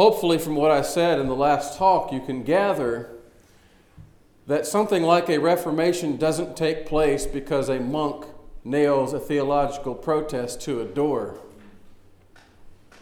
hopefully, 0.00 0.38
from 0.38 0.56
what 0.56 0.70
I 0.70 0.80
said 0.80 1.18
in 1.18 1.26
the 1.26 1.36
last 1.36 1.76
talk, 1.76 2.10
you 2.10 2.20
can 2.20 2.42
gather 2.42 3.10
that 4.46 4.66
something 4.66 5.02
like 5.02 5.28
a 5.28 5.36
Reformation 5.36 6.16
doesn't 6.16 6.56
take 6.56 6.86
place 6.86 7.26
because 7.26 7.68
a 7.68 7.78
monk 7.78 8.24
nails 8.64 9.12
a 9.12 9.20
theological 9.20 9.94
protest 9.94 10.58
to 10.62 10.80
a 10.80 10.86
door. 10.86 11.38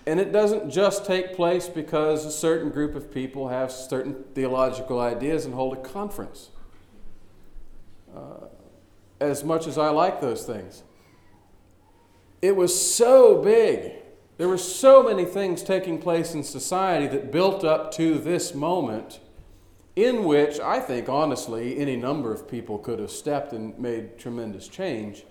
And 0.08 0.18
it 0.18 0.32
doesn't 0.32 0.72
just 0.72 1.06
take 1.06 1.36
place 1.36 1.68
because 1.68 2.26
a 2.26 2.32
certain 2.32 2.68
group 2.68 2.96
of 2.96 3.14
people 3.14 3.46
have 3.46 3.70
certain 3.70 4.24
theological 4.34 4.98
ideas 4.98 5.44
and 5.44 5.54
hold 5.54 5.74
a 5.74 5.80
conference. 5.80 6.50
Uh, 8.12 8.46
as 9.20 9.44
much 9.44 9.68
as 9.68 9.78
I 9.78 9.90
like 9.90 10.20
those 10.20 10.44
things, 10.44 10.82
it 12.42 12.56
was 12.56 12.74
so 12.74 13.40
big. 13.40 13.92
There 14.38 14.48
were 14.48 14.56
so 14.56 15.02
many 15.02 15.24
things 15.24 15.64
taking 15.64 15.98
place 15.98 16.32
in 16.32 16.44
society 16.44 17.08
that 17.08 17.32
built 17.32 17.64
up 17.64 17.92
to 17.94 18.18
this 18.18 18.54
moment 18.54 19.18
in 19.96 20.22
which 20.22 20.60
I 20.60 20.78
think, 20.78 21.08
honestly, 21.08 21.76
any 21.76 21.96
number 21.96 22.32
of 22.32 22.46
people 22.46 22.78
could 22.78 23.00
have 23.00 23.10
stepped 23.10 23.52
and 23.52 23.76
made 23.80 24.16
tremendous 24.16 24.68
change. 24.68 25.24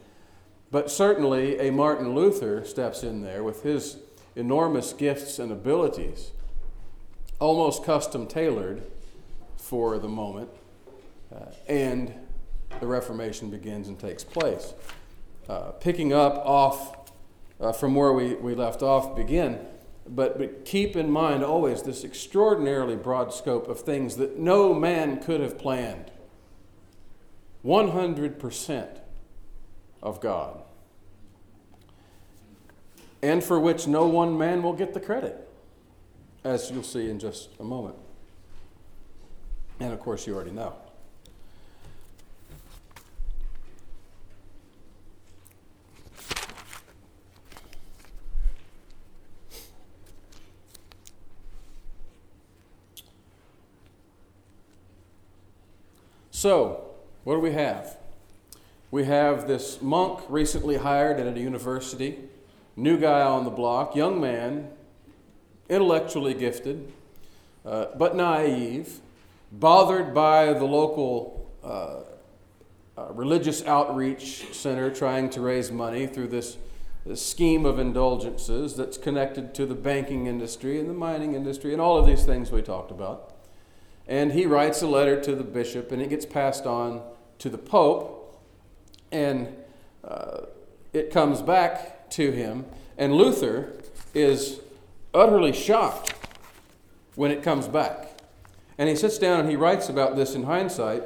But 0.72 0.92
certainly, 0.92 1.58
a 1.58 1.72
Martin 1.72 2.14
Luther 2.14 2.66
steps 2.66 3.02
in 3.02 3.22
there 3.22 3.46
with 3.46 3.64
his 3.64 3.96
enormous 4.36 4.92
gifts 4.92 5.40
and 5.40 5.54
abilities, 5.54 6.32
almost 7.40 7.86
custom 7.86 8.28
tailored 8.28 8.84
for 9.56 9.98
the 10.00 10.10
moment, 10.10 10.50
uh, 11.34 11.46
and 11.70 12.14
the 12.82 12.88
Reformation 12.88 13.50
begins 13.50 13.88
and 13.88 13.98
takes 13.98 14.26
place. 14.26 14.74
Uh, 15.48 15.72
picking 15.72 16.12
up 16.12 16.46
off 16.46 16.97
uh, 17.60 17.72
from 17.72 17.96
where 17.96 18.14
we, 18.14 18.36
we 18.36 18.56
left 18.56 18.82
off, 18.82 19.16
begin, 19.16 19.60
but, 20.08 20.38
but 20.38 20.66
keep 20.66 20.96
in 20.96 21.12
mind 21.12 21.44
always 21.44 21.84
this 21.84 22.04
extraordinarily 22.04 22.96
broad 22.96 23.34
scope 23.34 23.68
of 23.68 23.82
things 23.82 24.18
that 24.18 24.38
no 24.38 24.74
man 24.74 25.22
could 25.22 25.42
have 25.42 25.58
planned. 25.58 26.12
100% 27.66 29.00
of 30.02 30.22
God 30.22 30.62
and 33.22 33.44
for 33.44 33.59
which 33.59 33.88
no 33.88 34.08
one 34.08 34.38
man 34.38 34.62
will 34.64 34.74
get 34.74 34.94
the 34.94 35.00
credit, 35.00 35.48
as 36.44 36.70
you'll 36.72 36.84
see 36.84 37.09
in 37.09 37.20
just 37.20 37.50
a 37.59 37.64
moment. 37.64 37.96
And 39.80 39.94
of 39.94 40.00
course, 40.00 40.28
you 40.28 40.36
already 40.36 40.52
know. 40.52 40.74
So, 56.38 56.86
what 57.24 57.34
do 57.34 57.40
we 57.40 57.54
have? 57.54 57.98
We 58.92 59.06
have 59.06 59.48
this 59.48 59.82
monk 59.82 60.20
recently 60.30 60.78
hired 60.78 61.20
at 61.20 61.36
a 61.36 61.40
university 61.40 62.20
new 62.76 63.00
guy 63.00 63.22
on 63.22 63.44
the 63.44 63.50
block, 63.50 63.96
young 63.96 64.22
man, 64.22 64.70
intellectually 65.68 66.36
gifted, 66.36 66.94
uh, 67.66 67.88
but 67.98 68.16
naive, 68.16 69.00
bothered 69.52 70.14
by 70.14 70.54
the 70.54 70.64
local 70.64 71.50
uh, 71.64 72.02
uh, 72.96 73.12
religious 73.14 73.66
outreach 73.66 74.54
center 74.54 74.94
trying 74.94 75.32
to 75.32 75.42
raise 75.42 75.72
money 75.72 76.06
through 76.06 76.28
this, 76.28 76.58
this 77.04 77.26
scheme 77.26 77.66
of 77.66 77.80
indulgences 77.80 78.76
that's 78.76 79.00
connected 79.00 79.56
to 79.56 79.66
the 79.66 79.74
banking 79.74 80.28
industry 80.28 80.80
and 80.80 80.88
the 80.88 80.94
mining 80.94 81.34
industry 81.34 81.74
and 81.74 81.82
all 81.82 81.98
of 81.98 82.06
these 82.06 82.26
things 82.26 82.52
we 82.52 82.62
talked 82.62 82.92
about. 82.92 83.37
And 84.08 84.31
he 84.31 84.45
writes 84.45 84.81
a 84.81 84.88
letter 84.88 85.19
to 85.22 85.36
the 85.36 85.44
bishop, 85.44 85.91
and 85.91 86.02
it 86.02 86.09
gets 86.09 86.25
passed 86.25 86.66
on 86.66 87.02
to 87.39 87.50
the 87.50 87.58
pope, 87.58 88.41
and 89.11 89.53
uh, 90.03 90.41
it 90.94 91.12
comes 91.12 91.41
back 91.41 92.09
to 92.12 92.31
him. 92.31 92.66
And 92.97 93.13
Luther 93.13 93.73
is 94.13 94.62
utterly 95.13 95.53
shocked 95.53 96.13
when 97.16 97.31
it 97.31 97.44
comes 97.44 97.67
back. 97.67 98.19
And 98.78 98.88
he 98.88 98.96
sits 98.96 99.17
down 99.17 99.40
and 99.40 99.50
he 99.50 99.56
writes 99.56 99.90
about 99.90 100.16
this 100.16 100.35
in 100.35 100.44
hindsight 100.44 101.03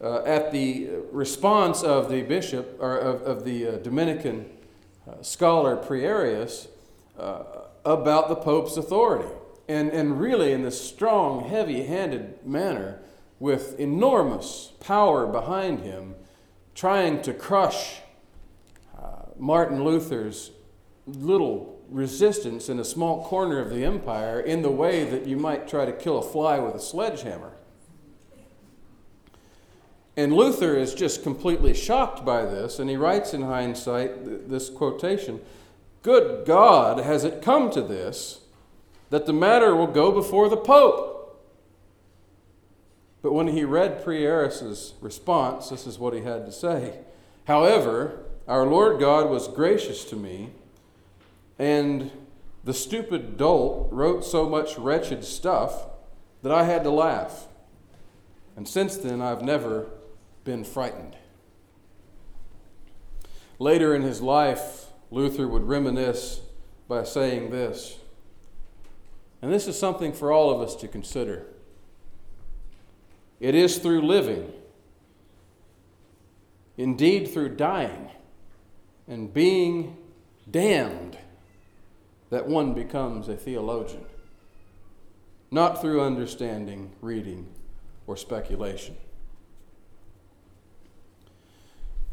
uh, 0.00 0.22
at 0.24 0.50
the 0.50 0.88
response 1.12 1.82
of 1.82 2.10
the 2.10 2.22
bishop, 2.22 2.76
or 2.80 2.98
of, 2.98 3.22
of 3.22 3.44
the 3.44 3.66
uh, 3.66 3.70
Dominican 3.78 4.50
uh, 5.08 5.22
scholar 5.22 5.76
Prierius, 5.76 6.68
uh, 7.18 7.44
about 7.84 8.28
the 8.28 8.34
Pope's 8.34 8.76
authority. 8.76 9.32
And, 9.72 9.90
and 9.90 10.20
really, 10.20 10.52
in 10.52 10.64
this 10.64 10.78
strong, 10.78 11.48
heavy 11.48 11.84
handed 11.84 12.46
manner, 12.46 13.00
with 13.40 13.80
enormous 13.80 14.70
power 14.80 15.26
behind 15.26 15.80
him, 15.80 16.14
trying 16.74 17.22
to 17.22 17.32
crush 17.32 18.00
uh, 18.94 19.30
Martin 19.38 19.82
Luther's 19.82 20.50
little 21.06 21.80
resistance 21.88 22.68
in 22.68 22.78
a 22.80 22.84
small 22.84 23.24
corner 23.24 23.60
of 23.60 23.70
the 23.70 23.82
empire 23.82 24.38
in 24.38 24.60
the 24.60 24.70
way 24.70 25.04
that 25.04 25.26
you 25.26 25.38
might 25.38 25.66
try 25.66 25.86
to 25.86 25.92
kill 25.92 26.18
a 26.18 26.22
fly 26.22 26.58
with 26.58 26.74
a 26.74 26.80
sledgehammer. 26.80 27.52
And 30.18 30.34
Luther 30.34 30.76
is 30.76 30.92
just 30.92 31.22
completely 31.22 31.72
shocked 31.72 32.26
by 32.26 32.44
this, 32.44 32.78
and 32.78 32.90
he 32.90 32.96
writes 32.96 33.32
in 33.32 33.40
hindsight 33.40 34.50
this 34.50 34.68
quotation 34.68 35.40
Good 36.02 36.44
God, 36.44 36.98
has 36.98 37.24
it 37.24 37.40
come 37.40 37.70
to 37.70 37.80
this 37.80 38.41
that 39.12 39.26
the 39.26 39.32
matter 39.32 39.76
will 39.76 39.88
go 39.88 40.10
before 40.10 40.48
the 40.48 40.56
Pope? 40.56 41.38
But 43.20 43.34
when 43.34 43.48
he 43.48 43.62
read 43.62 44.02
Prierius's 44.02 44.94
response, 45.02 45.68
this 45.68 45.86
is 45.86 45.98
what 45.98 46.14
he 46.14 46.22
had 46.22 46.46
to 46.46 46.50
say. 46.50 47.00
However, 47.46 48.20
our 48.48 48.66
Lord 48.66 48.98
God 48.98 49.28
was 49.28 49.48
gracious 49.48 50.06
to 50.06 50.16
me, 50.16 50.52
and 51.58 52.10
the 52.64 52.72
stupid 52.72 53.36
dolt 53.36 53.88
wrote 53.92 54.24
so 54.24 54.48
much 54.48 54.78
wretched 54.78 55.26
stuff 55.26 55.88
that 56.40 56.50
I 56.50 56.64
had 56.64 56.82
to 56.84 56.90
laugh. 56.90 57.48
And 58.56 58.66
since 58.66 58.96
then, 58.96 59.20
I've 59.20 59.42
never 59.42 59.90
been 60.44 60.64
frightened. 60.64 61.16
Later 63.58 63.94
in 63.94 64.00
his 64.00 64.22
life, 64.22 64.86
Luther 65.10 65.46
would 65.46 65.64
reminisce 65.64 66.40
by 66.88 67.04
saying 67.04 67.50
this, 67.50 67.98
and 69.42 69.52
this 69.52 69.66
is 69.66 69.76
something 69.76 70.12
for 70.12 70.32
all 70.32 70.50
of 70.50 70.60
us 70.60 70.76
to 70.76 70.88
consider. 70.88 71.46
It 73.40 73.56
is 73.56 73.78
through 73.78 74.02
living, 74.02 74.52
indeed 76.78 77.28
through 77.28 77.56
dying, 77.56 78.08
and 79.08 79.34
being 79.34 79.96
damned 80.48 81.18
that 82.30 82.46
one 82.46 82.72
becomes 82.72 83.28
a 83.28 83.36
theologian, 83.36 84.06
not 85.50 85.80
through 85.80 86.00
understanding, 86.00 86.92
reading, 87.00 87.48
or 88.06 88.16
speculation. 88.16 88.96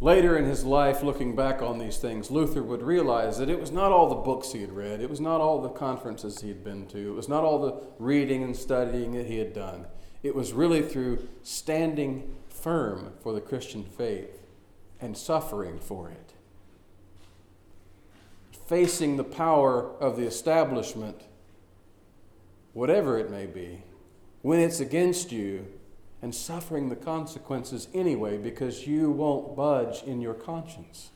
Later 0.01 0.37
in 0.37 0.45
his 0.45 0.63
life, 0.63 1.03
looking 1.03 1.35
back 1.35 1.61
on 1.61 1.77
these 1.77 1.97
things, 1.97 2.31
Luther 2.31 2.63
would 2.63 2.81
realize 2.81 3.37
that 3.37 3.49
it 3.49 3.59
was 3.59 3.71
not 3.71 3.91
all 3.91 4.07
the 4.07 4.15
books 4.15 4.53
he 4.53 4.61
had 4.61 4.71
read, 4.71 5.01
it 5.01 5.09
was 5.09 5.19
not 5.19 5.41
all 5.41 5.61
the 5.61 5.69
conferences 5.69 6.39
he 6.39 6.47
had 6.47 6.63
been 6.63 6.87
to, 6.87 7.09
it 7.09 7.15
was 7.15 7.27
not 7.27 7.43
all 7.43 7.59
the 7.59 7.81
reading 7.97 8.41
and 8.41 8.55
studying 8.55 9.11
that 9.13 9.25
he 9.25 9.37
had 9.37 9.53
done. 9.53 9.87
It 10.23 10.35
was 10.35 10.53
really 10.53 10.81
through 10.81 11.27
standing 11.43 12.35
firm 12.47 13.13
for 13.21 13.33
the 13.33 13.41
Christian 13.41 13.83
faith 13.83 14.47
and 15.01 15.17
suffering 15.17 15.79
for 15.79 16.09
it 16.09 16.33
facing 18.69 19.17
the 19.17 19.23
power 19.23 19.95
of 19.99 20.15
the 20.15 20.27
establishment, 20.27 21.21
whatever 22.73 23.17
it 23.17 23.31
may 23.31 23.47
be, 23.47 23.81
when 24.43 24.59
it's 24.59 24.79
against 24.79 25.31
you 25.31 25.65
and 26.21 26.33
suffering 26.35 26.89
the 26.89 26.95
consequences 26.95 27.87
anyway 27.93 28.37
because 28.37 28.85
you 28.85 29.09
won't 29.09 29.55
budge 29.55 30.03
in 30.03 30.21
your 30.21 30.33
conscience. 30.33 31.11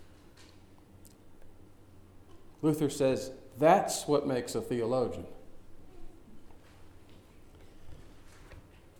Luther 2.61 2.89
says 2.89 3.31
that's 3.57 4.07
what 4.07 4.25
makes 4.25 4.55
a 4.55 4.61
theologian. 4.61 5.25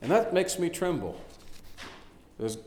And 0.02 0.12
that 0.12 0.34
makes 0.34 0.60
me 0.60 0.70
tremble. 0.70 1.20
There's 2.38 2.58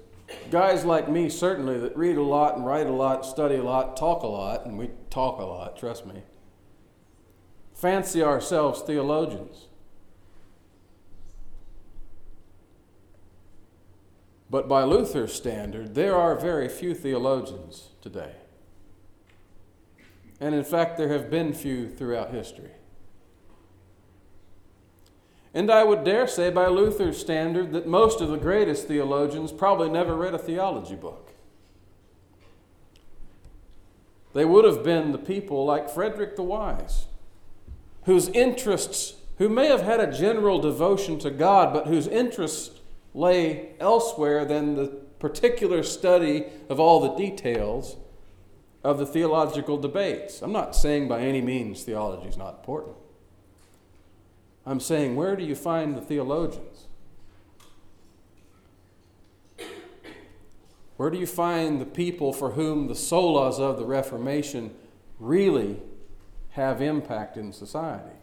guys 0.50 0.86
like 0.86 1.08
me, 1.08 1.28
certainly, 1.28 1.78
that 1.78 1.94
read 1.94 2.16
a 2.16 2.22
lot 2.22 2.56
and 2.56 2.64
write 2.64 2.86
a 2.86 2.92
lot, 2.92 3.26
study 3.26 3.56
a 3.56 3.62
lot, 3.62 3.96
talk 3.96 4.22
a 4.22 4.26
lot, 4.26 4.64
and 4.64 4.78
we 4.78 4.90
talk 5.10 5.38
a 5.38 5.44
lot, 5.44 5.76
trust 5.76 6.06
me, 6.06 6.22
fancy 7.74 8.22
ourselves 8.22 8.80
theologians. 8.80 9.66
But 14.48 14.68
by 14.68 14.84
Luther's 14.84 15.32
standard, 15.32 15.94
there 15.94 16.14
are 16.14 16.38
very 16.38 16.68
few 16.68 16.94
theologians 16.94 17.88
today. 18.00 18.32
And 20.40 20.54
in 20.54 20.64
fact, 20.64 20.96
there 20.96 21.08
have 21.08 21.30
been 21.30 21.52
few 21.52 21.88
throughout 21.88 22.32
history. 22.32 22.70
And 25.52 25.70
I 25.70 25.84
would 25.84 26.04
dare 26.04 26.26
say, 26.26 26.50
by 26.50 26.66
Luther's 26.66 27.18
standard, 27.18 27.72
that 27.72 27.86
most 27.86 28.20
of 28.20 28.28
the 28.28 28.36
greatest 28.36 28.86
theologians 28.86 29.52
probably 29.52 29.88
never 29.88 30.14
read 30.14 30.34
a 30.34 30.38
theology 30.38 30.94
book. 30.94 31.32
They 34.34 34.44
would 34.44 34.66
have 34.66 34.84
been 34.84 35.12
the 35.12 35.18
people 35.18 35.64
like 35.64 35.88
Frederick 35.88 36.36
the 36.36 36.42
Wise, 36.42 37.06
whose 38.04 38.28
interests, 38.28 39.14
who 39.38 39.48
may 39.48 39.68
have 39.68 39.80
had 39.80 39.98
a 39.98 40.12
general 40.12 40.60
devotion 40.60 41.18
to 41.20 41.30
God, 41.30 41.72
but 41.72 41.86
whose 41.86 42.06
interests 42.06 42.78
lay 43.16 43.70
elsewhere 43.80 44.44
than 44.44 44.74
the 44.74 44.86
particular 45.18 45.82
study 45.82 46.44
of 46.68 46.78
all 46.78 47.00
the 47.00 47.16
details 47.16 47.96
of 48.84 48.98
the 48.98 49.06
theological 49.06 49.78
debates. 49.78 50.42
I'm 50.42 50.52
not 50.52 50.76
saying 50.76 51.08
by 51.08 51.20
any 51.20 51.40
means 51.40 51.82
theology 51.82 52.28
is 52.28 52.36
not 52.36 52.58
important. 52.58 52.94
I'm 54.66 54.80
saying, 54.80 55.16
where 55.16 55.34
do 55.34 55.44
you 55.44 55.56
find 55.56 55.96
the 55.96 56.00
theologians? 56.00 56.86
Where 60.96 61.10
do 61.10 61.18
you 61.18 61.26
find 61.26 61.80
the 61.80 61.86
people 61.86 62.32
for 62.32 62.52
whom 62.52 62.86
the 62.86 62.94
solas 62.94 63.58
of 63.58 63.78
the 63.78 63.84
Reformation 63.84 64.74
really 65.18 65.80
have 66.50 66.82
impact 66.82 67.36
in 67.36 67.52
society? 67.52 68.16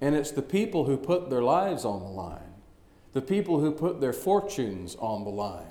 And 0.00 0.14
it's 0.16 0.32
the 0.32 0.42
people 0.42 0.86
who 0.86 0.96
put 0.96 1.30
their 1.30 1.42
lives 1.42 1.84
on 1.84 2.00
the 2.00 2.08
line, 2.08 2.51
the 3.12 3.22
people 3.22 3.60
who 3.60 3.72
put 3.72 4.00
their 4.00 4.12
fortunes 4.12 4.96
on 4.96 5.24
the 5.24 5.30
line, 5.30 5.70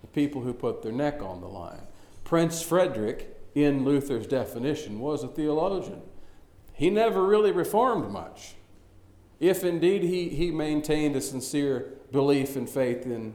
the 0.00 0.06
people 0.08 0.42
who 0.42 0.52
put 0.52 0.82
their 0.82 0.92
neck 0.92 1.22
on 1.22 1.40
the 1.40 1.48
line. 1.48 1.82
Prince 2.24 2.62
Frederick, 2.62 3.36
in 3.54 3.84
Luther's 3.84 4.26
definition, 4.26 5.00
was 5.00 5.22
a 5.22 5.28
theologian. 5.28 6.02
He 6.72 6.88
never 6.88 7.24
really 7.24 7.52
reformed 7.52 8.10
much 8.10 8.54
if 9.40 9.64
indeed 9.64 10.02
he, 10.02 10.28
he 10.28 10.50
maintained 10.50 11.16
a 11.16 11.20
sincere 11.20 11.94
belief 12.12 12.56
and 12.56 12.68
faith 12.68 13.06
in 13.06 13.34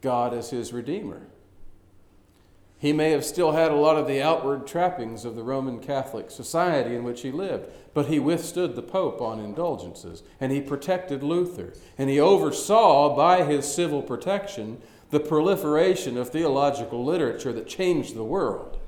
God 0.00 0.34
as 0.34 0.50
his 0.50 0.72
Redeemer. 0.72 1.22
He 2.84 2.92
may 2.92 3.12
have 3.12 3.24
still 3.24 3.52
had 3.52 3.70
a 3.70 3.76
lot 3.76 3.96
of 3.96 4.06
the 4.06 4.20
outward 4.20 4.66
trappings 4.66 5.24
of 5.24 5.36
the 5.36 5.42
Roman 5.42 5.80
Catholic 5.80 6.30
society 6.30 6.94
in 6.94 7.02
which 7.02 7.22
he 7.22 7.32
lived, 7.32 7.70
but 7.94 8.08
he 8.08 8.18
withstood 8.18 8.76
the 8.76 8.82
Pope 8.82 9.22
on 9.22 9.40
indulgences, 9.40 10.22
and 10.38 10.52
he 10.52 10.60
protected 10.60 11.22
Luther, 11.22 11.72
and 11.96 12.10
he 12.10 12.20
oversaw 12.20 13.16
by 13.16 13.42
his 13.42 13.64
civil 13.64 14.02
protection 14.02 14.82
the 15.08 15.18
proliferation 15.18 16.18
of 16.18 16.28
theological 16.28 17.02
literature 17.02 17.54
that 17.54 17.66
changed 17.66 18.14
the 18.14 18.22
world 18.22 18.78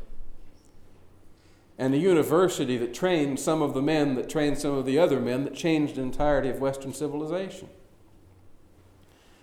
and 1.79 1.95
a 1.95 1.99
university 1.99 2.77
that 2.77 2.93
trained 2.93 3.41
some 3.41 3.63
of 3.63 3.73
the 3.73 3.81
men 3.81 4.15
that 4.17 4.29
trained 4.29 4.59
some 4.59 4.75
of 4.75 4.85
the 4.85 4.99
other 4.99 5.21
men 5.21 5.45
that 5.45 5.55
changed 5.55 5.97
the 5.97 6.03
entirety 6.03 6.51
of 6.51 6.61
Western 6.61 6.93
civilization. 6.93 7.71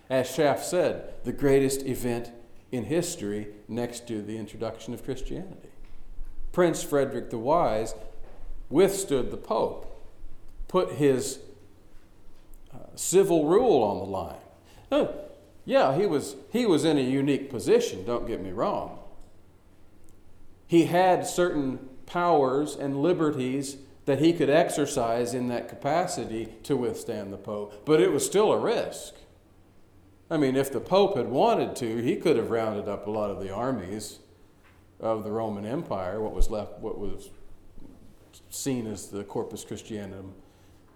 As 0.08 0.30
Schaff 0.30 0.62
said, 0.62 1.12
the 1.24 1.32
greatest 1.32 1.84
event 1.86 2.30
in 2.72 2.84
history 2.84 3.48
next 3.68 4.06
to 4.08 4.22
the 4.22 4.36
introduction 4.36 4.94
of 4.94 5.04
Christianity. 5.04 5.68
Prince 6.52 6.82
Frederick 6.82 7.30
the 7.30 7.38
Wise 7.38 7.94
withstood 8.70 9.30
the 9.30 9.36
Pope, 9.36 9.90
put 10.68 10.92
his 10.92 11.38
uh, 12.72 12.78
civil 12.94 13.46
rule 13.46 13.82
on 13.82 13.98
the 13.98 14.04
line. 14.04 14.36
Uh, 14.90 15.06
yeah, 15.64 15.96
he 15.96 16.06
was, 16.06 16.36
he 16.52 16.66
was 16.66 16.84
in 16.84 16.98
a 16.98 17.02
unique 17.02 17.50
position, 17.50 18.04
don't 18.04 18.26
get 18.26 18.42
me 18.42 18.50
wrong. 18.50 18.98
He 20.66 20.86
had 20.86 21.26
certain 21.26 21.78
powers 22.06 22.74
and 22.74 23.02
liberties 23.02 23.76
that 24.06 24.18
he 24.18 24.32
could 24.32 24.50
exercise 24.50 25.34
in 25.34 25.48
that 25.48 25.68
capacity 25.68 26.48
to 26.64 26.76
withstand 26.76 27.32
the 27.32 27.36
Pope, 27.36 27.84
but 27.84 28.00
it 28.00 28.12
was 28.12 28.24
still 28.24 28.52
a 28.52 28.58
risk. 28.58 29.14
I 30.30 30.36
mean, 30.36 30.56
if 30.56 30.72
the 30.72 30.80
Pope 30.80 31.16
had 31.16 31.28
wanted 31.28 31.76
to, 31.76 32.02
he 32.02 32.16
could 32.16 32.36
have 32.36 32.50
rounded 32.50 32.88
up 32.88 33.06
a 33.06 33.10
lot 33.10 33.30
of 33.30 33.40
the 33.40 33.52
armies 33.52 34.20
of 35.00 35.22
the 35.22 35.30
Roman 35.30 35.66
Empire, 35.66 36.20
what 36.20 36.34
was 36.34 36.50
left, 36.50 36.78
what 36.78 36.98
was 36.98 37.30
seen 38.48 38.86
as 38.86 39.08
the 39.08 39.22
Corpus 39.24 39.64
Christianum, 39.64 40.32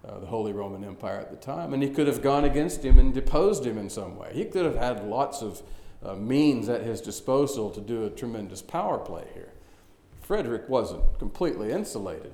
uh, 0.07 0.19
the 0.19 0.25
Holy 0.25 0.51
Roman 0.51 0.83
Empire 0.83 1.19
at 1.19 1.29
the 1.29 1.37
time, 1.37 1.73
and 1.73 1.83
he 1.83 1.89
could 1.89 2.07
have 2.07 2.21
gone 2.21 2.45
against 2.45 2.83
him 2.83 2.97
and 2.97 3.13
deposed 3.13 3.65
him 3.65 3.77
in 3.77 3.89
some 3.89 4.17
way. 4.17 4.31
He 4.33 4.45
could 4.45 4.65
have 4.65 4.75
had 4.75 5.05
lots 5.05 5.41
of 5.41 5.61
uh, 6.03 6.15
means 6.15 6.69
at 6.69 6.81
his 6.81 7.01
disposal 7.01 7.69
to 7.71 7.81
do 7.81 8.05
a 8.05 8.09
tremendous 8.09 8.61
power 8.61 8.97
play 8.97 9.27
here. 9.33 9.51
Frederick 10.21 10.67
wasn't 10.69 11.03
completely 11.19 11.71
insulated. 11.71 12.31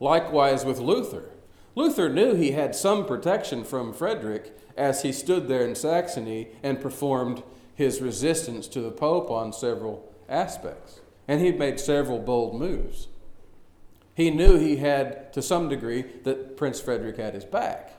Likewise 0.00 0.64
with 0.64 0.78
Luther. 0.78 1.30
Luther 1.76 2.08
knew 2.08 2.34
he 2.34 2.52
had 2.52 2.74
some 2.74 3.04
protection 3.04 3.62
from 3.62 3.92
Frederick 3.92 4.58
as 4.76 5.02
he 5.02 5.12
stood 5.12 5.46
there 5.46 5.64
in 5.64 5.74
Saxony 5.74 6.48
and 6.62 6.80
performed 6.80 7.42
his 7.74 8.00
resistance 8.00 8.66
to 8.68 8.80
the 8.80 8.90
Pope 8.90 9.30
on 9.30 9.52
several 9.52 10.12
aspects. 10.28 11.00
And 11.28 11.40
he'd 11.40 11.58
made 11.58 11.78
several 11.78 12.18
bold 12.18 12.58
moves. 12.58 13.08
He 14.14 14.30
knew 14.30 14.58
he 14.58 14.76
had, 14.76 15.32
to 15.34 15.42
some 15.42 15.68
degree, 15.68 16.02
that 16.24 16.56
Prince 16.56 16.80
Frederick 16.80 17.18
had 17.18 17.34
his 17.34 17.44
back. 17.44 17.92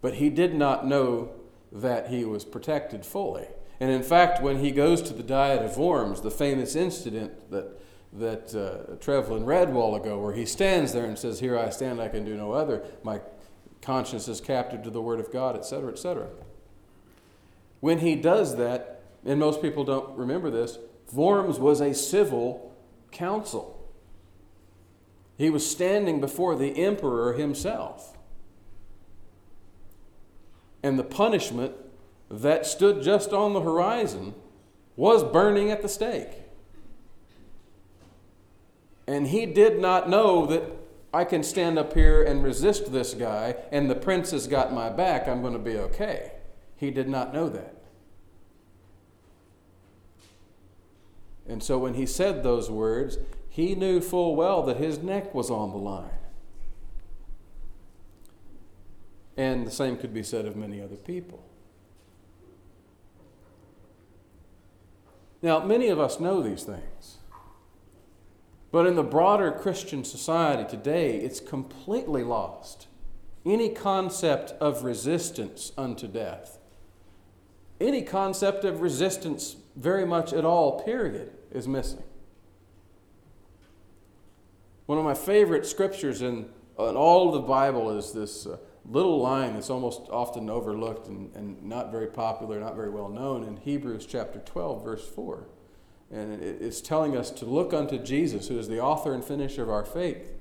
But 0.00 0.14
he 0.14 0.28
did 0.28 0.54
not 0.54 0.86
know 0.86 1.30
that 1.70 2.08
he 2.08 2.24
was 2.24 2.44
protected 2.44 3.06
fully. 3.06 3.46
And 3.78 3.90
in 3.90 4.02
fact, 4.02 4.42
when 4.42 4.58
he 4.58 4.72
goes 4.72 5.02
to 5.02 5.14
the 5.14 5.22
Diet 5.22 5.62
of 5.62 5.76
Worms, 5.76 6.22
the 6.22 6.30
famous 6.30 6.74
incident 6.74 7.50
that, 7.52 7.78
that 8.18 8.54
uh, 8.54 8.94
Trevlin 8.96 9.44
read 9.46 9.68
a 9.68 9.72
while 9.72 9.94
ago, 9.94 10.18
where 10.18 10.34
he 10.34 10.46
stands 10.46 10.92
there 10.92 11.04
and 11.04 11.18
says, 11.18 11.40
Here 11.40 11.58
I 11.58 11.70
stand, 11.70 12.00
I 12.00 12.08
can 12.08 12.24
do 12.24 12.36
no 12.36 12.52
other. 12.52 12.84
My 13.02 13.20
conscience 13.82 14.28
is 14.28 14.40
captive 14.40 14.82
to 14.82 14.90
the 14.90 15.02
Word 15.02 15.20
of 15.20 15.32
God, 15.32 15.56
etc., 15.56 15.92
etc. 15.92 16.28
When 17.80 17.98
he 17.98 18.16
does 18.16 18.56
that, 18.56 19.02
and 19.24 19.38
most 19.38 19.60
people 19.60 19.84
don't 19.84 20.16
remember 20.16 20.50
this, 20.50 20.78
Worms 21.12 21.58
was 21.58 21.80
a 21.80 21.94
civil 21.94 22.74
council. 23.12 23.72
He 25.38 25.50
was 25.50 25.68
standing 25.68 26.20
before 26.20 26.56
the 26.56 26.76
emperor 26.78 27.34
himself. 27.34 28.16
And 30.82 30.98
the 30.98 31.04
punishment 31.04 31.74
that 32.30 32.66
stood 32.66 33.02
just 33.02 33.32
on 33.32 33.52
the 33.52 33.60
horizon 33.60 34.34
was 34.96 35.22
burning 35.22 35.70
at 35.70 35.82
the 35.82 35.88
stake. 35.88 36.45
And 39.06 39.28
he 39.28 39.46
did 39.46 39.78
not 39.78 40.08
know 40.08 40.46
that 40.46 40.62
I 41.14 41.24
can 41.24 41.42
stand 41.42 41.78
up 41.78 41.94
here 41.94 42.22
and 42.22 42.42
resist 42.42 42.92
this 42.92 43.14
guy, 43.14 43.56
and 43.70 43.88
the 43.88 43.94
prince 43.94 44.32
has 44.32 44.46
got 44.46 44.72
my 44.72 44.90
back, 44.90 45.28
I'm 45.28 45.40
going 45.40 45.52
to 45.52 45.58
be 45.58 45.76
okay. 45.76 46.32
He 46.76 46.90
did 46.90 47.08
not 47.08 47.32
know 47.32 47.48
that. 47.48 47.74
And 51.48 51.62
so 51.62 51.78
when 51.78 51.94
he 51.94 52.06
said 52.06 52.42
those 52.42 52.70
words, 52.70 53.18
he 53.48 53.74
knew 53.74 54.00
full 54.00 54.36
well 54.36 54.62
that 54.64 54.76
his 54.78 54.98
neck 54.98 55.32
was 55.34 55.50
on 55.50 55.70
the 55.70 55.78
line. 55.78 56.10
And 59.36 59.66
the 59.66 59.70
same 59.70 59.96
could 59.96 60.12
be 60.12 60.22
said 60.22 60.46
of 60.46 60.56
many 60.56 60.80
other 60.80 60.96
people. 60.96 61.42
Now, 65.40 65.60
many 65.60 65.88
of 65.88 66.00
us 66.00 66.18
know 66.18 66.42
these 66.42 66.64
things. 66.64 67.18
But 68.76 68.86
in 68.86 68.94
the 68.94 69.02
broader 69.02 69.52
Christian 69.52 70.04
society 70.04 70.68
today, 70.68 71.16
it's 71.16 71.40
completely 71.40 72.22
lost. 72.22 72.88
Any 73.42 73.70
concept 73.70 74.50
of 74.60 74.84
resistance 74.84 75.72
unto 75.78 76.06
death, 76.06 76.58
any 77.80 78.02
concept 78.02 78.66
of 78.66 78.82
resistance, 78.82 79.56
very 79.76 80.04
much 80.04 80.34
at 80.34 80.44
all, 80.44 80.82
period, 80.82 81.32
is 81.50 81.66
missing. 81.66 82.02
One 84.84 84.98
of 84.98 85.04
my 85.04 85.14
favorite 85.14 85.64
scriptures 85.64 86.20
in, 86.20 86.50
in 86.78 86.96
all 86.96 87.28
of 87.28 87.32
the 87.32 87.48
Bible 87.48 87.96
is 87.96 88.12
this 88.12 88.44
uh, 88.44 88.58
little 88.84 89.22
line 89.22 89.54
that's 89.54 89.70
almost 89.70 90.02
often 90.10 90.50
overlooked 90.50 91.06
and, 91.08 91.34
and 91.34 91.62
not 91.62 91.90
very 91.90 92.08
popular, 92.08 92.60
not 92.60 92.76
very 92.76 92.90
well 92.90 93.08
known 93.08 93.42
in 93.42 93.56
Hebrews 93.56 94.04
chapter 94.04 94.38
12, 94.40 94.84
verse 94.84 95.08
4. 95.08 95.46
And 96.10 96.42
it's 96.42 96.80
telling 96.80 97.16
us 97.16 97.30
to 97.32 97.44
look 97.44 97.74
unto 97.74 97.98
Jesus, 97.98 98.48
who 98.48 98.58
is 98.58 98.68
the 98.68 98.80
author 98.80 99.12
and 99.12 99.24
finisher 99.24 99.62
of 99.62 99.70
our 99.70 99.84
faith. 99.84 100.32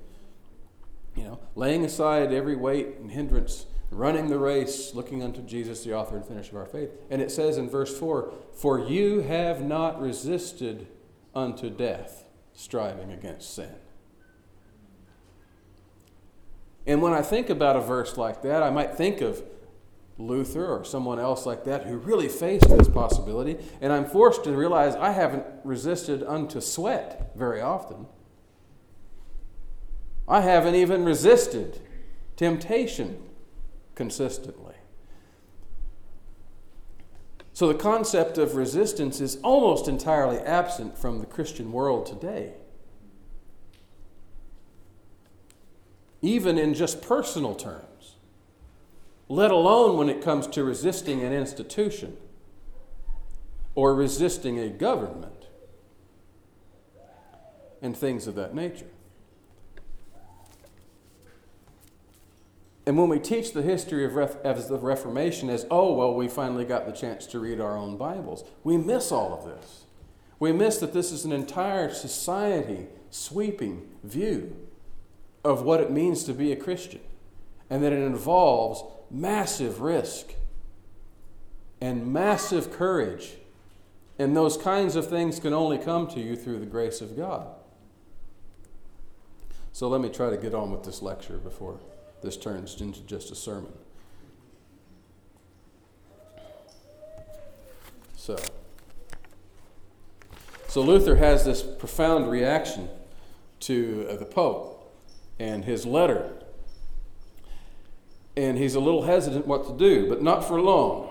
You 1.16 1.24
know, 1.24 1.40
laying 1.56 1.84
aside 1.84 2.32
every 2.34 2.56
weight 2.56 2.98
and 3.00 3.12
hindrance, 3.12 3.66
running 3.90 4.28
the 4.28 4.38
race, 4.38 4.94
looking 4.94 5.24
unto 5.24 5.42
Jesus, 5.42 5.84
the 5.84 5.96
author 5.96 6.18
and 6.18 6.26
finisher 6.26 6.52
of 6.52 6.58
our 6.58 6.66
faith. 6.66 6.92
And 7.10 7.22
it 7.22 7.32
says 7.32 7.58
in 7.58 7.70
verse 7.70 7.98
4 7.98 8.34
For 8.54 8.80
you 8.80 9.22
have 9.22 9.62
not 9.62 10.00
resisted 10.00 10.88
unto 11.34 11.70
death, 11.70 12.26
striving 12.54 13.12
against 13.12 13.54
sin. 13.54 13.76
And 16.86 17.02
when 17.02 17.14
I 17.14 17.22
think 17.22 17.50
about 17.50 17.76
a 17.76 17.82
verse 17.82 18.18
like 18.18 18.44
that, 18.44 18.62
I 18.62 18.70
might 18.70 18.96
think 18.96 19.22
of 19.22 19.44
Luther 20.18 20.66
or 20.66 20.86
someone 20.86 21.20
else 21.20 21.46
like 21.46 21.66
that 21.66 21.86
who 21.86 21.98
really 21.98 22.30
faced 22.30 22.70
this 22.70 22.88
possibility, 22.88 23.58
and 23.82 23.92
I'm 23.92 24.06
forced 24.06 24.44
to 24.46 24.52
realize 24.52 24.96
I 24.96 25.12
haven't 25.12 25.46
resisted 25.64 26.24
unto 26.24 26.62
sweat 26.62 27.32
very 27.36 27.60
often. 27.60 28.06
I 30.28 30.42
haven't 30.42 30.76
even 30.76 31.04
resisted 31.04 31.80
temptation 32.38 33.22
consistently. 33.94 34.76
So 37.54 37.68
the 37.68 37.76
concept 37.76 38.38
of 38.38 38.56
resistance 38.56 39.22
is 39.22 39.38
almost 39.38 39.88
entirely 39.88 40.40
absent 40.40 40.98
from 40.98 41.20
the 41.20 41.26
Christian 41.26 41.72
world 41.72 42.06
today. 42.06 42.54
Even 46.22 46.58
in 46.58 46.74
just 46.74 47.02
personal 47.02 47.56
terms, 47.56 48.15
let 49.28 49.52
alone 49.52 49.98
when 49.98 50.10
it 50.10 50.22
comes 50.22 50.48
to 50.48 50.64
resisting 50.64 51.24
an 51.24 51.34
institution 51.34 52.18
or 53.74 53.96
resisting 53.96 54.60
a 54.60 54.70
government 54.70 55.48
and 57.82 57.96
things 57.96 58.28
of 58.28 58.36
that 58.36 58.54
nature. 58.54 58.88
And 62.88 62.98
when 62.98 63.10
we 63.10 63.20
teach 63.20 63.54
the 63.54 63.64
history 63.64 64.06
of, 64.06 64.16
Ref- 64.16 64.38
of 64.44 64.68
the 64.68 64.78
Reformation 64.78 65.50
as, 65.50 65.66
oh, 65.72 65.94
well, 65.94 66.14
we 66.14 66.28
finally 66.28 66.66
got 66.66 66.86
the 66.86 66.92
chance 66.92 67.26
to 67.28 67.40
read 67.40 67.60
our 67.60 67.76
own 67.76 67.98
Bibles, 67.98 68.44
we 68.64 68.78
miss 68.78 69.12
all 69.12 69.34
of 69.34 69.46
this. 69.46 69.86
We 70.38 70.52
miss 70.52 70.78
that 70.80 70.94
this 70.94 71.12
is 71.12 71.26
an 71.26 71.32
entire 71.32 71.92
society 71.92 72.88
sweeping 73.10 73.88
view 74.04 74.56
of 75.44 75.64
what 75.64 75.80
it 75.80 75.92
means 75.92 76.24
to 76.26 76.34
be 76.34 76.52
a 76.52 76.56
Christian, 76.56 77.02
and 77.70 77.84
that 77.84 77.94
it 77.94 78.02
involves 78.02 78.84
massive 79.16 79.82
risk 79.82 80.34
and 81.80 82.12
massive 82.12 82.72
courage. 82.72 83.36
And 84.20 84.36
those 84.36 84.58
kinds 84.58 84.96
of 84.96 85.10
things 85.10 85.40
can 85.40 85.54
only 85.54 85.78
come 85.78 86.08
to 86.08 86.20
you 86.20 86.36
through 86.36 86.60
the 86.60 86.66
grace 86.66 87.02
of 87.02 87.16
God. 87.16 87.48
So 89.72 89.88
let 89.88 90.00
me 90.02 90.10
try 90.10 90.30
to 90.30 90.38
get 90.38 90.54
on 90.54 90.72
with 90.72 90.84
this 90.84 91.02
lecture 91.02 91.38
before 91.38 91.80
this 92.22 92.38
turns 92.38 92.80
into 92.80 93.02
just 93.02 93.32
a 93.32 93.36
sermon. 93.36 93.74
So, 98.16 98.38
so 100.68 100.82
Luther 100.82 101.18
has 101.18 101.46
this 101.46 101.62
profound 101.62 102.32
reaction 102.32 102.90
to 103.62 104.08
uh, 104.10 104.16
the 104.16 104.26
Pope 104.26 104.94
and 105.40 105.66
his 105.66 105.86
letter. 105.86 106.32
And 108.38 108.58
he's 108.58 108.76
a 108.76 108.80
little 108.80 109.04
hesitant 109.04 109.48
what 109.48 109.66
to 109.68 109.78
do, 109.78 110.10
but 110.10 110.22
not 110.22 110.46
for 110.46 110.60
long. 110.60 111.10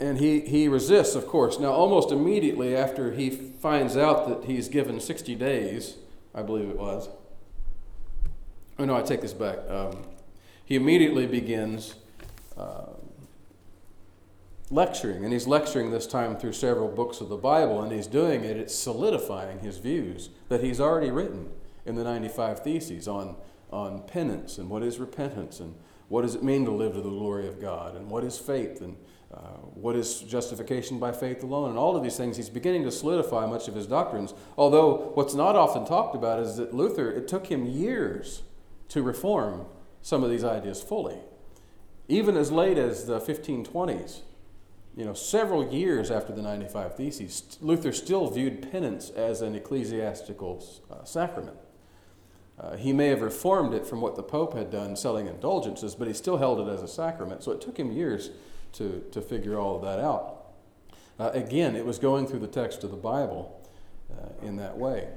And 0.00 0.18
he, 0.18 0.40
he 0.40 0.68
resists, 0.68 1.14
of 1.14 1.26
course. 1.26 1.58
Now, 1.58 1.72
almost 1.72 2.12
immediately 2.12 2.76
after 2.76 3.12
he 3.12 3.30
finds 3.30 3.96
out 3.96 4.28
that 4.28 4.48
he's 4.48 4.68
given 4.68 5.00
60 5.00 5.34
days 5.34 5.96
I 6.38 6.42
believe 6.42 6.68
it 6.68 6.78
was. 6.78 7.08
Oh, 8.78 8.84
no, 8.84 8.96
I 8.96 9.02
take 9.02 9.22
this 9.22 9.32
back. 9.32 9.58
Um, 9.68 10.04
he 10.64 10.76
immediately 10.76 11.26
begins 11.26 11.96
uh, 12.56 12.92
lecturing, 14.70 15.24
and 15.24 15.32
he's 15.32 15.48
lecturing 15.48 15.90
this 15.90 16.06
time 16.06 16.36
through 16.36 16.52
several 16.52 16.88
books 16.88 17.20
of 17.20 17.28
the 17.28 17.36
Bible, 17.36 17.82
and 17.82 17.90
he's 17.90 18.06
doing 18.06 18.44
it, 18.44 18.56
it's 18.56 18.74
solidifying 18.74 19.58
his 19.58 19.78
views 19.78 20.30
that 20.48 20.62
he's 20.62 20.80
already 20.80 21.10
written 21.10 21.50
in 21.88 21.96
the 21.96 22.04
95 22.04 22.60
Theses 22.60 23.08
on, 23.08 23.36
on 23.70 24.02
penance 24.02 24.58
and 24.58 24.68
what 24.70 24.82
is 24.82 24.98
repentance 24.98 25.60
and 25.60 25.74
what 26.08 26.22
does 26.22 26.34
it 26.34 26.42
mean 26.42 26.64
to 26.64 26.70
live 26.70 26.94
to 26.94 27.00
the 27.00 27.10
glory 27.10 27.48
of 27.48 27.60
God 27.60 27.96
and 27.96 28.10
what 28.10 28.24
is 28.24 28.38
faith 28.38 28.80
and 28.80 28.96
uh, 29.32 29.58
what 29.74 29.94
is 29.94 30.20
justification 30.20 30.98
by 30.98 31.12
faith 31.12 31.42
alone, 31.42 31.68
and 31.68 31.78
all 31.78 31.94
of 31.94 32.02
these 32.02 32.16
things, 32.16 32.38
he's 32.38 32.48
beginning 32.48 32.82
to 32.82 32.90
solidify 32.90 33.44
much 33.44 33.68
of 33.68 33.74
his 33.74 33.86
doctrines. 33.86 34.32
Although, 34.56 35.12
what's 35.14 35.34
not 35.34 35.54
often 35.54 35.84
talked 35.84 36.14
about 36.14 36.40
is 36.40 36.56
that 36.56 36.72
Luther, 36.72 37.10
it 37.10 37.28
took 37.28 37.48
him 37.48 37.66
years 37.66 38.42
to 38.88 39.02
reform 39.02 39.66
some 40.00 40.24
of 40.24 40.30
these 40.30 40.44
ideas 40.44 40.82
fully. 40.82 41.18
Even 42.08 42.38
as 42.38 42.50
late 42.50 42.78
as 42.78 43.04
the 43.04 43.20
1520s, 43.20 44.20
you 44.96 45.04
know, 45.04 45.12
several 45.12 45.70
years 45.70 46.10
after 46.10 46.32
the 46.32 46.40
95 46.40 46.96
Theses, 46.96 47.58
Luther 47.60 47.92
still 47.92 48.30
viewed 48.30 48.72
penance 48.72 49.10
as 49.10 49.42
an 49.42 49.54
ecclesiastical 49.54 50.64
uh, 50.90 51.04
sacrament. 51.04 51.58
Uh, 52.60 52.76
he 52.76 52.92
may 52.92 53.06
have 53.06 53.22
reformed 53.22 53.72
it 53.72 53.86
from 53.86 54.00
what 54.00 54.16
the 54.16 54.22
Pope 54.22 54.54
had 54.54 54.70
done, 54.70 54.96
selling 54.96 55.26
indulgences, 55.26 55.94
but 55.94 56.08
he 56.08 56.14
still 56.14 56.38
held 56.38 56.66
it 56.66 56.70
as 56.72 56.82
a 56.82 56.88
sacrament. 56.88 57.42
So 57.42 57.52
it 57.52 57.60
took 57.60 57.78
him 57.78 57.92
years 57.92 58.30
to, 58.72 59.04
to 59.12 59.20
figure 59.20 59.58
all 59.58 59.76
of 59.76 59.82
that 59.82 60.00
out. 60.00 60.46
Uh, 61.18 61.30
again, 61.32 61.76
it 61.76 61.86
was 61.86 61.98
going 61.98 62.26
through 62.26 62.40
the 62.40 62.48
text 62.48 62.82
of 62.84 62.90
the 62.90 62.96
Bible 62.96 63.60
uh, 64.10 64.46
in 64.46 64.56
that 64.56 64.76
way. 64.76 65.08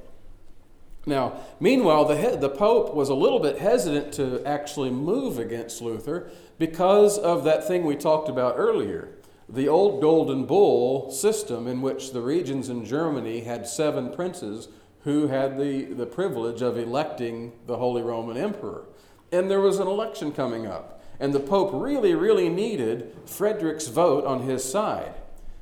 Now, 1.04 1.40
meanwhile, 1.58 2.04
the, 2.04 2.36
the 2.36 2.48
Pope 2.48 2.94
was 2.94 3.08
a 3.08 3.14
little 3.14 3.40
bit 3.40 3.58
hesitant 3.58 4.12
to 4.14 4.44
actually 4.46 4.90
move 4.90 5.38
against 5.38 5.82
Luther 5.82 6.30
because 6.58 7.18
of 7.18 7.42
that 7.42 7.66
thing 7.66 7.84
we 7.84 7.96
talked 7.96 8.28
about 8.28 8.54
earlier 8.56 9.08
the 9.48 9.68
old 9.68 10.00
Golden 10.00 10.46
Bull 10.46 11.10
system, 11.10 11.66
in 11.66 11.82
which 11.82 12.12
the 12.12 12.22
regions 12.22 12.70
in 12.70 12.86
Germany 12.86 13.40
had 13.40 13.66
seven 13.66 14.10
princes 14.10 14.68
who 15.04 15.28
had 15.28 15.58
the, 15.58 15.84
the 15.84 16.06
privilege 16.06 16.62
of 16.62 16.78
electing 16.78 17.52
the 17.66 17.76
Holy 17.76 18.02
Roman 18.02 18.36
Emperor. 18.36 18.84
And 19.30 19.50
there 19.50 19.60
was 19.60 19.78
an 19.78 19.88
election 19.88 20.32
coming 20.32 20.66
up. 20.66 21.02
And 21.18 21.32
the 21.32 21.40
Pope 21.40 21.70
really, 21.72 22.14
really 22.14 22.48
needed 22.48 23.14
Frederick's 23.26 23.88
vote 23.88 24.24
on 24.24 24.42
his 24.42 24.64
side. 24.64 25.14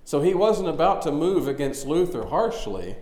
So 0.05 0.21
he 0.21 0.35
wasn't 0.35 0.69
about 0.69 1.03
to 1.03 1.13
move 1.13 1.47
against 1.47 1.87
Luther 1.87 2.27
harshly 2.27 2.97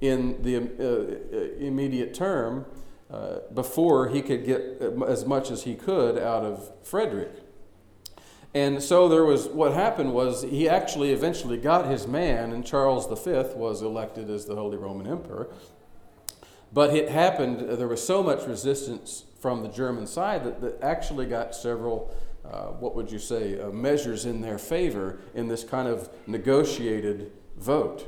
in 0.00 0.42
the 0.42 0.56
uh, 0.56 1.36
uh, 1.36 1.64
immediate 1.64 2.14
term 2.14 2.66
uh, 3.10 3.40
before 3.52 4.08
he 4.08 4.22
could 4.22 4.44
get 4.44 4.60
as 5.06 5.24
much 5.26 5.50
as 5.50 5.64
he 5.64 5.74
could 5.74 6.18
out 6.18 6.44
of 6.44 6.70
Frederick. 6.82 7.32
And 8.52 8.82
so 8.82 9.08
there 9.08 9.24
was 9.24 9.46
what 9.46 9.72
happened 9.72 10.12
was 10.12 10.42
he 10.42 10.68
actually 10.68 11.12
eventually 11.12 11.56
got 11.56 11.86
his 11.86 12.08
man, 12.08 12.52
and 12.52 12.66
Charles 12.66 13.06
V 13.06 13.30
was 13.54 13.82
elected 13.82 14.28
as 14.28 14.44
the 14.44 14.56
Holy 14.56 14.76
Roman 14.76 15.06
Emperor. 15.06 15.48
But 16.72 16.94
it 16.94 17.08
happened, 17.08 17.60
there 17.78 17.88
was 17.88 18.04
so 18.04 18.22
much 18.22 18.46
resistance 18.46 19.24
from 19.40 19.62
the 19.62 19.68
German 19.68 20.06
side 20.06 20.44
that, 20.44 20.60
that 20.60 20.82
actually 20.82 21.26
got 21.26 21.54
several, 21.54 22.14
uh, 22.44 22.66
what 22.66 22.94
would 22.94 23.10
you 23.10 23.18
say, 23.18 23.60
uh, 23.60 23.70
measures 23.70 24.24
in 24.24 24.40
their 24.40 24.58
favor 24.58 25.20
in 25.34 25.48
this 25.48 25.64
kind 25.64 25.88
of 25.88 26.10
negotiated 26.26 27.32
vote. 27.56 28.06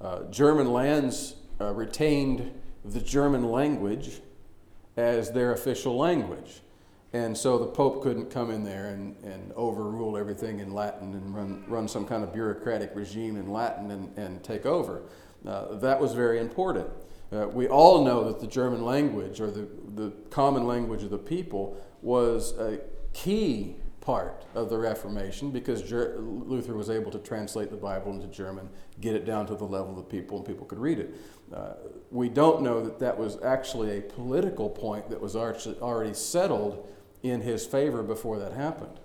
Uh, 0.00 0.24
German 0.24 0.72
lands 0.72 1.36
uh, 1.60 1.72
retained 1.72 2.52
the 2.84 3.00
German 3.00 3.50
language 3.50 4.20
as 4.96 5.32
their 5.32 5.52
official 5.52 5.96
language. 5.96 6.60
And 7.12 7.36
so 7.36 7.58
the 7.58 7.66
Pope 7.66 8.02
couldn't 8.02 8.30
come 8.30 8.50
in 8.50 8.64
there 8.64 8.88
and, 8.88 9.16
and 9.24 9.52
overrule 9.52 10.16
everything 10.18 10.60
in 10.60 10.74
Latin 10.74 11.14
and 11.14 11.34
run, 11.34 11.64
run 11.66 11.88
some 11.88 12.06
kind 12.06 12.22
of 12.22 12.32
bureaucratic 12.32 12.90
regime 12.94 13.36
in 13.36 13.50
Latin 13.50 13.90
and, 13.90 14.18
and 14.18 14.44
take 14.44 14.66
over. 14.66 15.02
Uh, 15.46 15.76
that 15.76 15.98
was 15.98 16.12
very 16.12 16.38
important. 16.38 16.86
Uh, 17.32 17.46
we 17.48 17.66
all 17.68 18.04
know 18.04 18.24
that 18.24 18.40
the 18.40 18.46
German 18.46 18.84
language, 18.84 19.40
or 19.40 19.50
the, 19.50 19.68
the 19.94 20.10
common 20.30 20.66
language 20.66 21.02
of 21.02 21.10
the 21.10 21.18
people, 21.18 21.82
was 22.02 22.52
a 22.58 22.78
key 23.12 23.76
part 24.00 24.44
of 24.54 24.70
the 24.70 24.78
Reformation 24.78 25.50
because 25.50 25.82
Ger- 25.82 26.18
Luther 26.18 26.74
was 26.74 26.88
able 26.88 27.10
to 27.10 27.18
translate 27.18 27.70
the 27.70 27.76
Bible 27.76 28.12
into 28.12 28.26
German, 28.26 28.68
get 29.00 29.14
it 29.14 29.26
down 29.26 29.46
to 29.46 29.54
the 29.54 29.64
level 29.64 29.90
of 29.90 29.96
the 29.96 30.02
people, 30.02 30.38
and 30.38 30.46
people 30.46 30.64
could 30.66 30.78
read 30.78 30.98
it. 30.98 31.14
Uh, 31.54 31.74
we 32.10 32.28
don't 32.28 32.62
know 32.62 32.82
that 32.82 32.98
that 32.98 33.18
was 33.18 33.38
actually 33.42 33.98
a 33.98 34.00
political 34.00 34.70
point 34.70 35.10
that 35.10 35.20
was 35.20 35.36
already 35.36 36.14
settled 36.14 36.88
in 37.22 37.40
his 37.40 37.66
favor 37.66 38.02
before 38.02 38.38
that 38.38 38.52
happened. 38.52 39.00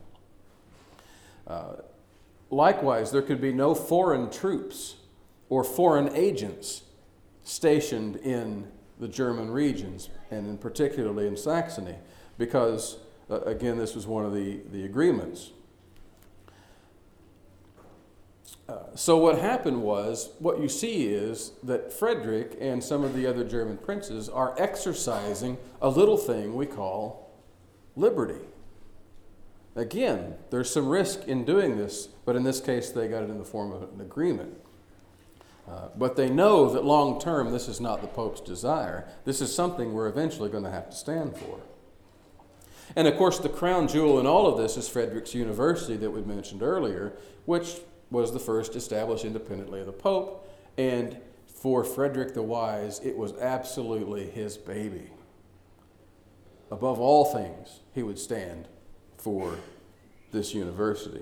Uh, 1.47 1.73
likewise, 2.49 3.11
there 3.11 3.21
could 3.21 3.41
be 3.41 3.51
no 3.51 3.73
foreign 3.75 4.29
troops 4.29 4.95
or 5.49 5.63
foreign 5.63 6.13
agents 6.15 6.83
stationed 7.43 8.15
in 8.17 8.67
the 8.99 9.07
German 9.07 9.51
regions, 9.51 10.09
and 10.31 10.47
in 10.47 10.57
particularly 10.57 11.27
in 11.27 11.35
Saxony, 11.35 11.95
because, 12.37 12.97
uh, 13.29 13.41
again, 13.41 13.77
this 13.77 13.95
was 13.95 14.07
one 14.07 14.25
of 14.25 14.33
the, 14.33 14.61
the 14.71 14.85
agreements. 14.85 15.51
Uh, 18.69 18.77
so, 18.95 19.17
what 19.17 19.37
happened 19.37 19.81
was, 19.81 20.29
what 20.39 20.61
you 20.61 20.69
see 20.69 21.07
is 21.07 21.51
that 21.63 21.91
Frederick 21.91 22.55
and 22.61 22.81
some 22.81 23.03
of 23.03 23.13
the 23.13 23.27
other 23.27 23.43
German 23.43 23.75
princes 23.75 24.29
are 24.29 24.55
exercising 24.57 25.57
a 25.81 25.89
little 25.89 26.17
thing 26.17 26.55
we 26.55 26.65
call 26.65 27.22
liberty. 27.95 28.45
Again, 29.75 30.35
there's 30.51 30.71
some 30.71 30.87
risk 30.87 31.27
in 31.27 31.45
doing 31.45 31.77
this, 31.77 32.07
but 32.25 32.35
in 32.35 32.43
this 32.43 32.61
case, 32.61 32.91
they 32.91 33.07
got 33.07 33.23
it 33.23 33.29
in 33.29 33.39
the 33.39 33.45
form 33.45 33.71
of 33.71 33.81
an 33.81 34.01
agreement. 34.01 34.59
Uh, 35.67 35.87
but 35.97 36.15
they 36.15 36.29
know 36.29 36.69
that 36.73 36.83
long 36.83 37.19
term, 37.19 37.51
this 37.51 37.67
is 37.67 37.79
not 37.79 38.01
the 38.01 38.07
Pope's 38.07 38.41
desire. 38.41 39.07
This 39.25 39.41
is 39.41 39.53
something 39.53 39.93
we're 39.93 40.09
eventually 40.09 40.49
going 40.49 40.65
to 40.65 40.69
have 40.69 40.89
to 40.89 40.95
stand 40.95 41.35
for. 41.37 41.59
And 42.95 43.07
of 43.07 43.17
course, 43.17 43.39
the 43.39 43.49
crown 43.49 43.87
jewel 43.87 44.19
in 44.19 44.27
all 44.27 44.45
of 44.45 44.57
this 44.57 44.77
is 44.77 44.89
Frederick's 44.89 45.33
University 45.33 45.95
that 45.97 46.11
we 46.11 46.21
mentioned 46.21 46.61
earlier, 46.61 47.13
which 47.45 47.77
was 48.11 48.33
the 48.33 48.39
first 48.39 48.75
established 48.75 49.25
independently 49.25 49.79
of 49.79 49.85
the 49.85 49.93
Pope. 49.93 50.47
And 50.77 51.17
for 51.47 51.83
Frederick 51.83 52.33
the 52.33 52.43
Wise, 52.43 52.99
it 52.99 53.17
was 53.17 53.33
absolutely 53.39 54.29
his 54.29 54.57
baby. 54.57 55.09
Above 56.73 56.99
all 56.99 57.23
things, 57.23 57.81
he 57.93 58.01
would 58.01 58.17
stand 58.17 58.67
for 59.15 59.59
this 60.31 60.55
university. 60.55 61.21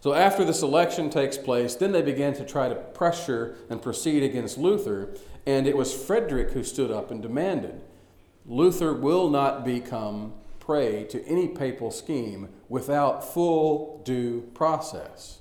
So, 0.00 0.12
after 0.12 0.44
this 0.44 0.60
election 0.60 1.08
takes 1.08 1.38
place, 1.38 1.76
then 1.76 1.92
they 1.92 2.02
began 2.02 2.34
to 2.34 2.44
try 2.44 2.68
to 2.68 2.74
pressure 2.74 3.54
and 3.70 3.80
proceed 3.80 4.24
against 4.24 4.58
Luther, 4.58 5.14
and 5.46 5.68
it 5.68 5.76
was 5.76 5.94
Frederick 5.94 6.50
who 6.50 6.64
stood 6.64 6.90
up 6.90 7.12
and 7.12 7.22
demanded 7.22 7.80
Luther 8.44 8.92
will 8.92 9.30
not 9.30 9.64
become 9.64 10.32
prey 10.58 11.04
to 11.04 11.24
any 11.26 11.46
papal 11.46 11.92
scheme 11.92 12.48
without 12.68 13.32
full 13.32 14.02
due 14.04 14.50
process. 14.52 15.38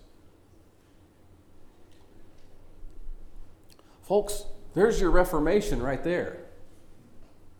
Folks, 4.04 4.46
there's 4.76 5.02
your 5.02 5.10
Reformation 5.10 5.82
right 5.82 6.04
there. 6.04 6.43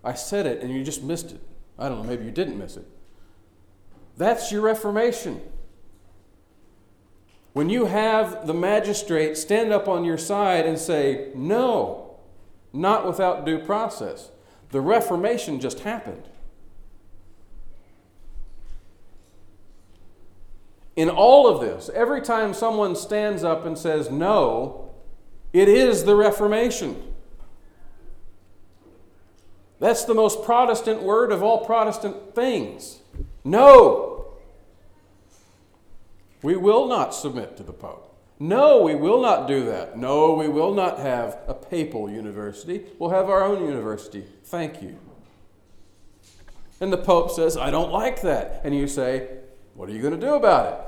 I 0.04 0.14
said 0.14 0.46
it 0.46 0.62
and 0.62 0.72
you 0.74 0.84
just 0.84 1.04
missed 1.04 1.32
it. 1.32 1.42
I 1.78 1.90
don't 1.90 2.00
know, 2.00 2.08
maybe 2.08 2.26
you 2.26 2.32
didn't 2.32 2.58
miss 2.58 2.78
it. 2.78 2.86
That's 4.18 4.52
your 4.52 4.62
Reformation. 4.62 5.42
When 7.54 7.70
you 7.70 7.86
have 7.86 8.48
the 8.48 8.54
magistrate 8.54 9.38
stand 9.38 9.72
up 9.72 9.88
on 9.88 10.04
your 10.04 10.18
side 10.18 10.66
and 10.66 10.78
say, 10.78 11.30
no, 11.36 12.18
not 12.74 13.06
without 13.06 13.46
due 13.46 13.60
process, 13.60 14.32
the 14.72 14.82
Reformation 14.82 15.60
just 15.60 15.82
happened. 15.82 16.28
In 20.96 21.10
all 21.10 21.48
of 21.48 21.62
this, 21.62 21.90
every 21.94 22.22
time 22.22 22.54
someone 22.54 22.96
stands 22.96 23.44
up 23.44 23.66
and 23.66 23.78
says 23.78 24.12
no, 24.12 24.92
it 25.52 25.68
is 25.68 26.06
the 26.06 26.16
Reformation. 26.16 27.13
That's 29.84 30.06
the 30.06 30.14
most 30.14 30.44
Protestant 30.44 31.04
word 31.04 31.34
of 31.34 31.44
all 31.44 31.66
Protestant 31.66 32.34
things. 32.34 33.02
No. 33.44 34.28
We 36.42 36.56
will 36.56 36.88
not 36.88 37.14
submit 37.14 37.58
to 37.58 37.64
the 37.64 37.74
Pope. 37.74 38.18
No, 38.40 38.82
we 38.82 38.96
will 38.96 39.22
not 39.22 39.46
do 39.46 39.66
that. 39.66 39.98
No, 39.98 40.36
we 40.36 40.48
will 40.48 40.74
not 40.74 41.00
have 41.00 41.38
a 41.50 41.54
papal 41.54 42.10
university. 42.10 42.86
We'll 42.98 43.10
have 43.10 43.30
our 43.30 43.44
own 43.44 43.66
university. 43.66 44.24
Thank 44.46 44.82
you. 44.82 44.98
And 46.80 46.94
the 46.94 46.98
Pope 46.98 47.32
says, 47.32 47.58
I 47.58 47.70
don't 47.70 47.92
like 47.92 48.22
that. 48.22 48.62
And 48.64 48.74
you 48.74 48.88
say, 48.88 49.28
What 49.74 49.90
are 49.90 49.92
you 49.92 50.02
going 50.02 50.18
to 50.18 50.26
do 50.26 50.36
about 50.36 50.74
it? 50.74 50.80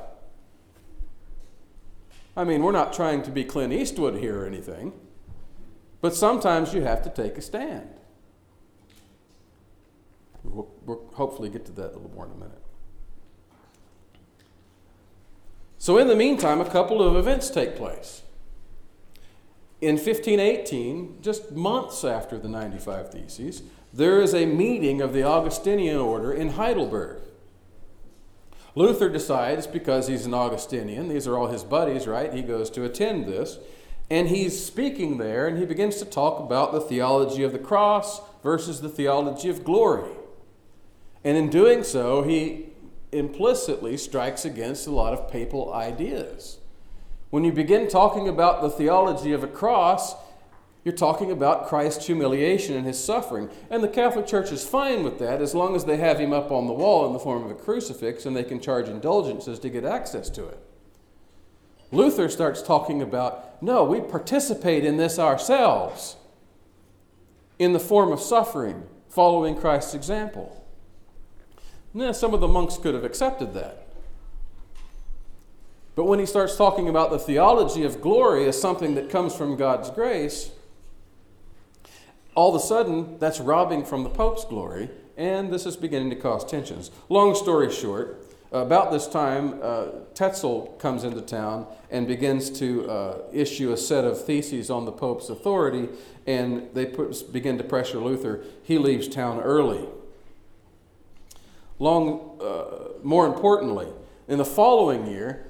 I 2.37 2.45
mean, 2.45 2.63
we're 2.63 2.71
not 2.71 2.93
trying 2.93 3.23
to 3.23 3.29
be 3.29 3.43
Clint 3.43 3.73
Eastwood 3.73 4.15
here 4.19 4.43
or 4.43 4.45
anything, 4.45 4.93
but 5.99 6.15
sometimes 6.15 6.73
you 6.73 6.83
have 6.83 7.01
to 7.01 7.09
take 7.09 7.37
a 7.37 7.41
stand. 7.41 7.94
We'll, 10.49 10.71
we'll 10.85 11.11
hopefully 11.13 11.49
get 11.49 11.65
to 11.65 11.71
that 11.73 11.91
a 11.91 11.95
little 11.95 12.11
more 12.13 12.25
in 12.25 12.31
a 12.31 12.35
minute. 12.35 12.61
So, 15.77 15.97
in 15.97 16.07
the 16.07 16.15
meantime, 16.15 16.61
a 16.61 16.69
couple 16.69 17.01
of 17.01 17.15
events 17.15 17.49
take 17.49 17.75
place. 17.75 18.23
In 19.81 19.95
1518, 19.95 21.21
just 21.21 21.51
months 21.51 22.03
after 22.03 22.39
the 22.39 22.47
95 22.47 23.11
Theses, 23.11 23.61
there 23.93 24.21
is 24.21 24.33
a 24.33 24.45
meeting 24.45 25.01
of 25.01 25.13
the 25.13 25.23
Augustinian 25.23 25.97
order 25.97 26.33
in 26.33 26.51
Heidelberg. 26.51 27.21
Luther 28.73 29.09
decides, 29.09 29.67
because 29.67 30.07
he's 30.07 30.25
an 30.25 30.33
Augustinian, 30.33 31.07
these 31.07 31.27
are 31.27 31.37
all 31.37 31.47
his 31.47 31.63
buddies, 31.63 32.07
right? 32.07 32.33
He 32.33 32.41
goes 32.41 32.69
to 32.71 32.83
attend 32.83 33.25
this. 33.25 33.59
And 34.09 34.27
he's 34.27 34.63
speaking 34.63 35.17
there, 35.17 35.47
and 35.47 35.57
he 35.57 35.65
begins 35.65 35.97
to 35.97 36.05
talk 36.05 36.39
about 36.39 36.71
the 36.71 36.81
theology 36.81 37.43
of 37.43 37.53
the 37.53 37.59
cross 37.59 38.21
versus 38.43 38.81
the 38.81 38.89
theology 38.89 39.49
of 39.49 39.63
glory. 39.63 40.11
And 41.25 41.35
in 41.35 41.49
doing 41.49 41.83
so, 41.83 42.21
he 42.21 42.67
implicitly 43.11 43.97
strikes 43.97 44.45
against 44.45 44.85
a 44.85 44.91
lot 44.91 45.11
of 45.11 45.29
papal 45.29 45.73
ideas. 45.73 46.59
When 47.31 47.43
you 47.43 47.51
begin 47.51 47.88
talking 47.88 48.29
about 48.29 48.61
the 48.61 48.69
theology 48.69 49.31
of 49.31 49.43
a 49.43 49.47
cross, 49.47 50.15
you're 50.83 50.93
talking 50.93 51.31
about 51.31 51.67
Christ's 51.67 52.05
humiliation 52.05 52.77
and 52.77 52.85
his 52.85 53.03
suffering. 53.03 53.49
And 53.71 53.83
the 53.83 53.88
Catholic 53.88 54.27
Church 54.27 54.51
is 54.51 54.67
fine 54.67 55.03
with 55.03 55.17
that 55.17 55.41
as 55.41 55.55
long 55.55 55.75
as 55.75 55.85
they 55.85 55.97
have 55.97 56.19
him 56.19 56.31
up 56.31 56.51
on 56.51 56.67
the 56.67 56.73
wall 56.73 57.07
in 57.07 57.13
the 57.13 57.19
form 57.19 57.43
of 57.43 57.49
a 57.49 57.55
crucifix 57.55 58.27
and 58.27 58.35
they 58.35 58.43
can 58.43 58.61
charge 58.61 58.88
indulgences 58.88 59.57
to 59.59 59.69
get 59.69 59.83
access 59.83 60.29
to 60.29 60.45
it. 60.47 60.59
Luther 61.91 62.29
starts 62.29 62.61
talking 62.61 63.01
about 63.01 63.61
no, 63.63 63.83
we 63.83 63.99
participate 63.99 64.85
in 64.85 64.97
this 64.97 65.17
ourselves 65.17 66.17
in 67.57 67.73
the 67.73 67.79
form 67.79 68.11
of 68.11 68.19
suffering, 68.19 68.83
following 69.09 69.55
Christ's 69.55 69.95
example. 69.95 70.64
Now, 71.95 72.12
some 72.12 72.34
of 72.34 72.41
the 72.41 72.47
monks 72.49 72.77
could 72.77 72.93
have 72.93 73.05
accepted 73.05 73.53
that. 73.53 73.88
But 75.95 76.03
when 76.03 76.19
he 76.19 76.25
starts 76.25 76.58
talking 76.58 76.89
about 76.89 77.10
the 77.10 77.17
theology 77.17 77.86
of 77.86 78.01
glory 78.01 78.49
as 78.49 78.62
something 78.62 78.95
that 78.95 79.10
comes 79.10 79.34
from 79.34 79.55
God's 79.55 79.89
grace, 79.89 80.51
all 82.36 82.53
of 82.53 82.62
a 82.62 82.65
sudden, 82.65 83.17
that's 83.17 83.39
robbing 83.39 83.86
from 83.86 84.03
the 84.03 84.10
Pope's 84.10 84.43
glory, 84.43 84.89
and 85.15 85.53
this 85.53 85.65
is 85.65 85.77
beginning 85.77 86.10
to 86.10 86.17
cause 86.17 86.43
tensions. 86.43 86.91
Long 87.08 87.34
story 87.34 87.71
short, 87.71 88.21
about 88.51 88.91
this 88.91 89.08
time, 89.08 89.58
uh, 89.63 89.86
Tetzel 90.13 90.75
comes 90.79 91.05
into 91.05 91.21
town 91.21 91.65
and 91.89 92.05
begins 92.08 92.49
to 92.60 92.89
uh, 92.89 93.17
issue 93.31 93.71
a 93.71 93.77
set 93.77 94.03
of 94.03 94.25
theses 94.25 94.69
on 94.69 94.84
the 94.84 94.91
Pope's 94.91 95.29
authority, 95.29 95.88
and 96.27 96.67
they 96.73 96.86
put, 96.86 97.31
begin 97.31 97.58
to 97.58 97.63
pressure 97.63 97.99
Luther. 97.99 98.43
He 98.63 98.77
leaves 98.77 99.08
town 99.08 99.39
early. 99.39 99.88
Long, 101.79 102.39
uh, 102.41 102.99
more 103.03 103.27
importantly, 103.27 103.88
in 104.27 104.38
the 104.38 104.45
following 104.45 105.07
year, 105.07 105.47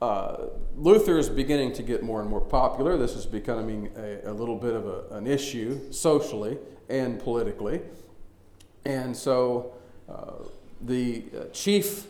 uh, 0.00 0.46
Luther 0.76 1.18
is 1.18 1.28
beginning 1.28 1.72
to 1.74 1.82
get 1.82 2.02
more 2.02 2.20
and 2.20 2.28
more 2.28 2.40
popular. 2.40 2.96
This 2.96 3.14
is 3.14 3.26
becoming 3.26 3.90
a, 3.96 4.30
a 4.30 4.32
little 4.32 4.56
bit 4.56 4.74
of 4.74 4.86
a, 4.86 5.04
an 5.10 5.26
issue 5.26 5.92
socially 5.92 6.58
and 6.88 7.20
politically. 7.20 7.82
And 8.84 9.16
so 9.16 9.74
uh, 10.08 10.44
the 10.80 11.24
uh, 11.36 11.44
chief 11.52 12.06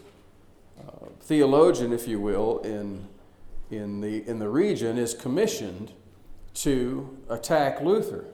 uh, 0.79 1.07
theologian, 1.21 1.93
if 1.93 2.09
you 2.09 2.19
will, 2.19 2.61
in, 2.61 3.07
in, 3.71 4.01
the, 4.01 4.27
in 4.27 4.39
the 4.39 4.49
region 4.49 4.97
is 4.97 5.13
commissioned 5.15 5.93
to 6.55 7.19
attack 7.29 7.83
Luther. 7.83 8.25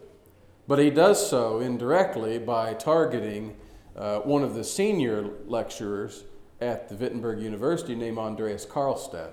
But 0.68 0.78
he 0.78 0.90
does 0.90 1.28
so 1.28 1.60
indirectly 1.60 2.38
by 2.38 2.74
targeting 2.74 3.56
uh, 3.98 4.20
one 4.20 4.42
of 4.42 4.54
the 4.54 4.64
senior 4.64 5.28
lecturers 5.46 6.24
at 6.61 6.88
the 6.88 6.94
Wittenberg 6.94 7.40
University 7.40 7.94
named 7.94 8.18
Andreas 8.18 8.64
Karlstadt. 8.64 9.32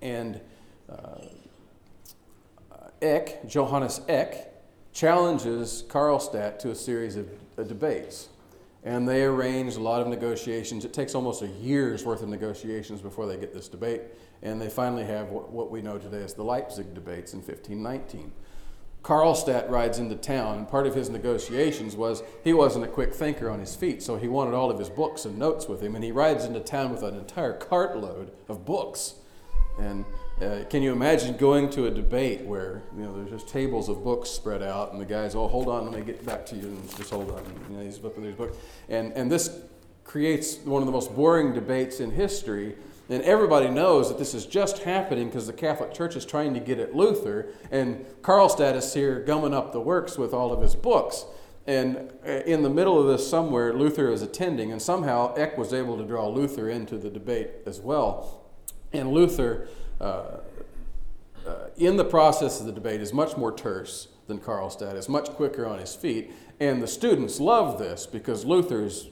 And 0.00 0.40
uh, 0.88 1.20
Eck, 3.00 3.46
Johannes 3.46 4.00
Eck, 4.08 4.52
challenges 4.92 5.84
Karlstadt 5.88 6.58
to 6.60 6.70
a 6.70 6.74
series 6.74 7.16
of 7.16 7.28
uh, 7.56 7.62
debates. 7.62 8.28
And 8.84 9.08
they 9.08 9.22
arrange 9.22 9.76
a 9.76 9.80
lot 9.80 10.00
of 10.00 10.08
negotiations. 10.08 10.84
It 10.84 10.92
takes 10.92 11.14
almost 11.14 11.42
a 11.42 11.46
year's 11.46 12.04
worth 12.04 12.22
of 12.22 12.28
negotiations 12.28 13.00
before 13.00 13.26
they 13.26 13.36
get 13.36 13.54
this 13.54 13.68
debate. 13.68 14.02
And 14.42 14.60
they 14.60 14.68
finally 14.68 15.04
have 15.04 15.28
what, 15.28 15.52
what 15.52 15.70
we 15.70 15.82
know 15.82 15.98
today 15.98 16.22
as 16.22 16.34
the 16.34 16.42
Leipzig 16.42 16.92
debates 16.94 17.32
in 17.32 17.38
1519. 17.38 18.32
Karlstadt 19.02 19.68
rides 19.68 19.98
into 19.98 20.14
town, 20.14 20.58
and 20.58 20.68
part 20.68 20.86
of 20.86 20.94
his 20.94 21.10
negotiations 21.10 21.96
was 21.96 22.22
he 22.44 22.52
wasn't 22.52 22.84
a 22.84 22.88
quick 22.88 23.12
thinker 23.12 23.50
on 23.50 23.58
his 23.58 23.74
feet, 23.74 24.02
so 24.02 24.16
he 24.16 24.28
wanted 24.28 24.54
all 24.54 24.70
of 24.70 24.78
his 24.78 24.88
books 24.88 25.24
and 25.24 25.38
notes 25.38 25.66
with 25.66 25.82
him, 25.82 25.96
and 25.96 26.04
he 26.04 26.12
rides 26.12 26.44
into 26.44 26.60
town 26.60 26.92
with 26.92 27.02
an 27.02 27.16
entire 27.16 27.58
cartload 27.58 28.30
of 28.48 28.64
books. 28.64 29.14
And 29.78 30.04
uh, 30.40 30.64
can 30.70 30.82
you 30.82 30.92
imagine 30.92 31.36
going 31.36 31.68
to 31.70 31.86
a 31.86 31.90
debate 31.90 32.42
where 32.42 32.82
you 32.96 33.02
know 33.02 33.14
there's 33.14 33.30
just 33.30 33.48
tables 33.48 33.88
of 33.88 34.04
books 34.04 34.30
spread 34.30 34.62
out, 34.62 34.92
and 34.92 35.00
the 35.00 35.06
guys, 35.06 35.34
oh, 35.34 35.48
hold 35.48 35.68
on, 35.68 35.84
let 35.84 35.98
me 35.98 36.04
get 36.04 36.24
back 36.24 36.46
to 36.46 36.56
you, 36.56 36.62
and 36.62 36.96
just 36.96 37.10
hold 37.10 37.30
on, 37.30 37.42
you 37.70 37.76
know, 37.76 37.82
he's 37.82 37.98
flipping 37.98 38.22
these 38.22 38.36
books, 38.36 38.56
and 38.88 39.12
and 39.14 39.30
this 39.30 39.62
creates 40.04 40.58
one 40.58 40.82
of 40.82 40.86
the 40.86 40.92
most 40.92 41.14
boring 41.16 41.52
debates 41.52 41.98
in 41.98 42.10
history. 42.10 42.76
And 43.08 43.22
everybody 43.22 43.68
knows 43.68 44.08
that 44.08 44.18
this 44.18 44.32
is 44.32 44.46
just 44.46 44.78
happening 44.78 45.26
because 45.26 45.46
the 45.46 45.52
Catholic 45.52 45.92
Church 45.92 46.16
is 46.16 46.24
trying 46.24 46.54
to 46.54 46.60
get 46.60 46.78
at 46.78 46.94
Luther, 46.94 47.48
and 47.70 48.06
Karlstadt 48.22 48.74
is 48.74 48.94
here 48.94 49.20
gumming 49.20 49.54
up 49.54 49.72
the 49.72 49.80
works 49.80 50.16
with 50.16 50.32
all 50.32 50.52
of 50.52 50.62
his 50.62 50.74
books. 50.74 51.24
And 51.66 52.12
uh, 52.26 52.30
in 52.46 52.62
the 52.62 52.70
middle 52.70 52.98
of 53.00 53.06
this, 53.06 53.28
somewhere, 53.28 53.72
Luther 53.72 54.10
is 54.10 54.22
attending, 54.22 54.72
and 54.72 54.80
somehow 54.80 55.34
Eck 55.34 55.56
was 55.56 55.72
able 55.72 55.96
to 55.98 56.04
draw 56.04 56.28
Luther 56.28 56.68
into 56.68 56.96
the 56.96 57.10
debate 57.10 57.50
as 57.66 57.80
well. 57.80 58.42
And 58.92 59.12
Luther, 59.12 59.68
uh, 60.00 60.38
uh, 61.46 61.54
in 61.76 61.96
the 61.96 62.04
process 62.04 62.60
of 62.60 62.66
the 62.66 62.72
debate, 62.72 63.00
is 63.00 63.12
much 63.12 63.36
more 63.36 63.54
terse 63.54 64.08
than 64.26 64.38
Karlstadt, 64.38 64.94
is 64.96 65.08
much 65.08 65.28
quicker 65.30 65.66
on 65.66 65.78
his 65.78 65.94
feet. 65.94 66.32
And 66.58 66.82
the 66.82 66.88
students 66.88 67.40
love 67.40 67.78
this 67.78 68.06
because 68.06 68.44
Luther's, 68.44 69.08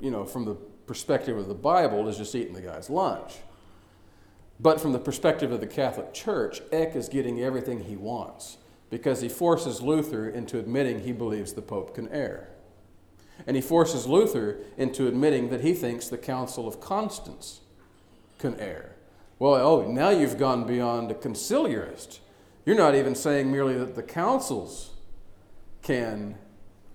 you 0.00 0.10
know, 0.10 0.24
from 0.24 0.44
the 0.44 0.56
perspective 0.86 1.36
of 1.36 1.48
the 1.48 1.54
Bible, 1.54 2.08
is 2.08 2.16
just 2.16 2.34
eating 2.34 2.54
the 2.54 2.62
guy's 2.62 2.90
lunch. 2.90 3.34
But 4.58 4.80
from 4.80 4.92
the 4.92 4.98
perspective 4.98 5.52
of 5.52 5.60
the 5.60 5.66
Catholic 5.66 6.14
Church, 6.14 6.62
Eck 6.72 6.96
is 6.96 7.08
getting 7.08 7.42
everything 7.42 7.84
he 7.84 7.96
wants 7.96 8.56
because 8.88 9.20
he 9.20 9.28
forces 9.28 9.82
Luther 9.82 10.28
into 10.28 10.58
admitting 10.58 11.00
he 11.00 11.12
believes 11.12 11.52
the 11.52 11.62
Pope 11.62 11.94
can 11.94 12.08
err. 12.08 12.48
And 13.46 13.56
he 13.56 13.62
forces 13.62 14.06
Luther 14.06 14.58
into 14.78 15.06
admitting 15.06 15.50
that 15.50 15.60
he 15.60 15.74
thinks 15.74 16.08
the 16.08 16.16
Council 16.16 16.66
of 16.66 16.80
Constance 16.80 17.60
can 18.38 18.58
err. 18.58 18.96
Well, 19.38 19.54
oh, 19.54 19.90
now 19.90 20.08
you've 20.08 20.38
gone 20.38 20.66
beyond 20.66 21.10
a 21.10 21.14
conciliarist. 21.14 22.20
You're 22.64 22.76
not 22.76 22.94
even 22.94 23.14
saying 23.14 23.52
merely 23.52 23.76
that 23.76 23.94
the 23.94 24.02
councils 24.02 24.90
can 25.82 26.36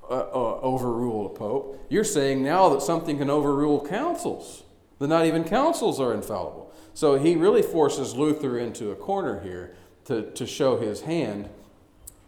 uh, 0.10 0.14
uh, 0.14 0.60
overrule 0.62 1.26
a 1.26 1.30
pope. 1.30 1.86
You're 1.90 2.04
saying 2.04 2.44
now 2.44 2.70
that 2.70 2.82
something 2.82 3.18
can 3.18 3.30
overrule 3.30 3.86
councils, 3.86 4.64
that 5.00 5.08
not 5.08 5.26
even 5.26 5.44
councils 5.44 6.00
are 6.00 6.14
infallible. 6.14 6.74
So 6.94 7.16
he 7.18 7.36
really 7.36 7.62
forces 7.62 8.16
Luther 8.16 8.58
into 8.58 8.92
a 8.92 8.96
corner 8.96 9.42
here 9.42 9.76
to, 10.06 10.32
to 10.32 10.46
show 10.46 10.78
his 10.78 11.02
hand. 11.02 11.50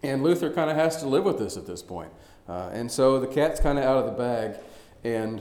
And 0.02 0.22
Luther 0.22 0.50
kind 0.50 0.70
of 0.70 0.76
has 0.76 0.98
to 0.98 1.08
live 1.08 1.24
with 1.24 1.38
this 1.38 1.56
at 1.56 1.66
this 1.66 1.82
point. 1.82 2.10
Uh, 2.48 2.70
and 2.72 2.90
so 2.90 3.20
the 3.20 3.26
cat's 3.26 3.60
kind 3.60 3.78
of 3.78 3.84
out 3.84 3.98
of 3.98 4.06
the 4.06 4.12
bag. 4.12 4.56
And 5.02 5.40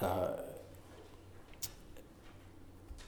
uh, 0.00 0.32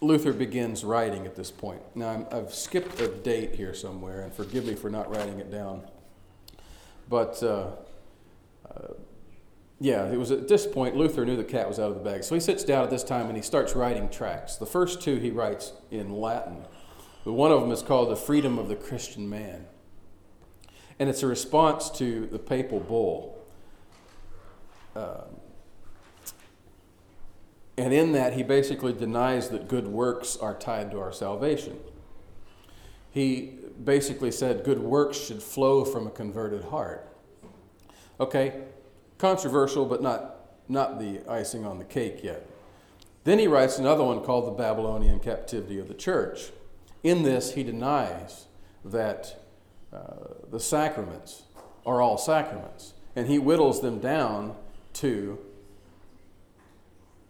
Luther 0.01 0.33
begins 0.33 0.85
writing 0.85 1.27
at 1.27 1.37
this 1.37 1.51
point. 1.51 1.81
Now, 1.95 2.27
i 2.33 2.37
have 2.37 2.53
skipped 2.53 3.01
a 3.01 3.09
date 3.09 3.55
here 3.55 3.73
somewhere, 3.73 4.23
and 4.23 4.33
forgive 4.33 4.67
me 4.67 4.75
for 4.75 4.91
not 4.91 5.09
writing 5.15 5.39
it 5.39 5.51
down. 5.51 5.83
But 7.13 7.43
uh, 7.43 7.67
uh, 8.75 8.95
yeah, 9.79 10.11
it 10.11 10.17
was 10.17 10.31
at 10.31 10.49
this 10.49 10.67
point 10.67 10.97
Luther 10.97 11.27
knew 11.27 11.37
the 11.37 11.45
cat 11.45 11.69
was 11.69 11.79
out 11.79 11.91
of 11.91 11.95
the 11.95 12.01
bag. 12.01 12.25
So 12.25 12.35
he 12.35 12.41
sits 12.41 12.65
down 12.65 12.85
at 12.85 12.89
this 12.89 13.05
time 13.05 13.27
and 13.27 13.37
he 13.37 13.43
starts 13.43 13.77
writing 13.77 14.09
tracts. 14.09 14.57
The 14.57 14.65
first 14.65 15.03
two 15.03 15.17
he 15.17 15.31
writes 15.31 15.75
in 15.91 16.11
Latin. 16.11 16.65
But 17.23 17.35
one 17.35 17.53
of 17.53 17.61
them 17.61 17.71
is 17.71 17.83
called 17.83 18.09
The 18.09 18.17
Freedom 18.17 18.59
of 18.59 18.69
the 18.69 18.77
Christian 18.77 19.29
Man. 19.29 19.67
And 20.99 21.11
it's 21.11 21.23
a 21.23 21.27
response 21.27 21.91
to 21.99 22.29
the 22.29 22.39
papal 22.39 22.81
bull. 22.81 23.39
Uh, 24.97 25.25
and 27.77 27.93
in 27.93 28.13
that, 28.13 28.33
he 28.33 28.43
basically 28.43 28.95
denies 28.95 29.51
that 29.51 29.69
good 29.69 29.87
works 29.87 30.35
are 30.39 30.55
tied 30.55 30.91
to 30.93 30.99
our 31.01 31.13
salvation. 31.13 31.79
He 33.11 33.59
basically 33.85 34.31
said 34.31 34.65
good 34.65 34.81
works 34.81 35.19
should 35.19 35.43
flow 35.43 35.85
from 35.85 36.07
a 36.07 36.11
converted 36.11 36.65
heart. 36.65 37.09
Okay, 38.21 38.63
controversial, 39.19 39.85
but 39.85 40.03
not, 40.03 40.37
not 40.69 40.99
the 40.99 41.21
icing 41.29 41.65
on 41.67 41.79
the 41.79 41.85
cake 41.85 42.23
yet. 42.23 42.47
Then 43.25 43.39
he 43.39 43.47
writes 43.47 43.79
another 43.79 44.05
one 44.05 44.21
called 44.23 44.47
The 44.47 44.63
Babylonian 44.63 45.21
Captivity 45.21 45.79
of 45.79 45.89
the 45.89 45.95
Church. 45.95 46.51
In 47.03 47.23
this, 47.23 47.55
he 47.55 47.63
denies 47.63 48.47
that 48.85 49.41
uh, 49.93 50.35
the 50.51 50.61
sacraments 50.61 51.43
are 51.87 52.01
all 52.01 52.19
sacraments, 52.19 52.95
and 53.15 53.29
he 53.29 53.37
whittles 53.37 53.81
them 53.81 53.99
down 53.99 54.57
to 54.95 55.39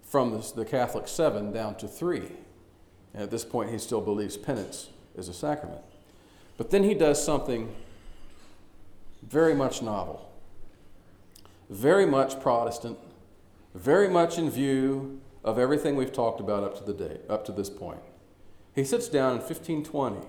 from 0.03 0.33
the, 0.33 0.53
the 0.55 0.65
Catholic 0.65 1.09
seven 1.09 1.53
down 1.53 1.75
to 1.77 1.89
three. 1.89 2.33
And 3.15 3.23
at 3.23 3.31
this 3.31 3.45
point, 3.45 3.71
he 3.71 3.79
still 3.79 4.01
believes 4.01 4.37
penance 4.37 4.91
is 5.17 5.29
a 5.29 5.35
sacrament. 5.35 5.83
But 6.57 6.71
then 6.71 6.85
he 6.85 6.95
does 6.95 7.23
something 7.23 7.75
very 9.23 9.55
much 9.55 9.83
novel, 9.83 10.31
very 11.71 12.07
much 12.07 12.41
Protestant, 12.41 12.99
very 13.75 14.09
much 14.09 14.39
in 14.39 14.51
view 14.51 15.21
of 15.45 15.59
everything 15.59 15.97
we've 15.97 16.13
talked 16.13 16.41
about 16.41 16.63
up 16.63 16.77
to 16.79 16.85
the 16.85 16.93
day, 16.93 17.21
up 17.29 17.45
to 17.47 17.53
this 17.53 17.71
point. 17.71 18.01
He 18.75 18.85
sits 18.85 19.09
down 19.09 19.33
in 19.33 19.39
1520 19.39 20.27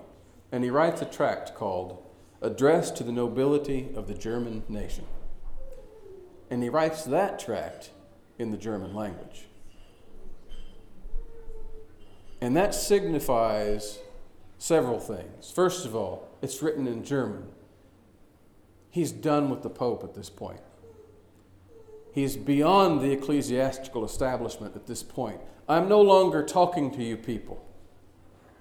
and 0.52 0.64
he 0.64 0.70
writes 0.70 1.02
a 1.02 1.06
tract 1.06 1.54
called 1.54 2.02
Address 2.42 2.90
to 2.92 3.04
the 3.04 3.12
Nobility 3.12 3.88
of 3.94 4.06
the 4.06 4.14
German 4.14 4.62
Nation. 4.68 5.04
And 6.50 6.62
he 6.62 6.68
writes 6.68 7.04
that 7.04 7.38
tract 7.38 7.90
in 8.38 8.50
the 8.50 8.56
German 8.56 8.94
language. 8.94 9.46
And 12.40 12.54
that 12.56 12.74
signifies 12.74 13.98
several 14.64 14.98
things. 14.98 15.50
First 15.50 15.84
of 15.84 15.94
all, 15.94 16.26
it's 16.40 16.62
written 16.62 16.86
in 16.86 17.04
German. 17.04 17.44
He's 18.88 19.12
done 19.12 19.50
with 19.50 19.62
the 19.62 19.68
Pope 19.68 20.02
at 20.02 20.14
this 20.14 20.30
point. 20.30 20.60
He's 22.14 22.38
beyond 22.38 23.02
the 23.02 23.12
ecclesiastical 23.12 24.06
establishment 24.06 24.74
at 24.74 24.86
this 24.86 25.02
point. 25.02 25.38
I'm 25.68 25.86
no 25.86 26.00
longer 26.00 26.42
talking 26.42 26.90
to 26.92 27.04
you 27.04 27.18
people. 27.18 27.62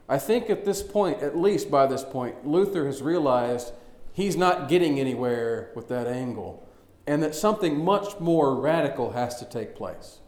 I 0.10 0.18
think 0.18 0.50
at 0.50 0.66
this 0.66 0.84
point, 0.84 1.24
at 1.24 1.38
least 1.38 1.72
by 1.72 1.88
this 1.88 2.04
point, 2.04 2.46
Luther 2.46 2.86
has 2.86 3.02
realized 3.02 3.72
he's 4.12 4.36
not 4.36 4.68
getting 4.68 5.00
anywhere 5.00 5.72
with 5.74 5.88
that 5.88 6.08
angle 6.08 6.68
and 7.08 7.24
that 7.24 7.34
something 7.34 7.82
much 7.82 8.20
more 8.20 8.60
radical 8.60 9.14
has 9.14 9.40
to 9.40 9.46
take 9.46 9.74
place. 9.74 10.20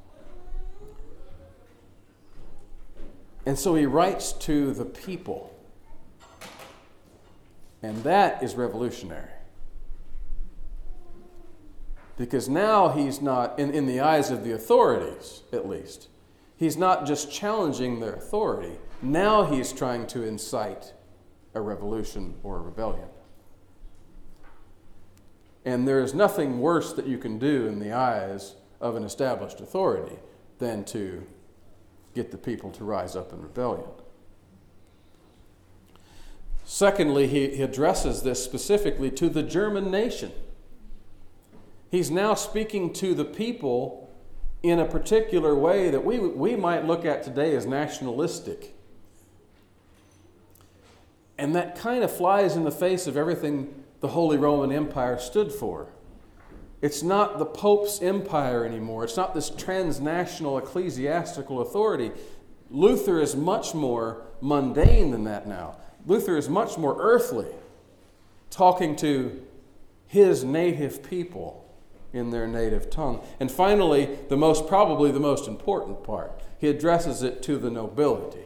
And 3.46 3.60
so 3.60 3.76
he 3.76 3.86
writes 3.86 4.32
to 4.32 4.74
the 4.74 4.86
people. 4.86 5.52
And 7.82 8.04
that 8.04 8.42
is 8.42 8.56
revolutionary. 8.56 9.30
Because 12.18 12.48
now 12.48 12.90
he's 12.90 13.22
not, 13.22 13.60
in, 13.60 13.72
in 13.72 13.86
the 13.86 14.00
eyes 14.00 14.32
of 14.32 14.44
the 14.44 14.54
authorities 14.54 15.44
at 15.52 15.68
least, 15.68 16.08
he's 16.56 16.78
not 16.78 17.06
just 17.06 17.32
challenging 17.32 18.00
their 18.00 18.14
authority. 18.14 18.78
Now 19.02 19.44
he's 19.44 19.74
trying 19.74 20.08
to 20.08 20.24
incite 20.24 20.94
a 21.54 21.62
revolution 21.62 22.36
or 22.44 22.58
a 22.58 22.62
rebellion. 22.62 23.08
And 25.66 25.88
there 25.88 26.02
is 26.02 26.14
nothing 26.14 26.60
worse 26.60 26.94
that 26.94 27.08
you 27.08 27.18
can 27.18 27.40
do 27.40 27.68
in 27.68 27.80
the 27.80 27.92
eyes 27.92 28.56
of 28.80 28.96
an 28.96 29.04
established 29.04 29.60
authority 29.60 30.18
than 30.60 30.86
to 30.86 31.26
get 32.14 32.32
the 32.32 32.38
people 32.38 32.72
to 32.72 32.84
rise 32.84 33.16
up 33.16 33.34
in 33.34 33.42
rebellion. 33.42 33.90
Secondly, 36.76 37.28
he, 37.28 37.56
he 37.56 37.62
addresses 37.62 38.24
this 38.24 38.44
specifically 38.44 39.10
to 39.10 39.30
the 39.30 39.42
German 39.42 39.90
nation. 39.90 40.34
He's 41.90 42.12
now 42.12 42.34
speaking 42.34 42.92
to 42.96 43.14
the 43.14 43.24
people 43.24 44.14
in 44.62 44.78
a 44.78 44.86
particular 44.86 45.56
way 45.56 45.90
that 45.90 46.04
we, 46.04 46.20
we 46.20 46.58
might 46.58 46.84
look 46.84 47.06
at 47.06 47.24
today 47.24 47.56
as 47.56 47.66
nationalistic. 47.66 48.76
And 51.38 51.56
that 51.56 51.78
kind 51.78 52.04
of 52.04 52.14
flies 52.14 52.58
in 52.58 52.66
the 52.66 52.72
face 52.72 53.08
of 53.08 53.16
everything 53.16 53.86
the 54.02 54.10
Holy 54.10 54.36
Roman 54.36 54.74
Empire 54.74 55.18
stood 55.18 55.54
for. 55.54 55.94
It's 56.82 57.02
not 57.02 57.40
the 57.40 57.46
Pope's 57.46 58.02
empire 58.02 58.66
anymore. 58.66 59.06
It's 59.06 59.16
not 59.16 59.34
this 59.34 59.50
transnational 59.50 60.58
ecclesiastical 60.58 61.62
authority. 61.62 62.12
Luther 62.70 63.22
is 63.22 63.34
much 63.34 63.74
more 63.74 64.26
mundane 64.42 65.12
than 65.12 65.24
that 65.24 65.48
now. 65.48 65.78
Luther 66.06 66.38
is 66.38 66.50
much 66.50 66.78
more 66.78 66.96
earthly, 67.00 67.52
talking 68.50 68.96
to 68.98 69.42
his 70.08 70.44
native 70.44 71.04
people 71.04 71.66
in 72.14 72.30
their 72.30 72.48
native 72.48 72.90
tongue. 72.90 73.22
And 73.40 73.52
finally, 73.52 74.18
the 74.30 74.38
most 74.38 74.68
probably 74.68 75.12
the 75.12 75.20
most 75.20 75.48
important 75.48 76.04
part, 76.04 76.42
he 76.60 76.68
addresses 76.68 77.24
it 77.24 77.42
to 77.44 77.58
the 77.58 77.70
nobility. 77.70 78.46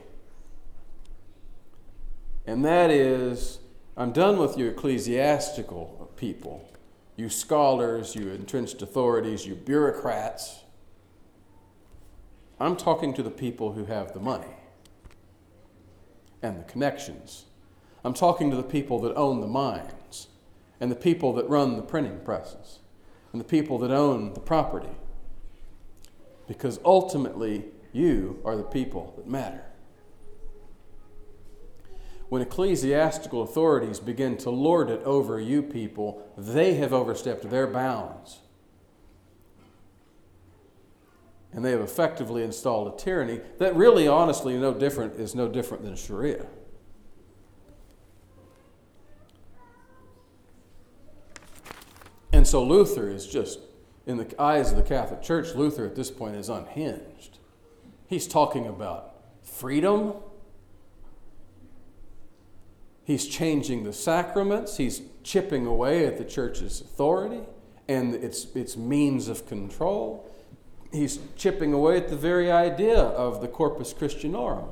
And 2.47 2.65
that 2.65 2.89
is 2.89 3.59
I'm 3.95 4.11
done 4.11 4.37
with 4.37 4.57
you 4.57 4.67
ecclesiastical 4.67 6.09
people 6.15 6.69
you 7.19 7.27
scholars, 7.27 8.15
you 8.15 8.29
entrenched 8.29 8.81
authorities, 8.81 9.45
you 9.45 9.53
bureaucrats. 9.53 10.61
I'm 12.61 12.77
talking 12.77 13.13
to 13.15 13.21
the 13.21 13.29
people 13.29 13.73
who 13.73 13.83
have 13.85 14.13
the 14.13 14.21
money 14.21 14.55
and 16.41 16.57
the 16.57 16.63
connections. 16.63 17.43
I'm 18.03 18.13
talking 18.13 18.49
to 18.51 18.55
the 18.55 18.63
people 18.63 18.99
that 18.99 19.15
own 19.15 19.41
the 19.41 19.47
mines 19.47 20.27
and 20.79 20.91
the 20.91 20.95
people 20.95 21.33
that 21.33 21.49
run 21.49 21.75
the 21.75 21.81
printing 21.81 22.19
presses 22.19 22.79
and 23.31 23.39
the 23.39 23.45
people 23.45 23.77
that 23.79 23.91
own 23.91 24.33
the 24.33 24.39
property. 24.39 24.95
Because 26.47 26.79
ultimately, 26.83 27.65
you 27.93 28.39
are 28.45 28.55
the 28.55 28.63
people 28.63 29.13
that 29.17 29.27
matter 29.27 29.69
when 32.29 32.43
ecclesiastical 32.43 33.41
authorities 33.41 33.99
begin 33.99 34.37
to 34.37 34.51
lord 34.51 34.89
it 34.89 35.01
over 35.03 35.39
you 35.39 35.63
people, 35.63 36.23
they 36.37 36.75
have 36.75 36.93
overstepped 36.93 37.49
their 37.49 37.67
bounds. 37.67 38.39
And 41.51 41.65
they 41.65 41.71
have 41.71 41.81
effectively 41.81 42.43
installed 42.43 42.93
a 42.93 42.97
tyranny 42.97 43.41
that 43.57 43.75
really, 43.75 44.07
honestly, 44.07 44.55
no 44.55 44.71
different, 44.71 45.15
is 45.15 45.33
no 45.33 45.47
different 45.47 45.83
than 45.83 45.95
Sharia. 45.95 46.45
So 52.49 52.63
Luther 52.63 53.09
is 53.09 53.27
just, 53.27 53.59
in 54.05 54.17
the 54.17 54.41
eyes 54.41 54.71
of 54.71 54.77
the 54.77 54.83
Catholic 54.83 55.21
Church, 55.21 55.55
Luther 55.55 55.85
at 55.85 55.95
this 55.95 56.11
point 56.11 56.35
is 56.35 56.49
unhinged. 56.49 57.37
He's 58.07 58.27
talking 58.27 58.67
about 58.67 59.13
freedom 59.43 60.13
He's 63.09 63.25
changing 63.25 63.85
the 63.85 63.91
sacraments. 63.91 64.77
He's 64.77 65.01
chipping 65.23 65.65
away 65.65 66.05
at 66.05 66.19
the 66.19 66.23
church's 66.23 66.79
authority 66.79 67.41
and 67.87 68.13
its, 68.13 68.45
its 68.53 68.77
means 68.77 69.27
of 69.29 69.47
control. 69.47 70.29
He's 70.91 71.17
chipping 71.35 71.73
away 71.73 71.97
at 71.97 72.09
the 72.09 72.15
very 72.15 72.51
idea 72.51 72.99
of 72.99 73.41
the 73.41 73.47
Corpus 73.47 73.95
Christianorum, 73.95 74.69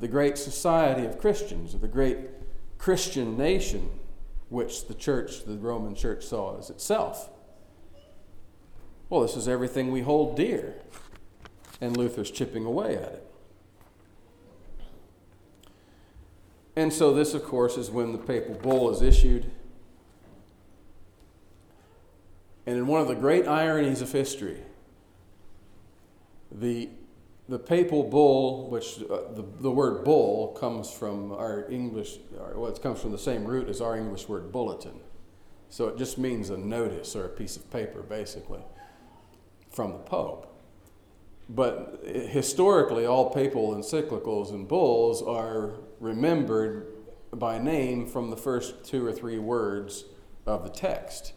the 0.00 0.08
great 0.08 0.38
society 0.38 1.04
of 1.04 1.18
Christians, 1.18 1.74
or 1.74 1.78
the 1.78 1.88
great 1.88 2.20
Christian 2.78 3.36
nation 3.36 3.90
which 4.48 4.86
the 4.86 4.94
church, 4.94 5.44
the 5.44 5.56
Roman 5.56 5.94
church, 5.94 6.24
saw 6.24 6.58
as 6.58 6.70
itself. 6.70 7.30
Well, 9.08 9.20
this 9.20 9.36
is 9.36 9.48
everything 9.48 9.92
we 9.92 10.02
hold 10.02 10.36
dear, 10.36 10.74
and 11.80 11.96
Luther's 11.96 12.30
chipping 12.30 12.64
away 12.64 12.96
at 12.96 13.12
it. 13.12 13.26
And 16.74 16.92
so, 16.92 17.14
this, 17.14 17.32
of 17.32 17.42
course, 17.44 17.78
is 17.78 17.90
when 17.90 18.12
the 18.12 18.18
papal 18.18 18.54
bull 18.54 18.90
is 18.90 19.00
issued. 19.00 19.50
And 22.66 22.76
in 22.76 22.86
one 22.86 23.00
of 23.00 23.08
the 23.08 23.14
great 23.14 23.46
ironies 23.46 24.02
of 24.02 24.12
history, 24.12 24.60
the, 26.52 26.90
the 27.48 27.58
papal 27.58 28.02
bull, 28.02 28.68
which 28.70 28.98
uh, 29.02 29.32
the, 29.34 29.44
the 29.60 29.70
word 29.70 30.04
bull 30.04 30.48
comes 30.48 30.90
from 30.90 31.32
our 31.32 31.70
English, 31.70 32.18
well, 32.54 32.66
it 32.66 32.82
comes 32.82 33.00
from 33.00 33.12
the 33.12 33.18
same 33.18 33.44
root 33.44 33.68
as 33.68 33.80
our 33.80 33.96
English 33.96 34.28
word 34.28 34.50
bulletin. 34.50 35.00
So 35.68 35.88
it 35.88 35.98
just 35.98 36.18
means 36.18 36.50
a 36.50 36.56
notice 36.56 37.14
or 37.14 37.24
a 37.26 37.28
piece 37.28 37.56
of 37.56 37.70
paper, 37.70 38.02
basically, 38.02 38.62
from 39.70 39.92
the 39.92 39.98
Pope. 39.98 40.52
But 41.48 42.00
historically, 42.04 43.06
all 43.06 43.30
papal 43.30 43.74
encyclicals 43.74 44.50
and 44.50 44.66
bulls 44.66 45.22
are 45.22 45.74
remembered 46.00 46.88
by 47.32 47.58
name 47.58 48.06
from 48.06 48.30
the 48.30 48.36
first 48.36 48.84
two 48.84 49.06
or 49.06 49.12
three 49.12 49.38
words 49.38 50.04
of 50.46 50.64
the 50.64 50.70
text. 50.70 51.32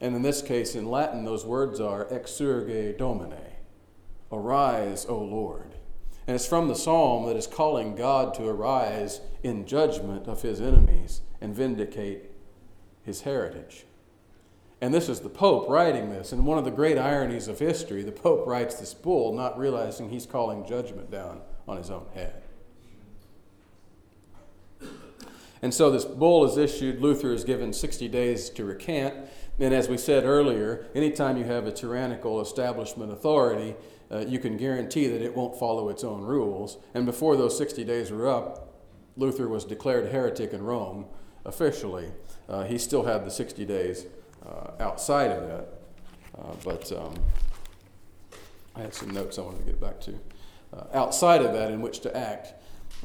And 0.00 0.16
in 0.16 0.22
this 0.22 0.40
case, 0.40 0.74
in 0.74 0.86
Latin, 0.86 1.24
those 1.24 1.44
words 1.44 1.78
are 1.80 2.06
exsurge 2.06 2.96
domine, 2.96 3.34
arise, 4.32 5.06
O 5.08 5.18
Lord. 5.18 5.74
And 6.26 6.34
it's 6.34 6.46
from 6.46 6.68
the 6.68 6.76
psalm 6.76 7.26
that 7.26 7.36
is 7.36 7.46
calling 7.46 7.96
God 7.96 8.34
to 8.34 8.46
arise 8.46 9.20
in 9.42 9.66
judgment 9.66 10.26
of 10.28 10.42
his 10.42 10.60
enemies 10.60 11.22
and 11.40 11.54
vindicate 11.54 12.30
his 13.02 13.22
heritage. 13.22 13.86
And 14.80 14.94
this 14.94 15.08
is 15.08 15.20
the 15.20 15.28
Pope 15.28 15.68
writing 15.68 16.10
this. 16.10 16.32
And 16.32 16.46
one 16.46 16.58
of 16.58 16.64
the 16.64 16.70
great 16.70 16.96
ironies 16.96 17.48
of 17.48 17.58
history, 17.58 18.02
the 18.02 18.12
Pope 18.12 18.46
writes 18.46 18.76
this 18.76 18.94
bull 18.94 19.34
not 19.34 19.58
realizing 19.58 20.08
he's 20.08 20.26
calling 20.26 20.66
judgment 20.66 21.10
down 21.10 21.40
on 21.68 21.76
his 21.76 21.90
own 21.90 22.06
head. 22.14 22.42
And 25.62 25.74
so 25.74 25.90
this 25.90 26.06
bull 26.06 26.44
is 26.46 26.56
issued. 26.56 27.00
Luther 27.00 27.32
is 27.34 27.44
given 27.44 27.72
60 27.72 28.08
days 28.08 28.48
to 28.50 28.64
recant. 28.64 29.14
And 29.58 29.74
as 29.74 29.90
we 29.90 29.98
said 29.98 30.24
earlier, 30.24 30.86
anytime 30.94 31.36
you 31.36 31.44
have 31.44 31.66
a 31.66 31.72
tyrannical 31.72 32.40
establishment 32.40 33.12
authority, 33.12 33.76
uh, 34.12 34.18
you 34.18 34.38
can 34.38 34.56
guarantee 34.56 35.06
that 35.06 35.22
it 35.22 35.36
won't 35.36 35.58
follow 35.58 35.88
its 35.88 36.02
own 36.02 36.22
rules. 36.22 36.78
And 36.94 37.06
before 37.06 37.36
those 37.36 37.56
60 37.56 37.84
days 37.84 38.10
were 38.10 38.28
up, 38.28 38.74
Luther 39.16 39.48
was 39.48 39.64
declared 39.64 40.10
heretic 40.10 40.52
in 40.52 40.62
Rome 40.62 41.06
officially. 41.44 42.10
Uh, 42.48 42.64
he 42.64 42.78
still 42.78 43.04
had 43.04 43.24
the 43.24 43.30
60 43.30 43.64
days 43.64 44.06
uh, 44.44 44.72
outside 44.80 45.30
of 45.30 45.46
that. 45.48 45.68
Uh, 46.36 46.54
but 46.64 46.92
um, 46.92 47.14
I 48.74 48.80
had 48.80 48.94
some 48.94 49.10
notes 49.10 49.38
I 49.38 49.42
wanted 49.42 49.58
to 49.58 49.64
get 49.64 49.80
back 49.80 50.00
to. 50.02 50.18
Uh, 50.72 50.84
outside 50.94 51.42
of 51.42 51.52
that, 51.52 51.70
in 51.70 51.80
which 51.80 52.00
to 52.00 52.16
act. 52.16 52.54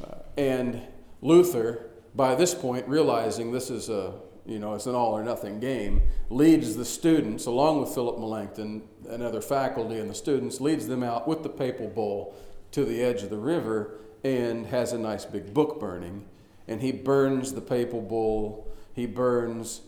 Uh, 0.03 0.17
and 0.37 0.81
Luther, 1.21 1.89
by 2.13 2.35
this 2.35 2.53
point, 2.53 2.87
realizing 2.87 3.51
this 3.51 3.69
is 3.69 3.89
a 3.89 4.13
you 4.45 4.59
know, 4.59 4.75
it's 4.75 4.85
an 4.85 4.95
all 4.95 5.13
or 5.13 5.23
nothing 5.23 5.59
game, 5.59 6.03
leads 6.29 6.75
the 6.75 6.85
students, 6.85 7.45
along 7.45 7.81
with 7.81 7.89
Philip 7.89 8.19
Melanchthon 8.19 8.83
and 9.09 9.23
other 9.23 9.41
faculty 9.41 9.97
and 9.97 10.09
the 10.09 10.15
students, 10.15 10.61
leads 10.61 10.87
them 10.87 11.03
out 11.03 11.27
with 11.27 11.43
the 11.43 11.49
papal 11.49 11.87
bull 11.87 12.35
to 12.71 12.85
the 12.85 13.01
edge 13.01 13.23
of 13.23 13.29
the 13.29 13.37
river 13.37 13.99
and 14.23 14.67
has 14.67 14.93
a 14.93 14.97
nice 14.97 15.25
big 15.25 15.53
book 15.53 15.79
burning. 15.79 16.25
And 16.67 16.81
he 16.81 16.91
burns 16.91 17.53
the 17.53 17.61
papal 17.61 18.01
bull, 18.01 18.71
he 18.93 19.05
burns 19.05 19.81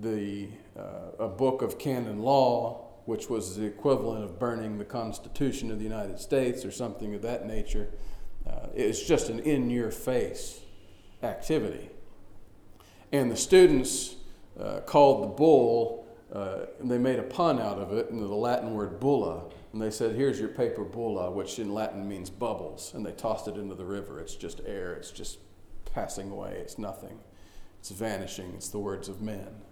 the 0.00 0.48
uh, 0.76 1.24
a 1.24 1.28
book 1.28 1.62
of 1.62 1.78
canon 1.78 2.20
law, 2.20 2.88
which 3.04 3.28
was 3.28 3.56
the 3.56 3.64
equivalent 3.64 4.24
of 4.24 4.38
burning 4.38 4.78
the 4.78 4.84
Constitution 4.84 5.70
of 5.70 5.78
the 5.78 5.84
United 5.84 6.18
States 6.18 6.64
or 6.64 6.70
something 6.70 7.14
of 7.14 7.22
that 7.22 7.46
nature. 7.46 7.88
Uh, 8.48 8.66
it's 8.74 9.02
just 9.02 9.28
an 9.28 9.38
in 9.40 9.70
your 9.70 9.90
face 9.90 10.60
activity. 11.22 11.90
And 13.14 13.30
the 13.30 13.36
students 13.36 14.16
uh, 14.58 14.80
called 14.80 15.22
the 15.22 15.28
bull, 15.28 16.04
uh, 16.32 16.66
and 16.80 16.90
they 16.90 16.98
made 16.98 17.20
a 17.20 17.22
pun 17.22 17.60
out 17.60 17.78
of 17.78 17.92
it, 17.92 18.10
and 18.10 18.20
the 18.20 18.26
Latin 18.26 18.74
word 18.74 18.98
bulla. 18.98 19.44
And 19.72 19.80
they 19.80 19.92
said, 19.92 20.16
Here's 20.16 20.40
your 20.40 20.48
paper 20.48 20.82
bulla, 20.82 21.30
which 21.30 21.60
in 21.60 21.72
Latin 21.72 22.08
means 22.08 22.28
bubbles. 22.28 22.90
And 22.92 23.06
they 23.06 23.12
tossed 23.12 23.46
it 23.46 23.54
into 23.56 23.76
the 23.76 23.84
river. 23.84 24.18
It's 24.18 24.34
just 24.34 24.62
air, 24.66 24.94
it's 24.94 25.12
just 25.12 25.38
passing 25.94 26.32
away, 26.32 26.56
it's 26.58 26.76
nothing, 26.76 27.20
it's 27.78 27.90
vanishing, 27.90 28.52
it's 28.56 28.70
the 28.70 28.80
words 28.80 29.08
of 29.08 29.22
men. 29.22 29.62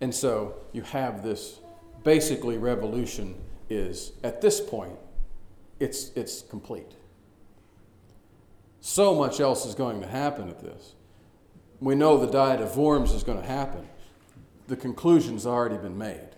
And 0.00 0.14
so 0.14 0.54
you 0.72 0.82
have 0.82 1.24
this 1.24 1.58
basically 2.04 2.58
revolution 2.58 3.34
is 3.68 4.12
at 4.22 4.40
this 4.40 4.60
point 4.60 4.96
it's 5.80 6.12
it's 6.14 6.42
complete. 6.42 6.92
So 8.80 9.16
much 9.16 9.40
else 9.40 9.66
is 9.66 9.74
going 9.74 10.00
to 10.00 10.06
happen 10.06 10.48
at 10.48 10.60
this. 10.60 10.94
We 11.80 11.94
know 11.94 12.18
the 12.18 12.30
Diet 12.30 12.60
of 12.60 12.76
Worms 12.76 13.12
is 13.12 13.22
going 13.22 13.40
to 13.40 13.46
happen. 13.46 13.88
The 14.66 14.76
conclusion's 14.76 15.46
already 15.46 15.76
been 15.76 15.96
made. 15.96 16.28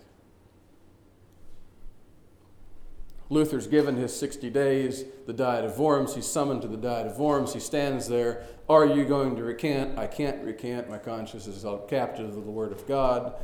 Luther's 3.31 3.69
given 3.69 3.97
his 3.97 4.15
60 4.19 4.51
days, 4.51 5.05
the 5.27 5.33
Diet 5.33 5.65
of 5.65 5.79
Worms. 5.79 6.17
He's 6.17 6.27
summoned 6.27 6.63
to 6.63 6.69
the 6.69 6.77
Diet 6.77 7.07
of 7.07 7.19
Worms. 7.19 7.55
He 7.55 7.61
stands 7.61 8.09
there. 8.09 8.45
Are 8.69 8.85
you 8.85 9.05
going 9.05 9.37
to 9.37 9.45
recant? 9.45 9.99
I 9.99 10.09
can't 10.09 10.45
recant. 10.45 10.91
My 10.91 10.99
conscience 10.99 11.47
is 11.47 11.63
held 11.63 11.89
captive 11.89 12.37
of 12.37 12.45
the 12.45 12.51
Word 12.51 12.73
of 12.73 12.87
God. 12.89 13.35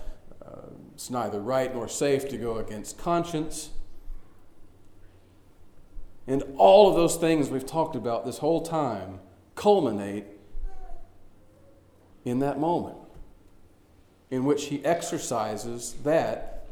Uh, 0.45 0.71
it's 0.93 1.09
neither 1.09 1.41
right 1.41 1.73
nor 1.73 1.89
safe 1.89 2.29
to 2.31 2.37
go 2.37 2.59
against 2.59 2.99
conscience. 2.99 3.71
And 6.27 6.43
all 6.57 6.91
of 6.91 6.97
those 6.97 7.17
things 7.17 7.49
we've 7.49 7.67
talked 7.67 7.95
about 7.95 8.25
this 8.25 8.39
whole 8.39 8.63
time 8.63 9.21
culminate 9.55 10.27
in 12.27 12.41
that 12.41 12.59
moment 12.59 12.99
in 14.31 14.45
which 14.45 14.67
he 14.67 14.85
exercises 14.85 15.95
that 16.03 16.67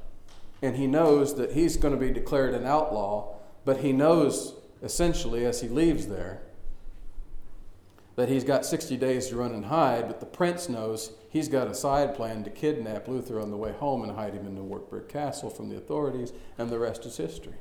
and 0.60 0.76
he 0.76 0.86
knows 0.86 1.36
that 1.36 1.52
he's 1.52 1.76
going 1.76 1.94
to 1.94 2.00
be 2.00 2.10
declared 2.10 2.54
an 2.54 2.66
outlaw, 2.66 3.36
but 3.64 3.78
he 3.78 3.92
knows 3.92 4.54
essentially 4.82 5.46
as 5.46 5.60
he 5.60 5.68
leaves 5.68 6.08
there 6.08 6.42
that 8.16 8.28
he's 8.28 8.44
got 8.44 8.64
60 8.64 8.96
days 8.96 9.28
to 9.28 9.36
run 9.36 9.52
and 9.52 9.66
hide, 9.66 10.06
but 10.06 10.20
the 10.20 10.26
prince 10.26 10.68
knows 10.68 11.12
he's 11.30 11.48
got 11.48 11.66
a 11.66 11.74
side 11.74 12.14
plan 12.14 12.44
to 12.44 12.50
kidnap 12.50 13.08
Luther 13.08 13.40
on 13.40 13.50
the 13.50 13.56
way 13.56 13.72
home 13.72 14.02
and 14.02 14.12
hide 14.12 14.34
him 14.34 14.46
in 14.46 14.54
the 14.54 14.62
Wartburg 14.62 15.08
Castle 15.08 15.50
from 15.50 15.68
the 15.68 15.76
authorities, 15.76 16.32
and 16.56 16.70
the 16.70 16.78
rest 16.78 17.04
is 17.06 17.16
history. 17.16 17.56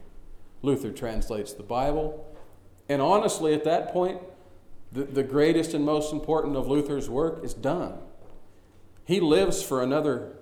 Luther 0.62 0.91
translates 0.91 1.53
the 1.53 1.63
Bible, 1.63 2.25
and 2.88 3.01
honestly, 3.01 3.53
at 3.53 3.63
that 3.63 3.91
point, 3.91 4.21
the, 4.93 5.03
the 5.03 5.23
greatest 5.23 5.73
and 5.73 5.84
most 5.84 6.13
important 6.13 6.56
of 6.56 6.67
Luther's 6.67 7.10
work 7.10 7.43
is 7.43 7.53
done. 7.53 7.97
He 9.06 9.19
lives 9.19 9.63
for 9.63 9.82
another, 9.82 10.38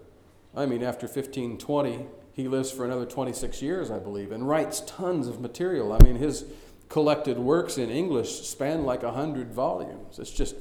I 0.55 0.65
mean, 0.65 0.83
after 0.83 1.07
1520, 1.07 2.05
he 2.33 2.47
lives 2.47 2.71
for 2.71 2.85
another 2.85 3.05
26 3.05 3.61
years, 3.61 3.89
I 3.89 3.97
believe, 3.97 4.31
and 4.31 4.47
writes 4.47 4.81
tons 4.81 5.27
of 5.27 5.39
material. 5.39 5.93
I 5.93 6.03
mean, 6.03 6.17
his 6.17 6.45
collected 6.89 7.39
works 7.39 7.77
in 7.77 7.89
English 7.89 8.41
span 8.41 8.83
like 8.83 9.03
100 9.03 9.51
volumes. 9.51 10.19
It's 10.19 10.31
just 10.31 10.55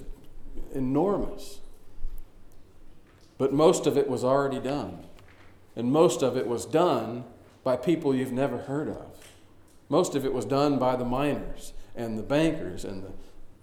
enormous. 0.73 1.61
But 3.39 3.53
most 3.53 3.87
of 3.87 3.99
it 3.99 4.09
was 4.09 4.23
already 4.23 4.61
done. 4.61 5.05
And 5.75 5.91
most 5.91 6.23
of 6.23 6.37
it 6.37 6.47
was 6.47 6.65
done 6.65 7.25
by 7.65 7.77
people 7.77 8.15
you've 8.15 8.33
never 8.33 8.59
heard 8.59 8.89
of. 8.89 9.33
Most 9.89 10.15
of 10.15 10.25
it 10.25 10.33
was 10.33 10.45
done 10.45 10.79
by 10.79 10.95
the 10.95 11.05
miners 11.05 11.73
and 11.97 12.17
the 12.17 12.23
bankers 12.23 12.85
and 12.85 13.03
the 13.03 13.13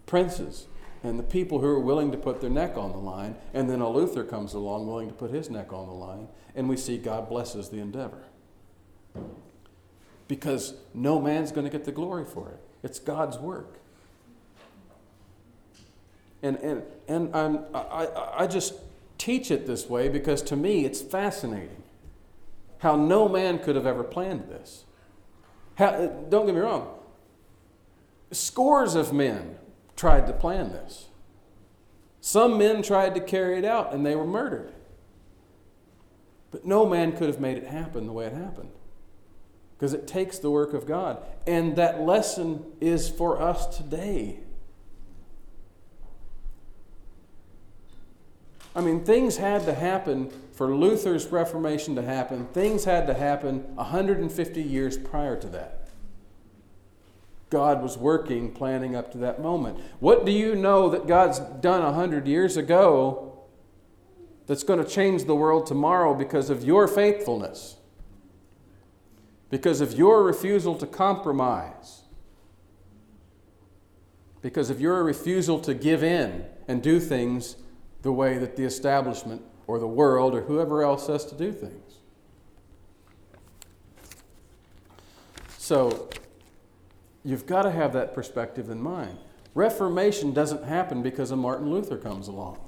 princes 0.08 0.66
and 1.04 1.20
the 1.20 1.24
people 1.24 1.60
who 1.60 1.68
are 1.68 1.80
willing 1.80 2.12
to 2.12 2.18
put 2.18 2.42
their 2.42 2.50
neck 2.50 2.76
on 2.76 2.92
the 2.92 2.98
line. 2.98 3.36
And 3.54 3.70
then 3.70 3.82
a 3.82 3.90
Luther 3.90 4.24
comes 4.24 4.54
along 4.54 4.88
willing 4.88 5.10
to 5.10 5.14
put 5.14 5.30
his 5.30 5.50
neck 5.50 5.72
on 5.72 5.88
the 5.88 5.94
line, 5.94 6.28
and 6.56 6.68
we 6.68 6.76
see 6.76 6.98
God 6.98 7.30
blesses 7.30 7.70
the 7.70 7.78
endeavor. 7.78 8.24
Because 10.28 10.74
no 10.94 11.22
man's 11.22 11.52
going 11.52 11.66
to 11.66 11.72
get 11.72 11.86
the 11.86 11.92
glory 11.92 12.26
for 12.26 12.50
it, 12.50 12.60
it's 12.84 13.00
God's 13.00 13.38
work. 13.38 13.80
And, 16.44 16.58
and, 16.58 16.84
and 17.08 17.36
I'm, 17.36 17.66
I, 17.74 18.08
I 18.40 18.48
just 18.48 18.76
teach 19.18 19.50
it 19.50 19.66
this 19.66 19.90
way 19.90 20.08
because 20.08 20.44
to 20.44 20.56
me 20.56 20.86
it's 20.86 21.02
fascinating 21.02 21.82
how 22.80 22.96
no 22.96 23.28
man 23.28 23.58
could 23.58 23.76
have 23.76 23.88
ever 23.88 24.04
planned 24.04 24.48
this. 24.48 24.86
How, 25.76 26.08
don't 26.30 26.46
get 26.46 26.54
me 26.54 26.62
wrong, 26.62 26.94
scores 28.32 28.94
of 28.94 29.14
men 29.14 29.58
tried 29.98 30.28
to 30.28 30.34
plan 30.34 30.72
this. 30.72 31.08
Some 32.22 32.58
men 32.58 32.82
tried 32.82 33.16
to 33.16 33.22
carry 33.22 33.58
it 33.58 33.66
out 33.66 33.94
and 33.94 34.06
they 34.06 34.16
were 34.16 34.26
murdered. 34.26 34.72
But 36.52 36.66
no 36.66 36.86
man 36.86 37.12
could 37.12 37.28
have 37.28 37.42
made 37.42 37.58
it 37.58 37.68
happen 37.68 38.06
the 38.06 38.14
way 38.14 38.26
it 38.26 38.34
happened. 38.34 38.70
Because 39.76 39.94
it 39.94 40.08
takes 40.08 40.40
the 40.40 40.50
work 40.50 40.74
of 40.74 40.88
God. 40.88 41.24
And 41.46 41.76
that 41.76 42.02
lesson 42.02 42.64
is 42.80 43.10
for 43.10 43.42
us 43.42 43.78
today. 43.78 44.40
I 48.76 48.82
mean, 48.82 49.04
things 49.04 49.38
had 49.38 49.66
to 49.66 49.74
happen 49.74 50.32
for 50.54 50.76
Luther's 50.76 51.28
Reformation 51.28 51.96
to 51.96 52.02
happen. 52.02 52.48
Things 52.54 52.86
had 52.86 53.08
to 53.08 53.14
happen 53.14 53.76
150 53.76 54.62
years 54.62 54.98
prior 54.98 55.36
to 55.36 55.48
that. 55.50 55.87
God 57.50 57.82
was 57.82 57.98
working, 57.98 58.52
planning 58.52 58.96
up 58.96 59.12
to 59.14 59.18
that 59.20 59.42
moment. 59.42 59.80
What 60.00 60.26
do 60.26 60.32
you 60.32 60.56
know 60.56 60.90
that 60.90 61.08
God's 61.08 61.40
done 61.40 61.82
a 61.82 61.92
100 61.92 62.28
years 62.28 62.58
ago 62.58 63.48
that's 64.48 64.64
going 64.64 64.84
to 64.84 64.90
change 64.90 65.26
the 65.26 65.36
world 65.36 65.66
tomorrow 65.66 66.14
because 66.14 66.50
of 66.50 66.64
your 66.64 66.88
faithfulness? 66.88 67.78
Because 69.50 69.80
of 69.80 69.94
your 69.94 70.24
refusal 70.24 70.76
to 70.76 70.86
compromise? 70.86 72.02
Because 74.42 74.70
of 74.70 74.82
your 74.82 75.04
refusal 75.04 75.60
to 75.62 75.74
give 75.74 76.04
in 76.04 76.46
and 76.68 76.84
do 76.84 77.00
things 77.00 77.56
the 78.02 78.12
way 78.12 78.38
that 78.38 78.58
the 78.58 78.64
establishment 78.64 79.42
or 79.68 79.80
the 79.80 79.88
world 79.88 80.36
or 80.36 80.42
whoever 80.42 80.84
else 80.84 81.08
says 81.08 81.26
to 81.26 81.36
do 81.36 81.52
things. 81.52 82.00
So, 85.58 86.10
you've 87.24 87.46
got 87.46 87.64
to 87.64 87.72
have 87.72 87.94
that 87.94 88.14
perspective 88.14 88.70
in 88.70 88.82
mind. 88.82 89.18
Reformation 89.54 90.34
doesn't 90.34 90.64
happen 90.64 91.02
because 91.02 91.32
a 91.32 91.36
Martin 91.36 91.70
Luther 91.70 91.98
comes 91.98 92.28
along. 92.28 92.60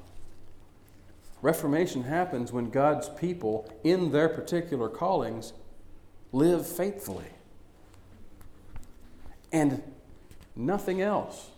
Reformation 1.41 2.03
happens 2.03 2.51
when 2.51 2.69
God's 2.69 3.09
people, 3.09 3.71
in 3.83 4.11
their 4.11 4.27
particular 4.27 4.89
callings, 4.89 5.53
live 6.31 6.67
faithfully. 6.67 7.27
And 9.51 9.81
nothing 10.55 11.01
else. 11.01 11.49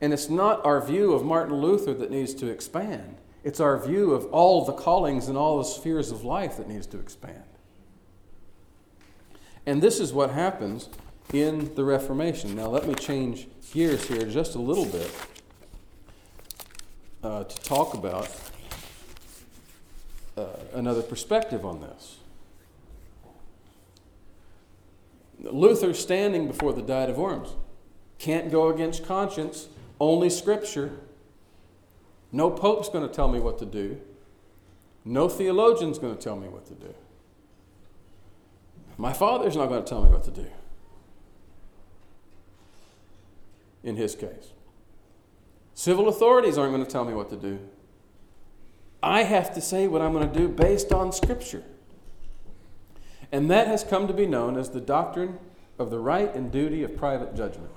And 0.00 0.12
it's 0.12 0.28
not 0.28 0.64
our 0.64 0.80
view 0.80 1.12
of 1.12 1.24
Martin 1.24 1.56
Luther 1.56 1.94
that 1.94 2.10
needs 2.10 2.34
to 2.34 2.46
expand. 2.48 3.16
It's 3.44 3.60
our 3.60 3.78
view 3.78 4.12
of 4.12 4.26
all 4.26 4.64
the 4.64 4.72
callings 4.72 5.28
and 5.28 5.36
all 5.38 5.58
the 5.58 5.64
spheres 5.64 6.10
of 6.10 6.24
life 6.24 6.56
that 6.56 6.68
needs 6.68 6.86
to 6.88 6.98
expand. 6.98 7.44
And 9.66 9.82
this 9.82 10.00
is 10.00 10.12
what 10.12 10.30
happens 10.30 10.88
in 11.32 11.74
the 11.74 11.84
Reformation. 11.84 12.54
Now, 12.54 12.68
let 12.68 12.86
me 12.86 12.94
change 12.94 13.48
gears 13.72 14.06
here 14.08 14.24
just 14.24 14.54
a 14.54 14.58
little 14.58 14.86
bit 14.86 15.10
uh, 17.22 17.44
to 17.44 17.62
talk 17.62 17.94
about 17.94 18.30
uh, 20.36 20.46
another 20.74 21.02
perspective 21.02 21.64
on 21.66 21.80
this. 21.80 22.18
Luther 25.40 25.94
standing 25.94 26.46
before 26.46 26.72
the 26.72 26.82
Diet 26.82 27.10
of 27.10 27.18
Worms 27.18 27.50
can't 28.18 28.50
go 28.50 28.68
against 28.68 29.04
conscience 29.04 29.68
only 30.00 30.30
Scripture. 30.30 30.98
No 32.32 32.50
pope's 32.50 32.88
going 32.88 33.06
to 33.06 33.14
tell 33.14 33.28
me 33.28 33.38
what 33.38 33.58
to 33.58 33.66
do. 33.66 34.00
No 35.04 35.28
theologian's 35.28 35.98
going 35.98 36.16
to 36.16 36.20
tell 36.20 36.36
me 36.36 36.48
what 36.48 36.66
to 36.66 36.74
do. 36.74 36.94
My 38.96 39.12
father's 39.12 39.56
not 39.56 39.68
going 39.68 39.82
to 39.82 39.88
tell 39.88 40.02
me 40.02 40.10
what 40.10 40.24
to 40.24 40.30
do. 40.30 40.46
In 43.82 43.96
his 43.96 44.14
case, 44.14 44.52
civil 45.72 46.08
authorities 46.08 46.58
aren't 46.58 46.72
going 46.72 46.84
to 46.84 46.90
tell 46.90 47.04
me 47.04 47.14
what 47.14 47.30
to 47.30 47.36
do. 47.36 47.60
I 49.02 49.22
have 49.22 49.54
to 49.54 49.60
say 49.60 49.86
what 49.86 50.02
I'm 50.02 50.12
going 50.12 50.28
to 50.28 50.38
do 50.38 50.48
based 50.48 50.92
on 50.92 51.12
Scripture. 51.12 51.62
And 53.30 53.50
that 53.50 53.66
has 53.68 53.84
come 53.84 54.08
to 54.08 54.14
be 54.14 54.26
known 54.26 54.56
as 54.56 54.70
the 54.70 54.80
doctrine 54.80 55.38
of 55.78 55.90
the 55.90 56.00
right 56.00 56.34
and 56.34 56.50
duty 56.50 56.82
of 56.82 56.96
private 56.96 57.36
judgment. 57.36 57.70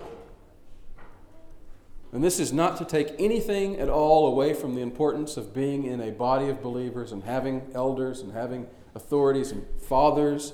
And 2.11 2.23
this 2.23 2.39
is 2.39 2.51
not 2.51 2.77
to 2.77 2.85
take 2.85 3.13
anything 3.19 3.79
at 3.79 3.87
all 3.87 4.27
away 4.27 4.53
from 4.53 4.75
the 4.75 4.81
importance 4.81 5.37
of 5.37 5.53
being 5.53 5.85
in 5.85 6.01
a 6.01 6.11
body 6.11 6.49
of 6.49 6.61
believers 6.61 7.11
and 7.11 7.23
having 7.23 7.61
elders 7.73 8.21
and 8.21 8.33
having 8.33 8.67
authorities 8.95 9.51
and 9.51 9.65
fathers 9.81 10.53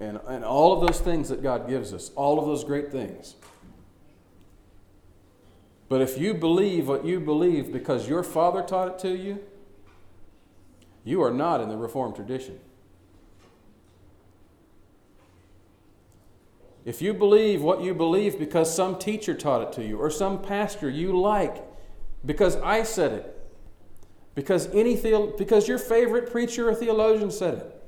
and, 0.00 0.18
and 0.26 0.44
all 0.44 0.72
of 0.72 0.86
those 0.86 1.00
things 1.00 1.28
that 1.28 1.42
God 1.42 1.68
gives 1.68 1.92
us, 1.92 2.10
all 2.16 2.40
of 2.40 2.46
those 2.46 2.64
great 2.64 2.90
things. 2.90 3.36
But 5.88 6.00
if 6.00 6.18
you 6.18 6.34
believe 6.34 6.88
what 6.88 7.04
you 7.04 7.20
believe 7.20 7.72
because 7.72 8.08
your 8.08 8.22
father 8.22 8.62
taught 8.62 8.88
it 8.88 8.98
to 9.00 9.16
you, 9.16 9.40
you 11.04 11.22
are 11.22 11.30
not 11.30 11.60
in 11.60 11.68
the 11.68 11.76
Reformed 11.76 12.16
tradition. 12.16 12.58
If 16.84 17.02
you 17.02 17.14
believe 17.14 17.62
what 17.62 17.80
you 17.82 17.94
believe 17.94 18.38
because 18.38 18.72
some 18.72 18.98
teacher 18.98 19.34
taught 19.34 19.62
it 19.62 19.72
to 19.72 19.84
you 19.84 19.98
or 19.98 20.10
some 20.10 20.40
pastor 20.40 20.88
you 20.88 21.18
like, 21.18 21.64
because 22.24 22.56
I 22.56 22.82
said 22.82 23.12
it, 23.12 23.32
because 24.34 24.68
any 24.72 24.96
theo- 24.96 25.36
because 25.36 25.66
your 25.66 25.78
favorite 25.78 26.30
preacher 26.30 26.68
or 26.68 26.74
theologian 26.74 27.30
said 27.30 27.54
it. 27.54 27.82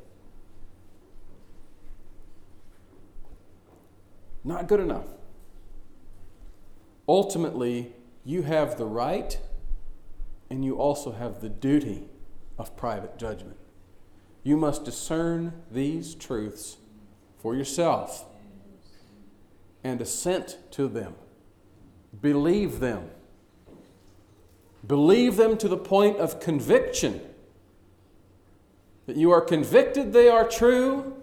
Not 4.44 4.66
good 4.66 4.80
enough. 4.80 5.04
Ultimately, 7.08 7.92
you 8.24 8.42
have 8.42 8.76
the 8.76 8.84
right 8.84 9.38
and 10.50 10.64
you 10.64 10.76
also 10.76 11.12
have 11.12 11.40
the 11.40 11.48
duty 11.48 12.04
of 12.58 12.76
private 12.76 13.18
judgment. 13.18 13.56
You 14.42 14.56
must 14.56 14.84
discern 14.84 15.52
these 15.70 16.14
truths 16.14 16.76
for 17.38 17.54
yourself 17.54 18.26
and 19.82 20.00
assent 20.00 20.58
to 20.72 20.88
them. 20.88 21.14
Believe 22.20 22.80
them. 22.80 23.10
Believe 24.86 25.36
them 25.36 25.56
to 25.58 25.68
the 25.68 25.76
point 25.76 26.18
of 26.18 26.40
conviction. 26.40 27.20
That 29.06 29.16
you 29.16 29.30
are 29.30 29.40
convicted 29.40 30.12
they 30.12 30.28
are 30.28 30.46
true, 30.46 31.22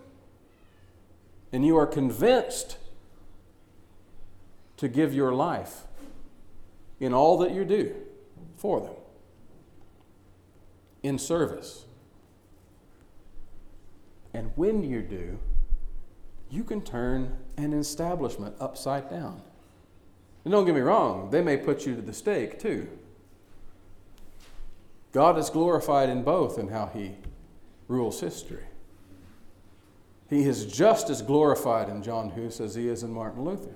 and 1.52 1.66
you 1.66 1.78
are 1.78 1.88
convinced 1.88 2.78
to 4.78 4.88
give 4.88 5.14
your 5.14 5.34
life 5.34 5.84
in 7.00 7.14
all 7.14 7.38
that 7.40 7.52
you 7.52 7.66
do 7.66 7.96
for 8.58 8.80
them, 8.82 8.96
in 11.04 11.18
service. 11.20 11.86
And 14.34 14.52
when 14.56 14.84
you 14.84 15.02
do, 15.02 15.40
you 16.50 16.64
can 16.64 16.82
turn 16.82 17.38
an 17.58 17.74
establishment 17.74 18.56
upside 18.60 19.10
down. 19.10 19.42
And 20.44 20.52
don't 20.52 20.66
get 20.66 20.76
me 20.76 20.82
wrong, 20.82 21.30
they 21.32 21.42
may 21.42 21.58
put 21.58 21.86
you 21.86 21.96
to 21.96 22.02
the 22.02 22.14
stake 22.14 22.60
too. 22.60 22.88
God 25.12 25.38
is 25.38 25.50
glorified 25.50 26.10
in 26.10 26.24
both 26.24 26.60
in 26.60 26.68
how 26.68 26.88
he 26.94 27.14
rules 27.88 28.20
history. 28.20 28.66
He 30.30 30.44
is 30.44 30.66
just 30.66 31.10
as 31.10 31.22
glorified 31.22 31.88
in 31.88 32.04
John 32.04 32.32
Huss 32.32 32.60
as 32.60 32.76
he 32.76 32.90
is 32.90 33.04
in 33.04 33.14
Martin 33.14 33.44
Luther. 33.44 33.76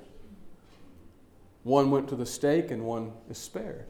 One 1.63 1.91
went 1.91 2.07
to 2.09 2.15
the 2.15 2.25
stake 2.25 2.71
and 2.71 2.85
one 2.85 3.13
is 3.29 3.37
spared. 3.37 3.85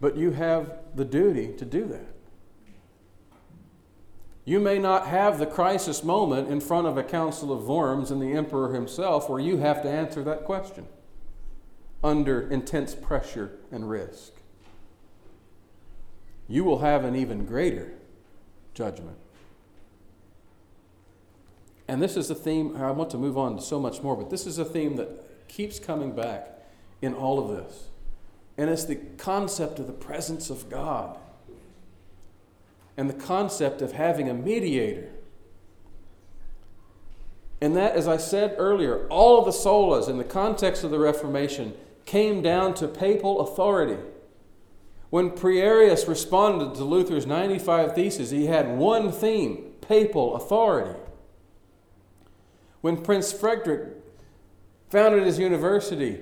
But 0.00 0.16
you 0.16 0.32
have 0.32 0.78
the 0.94 1.04
duty 1.04 1.52
to 1.58 1.64
do 1.64 1.84
that. 1.86 2.14
You 4.44 4.58
may 4.58 4.78
not 4.78 5.06
have 5.06 5.38
the 5.38 5.46
crisis 5.46 6.02
moment 6.02 6.48
in 6.48 6.60
front 6.60 6.88
of 6.88 6.98
a 6.98 7.04
council 7.04 7.52
of 7.52 7.68
Worms 7.68 8.10
and 8.10 8.20
the 8.20 8.32
emperor 8.32 8.74
himself 8.74 9.28
where 9.28 9.38
you 9.38 9.58
have 9.58 9.82
to 9.82 9.88
answer 9.88 10.24
that 10.24 10.44
question 10.44 10.86
under 12.02 12.50
intense 12.50 12.94
pressure 12.94 13.52
and 13.70 13.88
risk. 13.88 14.32
You 16.48 16.64
will 16.64 16.80
have 16.80 17.04
an 17.04 17.14
even 17.14 17.46
greater 17.46 17.92
judgment. 18.74 19.18
And 21.88 22.02
this 22.02 22.16
is 22.16 22.30
a 22.30 22.34
theme, 22.34 22.76
I 22.76 22.90
want 22.90 23.10
to 23.10 23.18
move 23.18 23.36
on 23.36 23.56
to 23.56 23.62
so 23.62 23.80
much 23.80 24.02
more, 24.02 24.16
but 24.16 24.30
this 24.30 24.46
is 24.46 24.58
a 24.58 24.64
theme 24.64 24.96
that 24.96 25.48
keeps 25.48 25.78
coming 25.78 26.12
back 26.14 26.48
in 27.00 27.14
all 27.14 27.38
of 27.38 27.56
this. 27.56 27.88
And 28.56 28.70
it's 28.70 28.84
the 28.84 28.96
concept 28.96 29.78
of 29.78 29.86
the 29.86 29.92
presence 29.92 30.50
of 30.50 30.70
God 30.70 31.18
and 32.96 33.08
the 33.08 33.14
concept 33.14 33.82
of 33.82 33.92
having 33.92 34.28
a 34.28 34.34
mediator. 34.34 35.08
And 37.60 37.76
that, 37.76 37.94
as 37.94 38.08
I 38.08 38.16
said 38.16 38.56
earlier, 38.58 39.06
all 39.08 39.38
of 39.38 39.44
the 39.44 39.50
solas 39.52 40.08
in 40.08 40.18
the 40.18 40.24
context 40.24 40.84
of 40.84 40.90
the 40.90 40.98
Reformation 40.98 41.74
came 42.04 42.42
down 42.42 42.74
to 42.74 42.88
papal 42.88 43.40
authority. 43.40 44.02
When 45.10 45.30
Prierius 45.30 46.08
responded 46.08 46.74
to 46.74 46.84
Luther's 46.84 47.26
95 47.26 47.94
Theses, 47.94 48.30
he 48.30 48.46
had 48.46 48.76
one 48.76 49.12
theme 49.12 49.72
papal 49.80 50.34
authority. 50.36 50.98
When 52.82 52.98
Prince 52.98 53.32
Frederick 53.32 53.94
founded 54.90 55.24
his 55.24 55.38
university, 55.38 56.20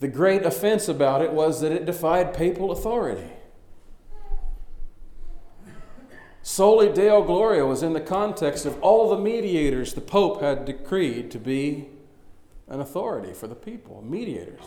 The 0.00 0.08
great 0.08 0.44
offense 0.44 0.88
about 0.88 1.22
it 1.22 1.32
was 1.32 1.60
that 1.60 1.72
it 1.72 1.84
defied 1.84 2.32
papal 2.32 2.70
authority. 2.70 3.30
Soli 6.42 6.92
Deo 6.92 7.22
Gloria 7.22 7.66
was 7.66 7.82
in 7.82 7.92
the 7.92 8.00
context 8.00 8.64
of 8.64 8.80
all 8.80 9.10
the 9.10 9.18
mediators 9.20 9.94
the 9.94 10.00
Pope 10.00 10.40
had 10.40 10.64
decreed 10.64 11.30
to 11.32 11.38
be 11.38 11.88
an 12.68 12.80
authority 12.80 13.34
for 13.34 13.48
the 13.48 13.54
people, 13.54 14.02
mediators. 14.02 14.62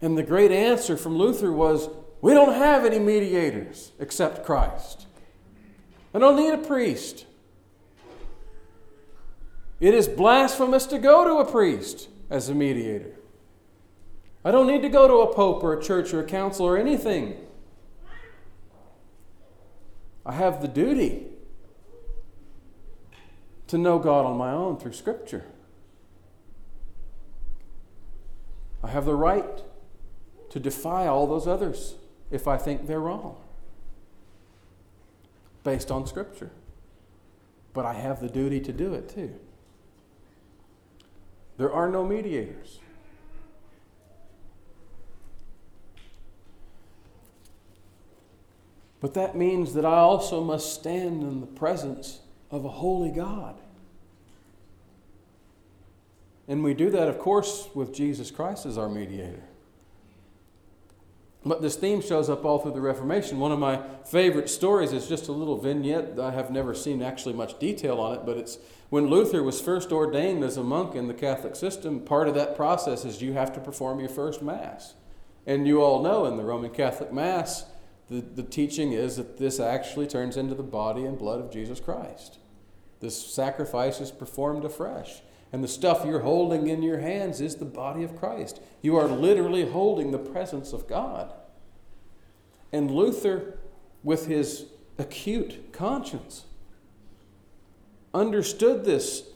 And 0.00 0.18
the 0.18 0.22
great 0.22 0.50
answer 0.50 0.96
from 0.96 1.16
Luther 1.16 1.52
was 1.52 1.88
we 2.20 2.32
don't 2.32 2.54
have 2.54 2.84
any 2.84 2.98
mediators 2.98 3.92
except 4.00 4.44
Christ. 4.44 5.06
I 6.14 6.18
don't 6.18 6.36
need 6.36 6.54
a 6.54 6.58
priest. 6.58 7.26
It 9.80 9.94
is 9.94 10.08
blasphemous 10.08 10.86
to 10.86 10.98
go 10.98 11.24
to 11.24 11.36
a 11.46 11.50
priest 11.50 12.08
as 12.30 12.48
a 12.48 12.54
mediator. 12.54 13.14
I 14.44 14.50
don't 14.50 14.66
need 14.66 14.82
to 14.82 14.88
go 14.88 15.08
to 15.08 15.30
a 15.30 15.34
pope 15.34 15.62
or 15.62 15.72
a 15.72 15.82
church 15.82 16.12
or 16.12 16.20
a 16.20 16.24
council 16.24 16.66
or 16.66 16.76
anything. 16.76 17.36
I 20.26 20.32
have 20.32 20.62
the 20.62 20.68
duty 20.68 21.26
to 23.66 23.78
know 23.78 23.98
God 23.98 24.26
on 24.26 24.36
my 24.36 24.52
own 24.52 24.78
through 24.78 24.92
Scripture. 24.92 25.44
I 28.82 28.88
have 28.88 29.06
the 29.06 29.14
right 29.14 29.62
to 30.50 30.60
defy 30.60 31.06
all 31.06 31.26
those 31.26 31.46
others 31.46 31.94
if 32.30 32.46
I 32.46 32.56
think 32.58 32.86
they're 32.86 33.00
wrong 33.00 33.36
based 35.62 35.90
on 35.90 36.06
Scripture. 36.06 36.50
But 37.72 37.86
I 37.86 37.94
have 37.94 38.20
the 38.20 38.28
duty 38.28 38.60
to 38.60 38.72
do 38.72 38.94
it 38.94 39.08
too. 39.08 39.34
There 41.56 41.72
are 41.72 41.88
no 41.88 42.04
mediators. 42.04 42.80
But 49.00 49.14
that 49.14 49.36
means 49.36 49.74
that 49.74 49.84
I 49.84 49.98
also 49.98 50.42
must 50.42 50.72
stand 50.72 51.22
in 51.22 51.40
the 51.40 51.46
presence 51.46 52.20
of 52.50 52.64
a 52.64 52.70
holy 52.70 53.10
God. 53.10 53.56
And 56.48 56.64
we 56.64 56.74
do 56.74 56.90
that, 56.90 57.08
of 57.08 57.18
course, 57.18 57.68
with 57.74 57.92
Jesus 57.92 58.30
Christ 58.30 58.66
as 58.66 58.78
our 58.78 58.88
mediator. 58.88 59.42
But 61.46 61.60
this 61.60 61.76
theme 61.76 62.00
shows 62.00 62.30
up 62.30 62.44
all 62.44 62.58
through 62.58 62.72
the 62.72 62.80
Reformation. 62.80 63.38
One 63.38 63.52
of 63.52 63.58
my 63.58 63.82
favorite 64.06 64.48
stories 64.48 64.92
is 64.92 65.08
just 65.08 65.28
a 65.28 65.32
little 65.32 65.58
vignette. 65.58 66.18
I 66.18 66.30
have 66.30 66.50
never 66.50 66.74
seen 66.74 67.02
actually 67.02 67.34
much 67.34 67.58
detail 67.58 68.00
on 68.00 68.14
it, 68.14 68.24
but 68.24 68.38
it's 68.38 68.58
when 68.88 69.08
Luther 69.08 69.42
was 69.42 69.60
first 69.60 69.92
ordained 69.92 70.42
as 70.42 70.56
a 70.56 70.62
monk 70.62 70.94
in 70.94 71.06
the 71.06 71.14
Catholic 71.14 71.54
system. 71.54 72.00
Part 72.00 72.28
of 72.28 72.34
that 72.34 72.56
process 72.56 73.04
is 73.04 73.20
you 73.20 73.34
have 73.34 73.52
to 73.54 73.60
perform 73.60 74.00
your 74.00 74.08
first 74.08 74.40
Mass. 74.40 74.94
And 75.46 75.66
you 75.66 75.82
all 75.82 76.02
know 76.02 76.24
in 76.24 76.38
the 76.38 76.44
Roman 76.44 76.70
Catholic 76.70 77.12
Mass, 77.12 77.66
the, 78.08 78.20
the 78.20 78.42
teaching 78.42 78.92
is 78.92 79.16
that 79.16 79.36
this 79.36 79.60
actually 79.60 80.06
turns 80.06 80.38
into 80.38 80.54
the 80.54 80.62
body 80.62 81.04
and 81.04 81.18
blood 81.18 81.40
of 81.40 81.52
Jesus 81.52 81.78
Christ. 81.80 82.38
This 83.00 83.34
sacrifice 83.34 84.00
is 84.00 84.10
performed 84.10 84.64
afresh. 84.64 85.20
And 85.54 85.62
the 85.62 85.68
stuff 85.68 86.04
you're 86.04 86.18
holding 86.18 86.66
in 86.66 86.82
your 86.82 86.98
hands 86.98 87.40
is 87.40 87.54
the 87.54 87.64
body 87.64 88.02
of 88.02 88.16
Christ. 88.16 88.60
You 88.82 88.96
are 88.96 89.06
literally 89.06 89.64
holding 89.64 90.10
the 90.10 90.18
presence 90.18 90.72
of 90.72 90.88
God. 90.88 91.32
And 92.72 92.90
Luther, 92.90 93.56
with 94.02 94.26
his 94.26 94.66
acute 94.98 95.72
conscience, 95.72 96.46
understood 98.12 98.84
this 98.84 99.28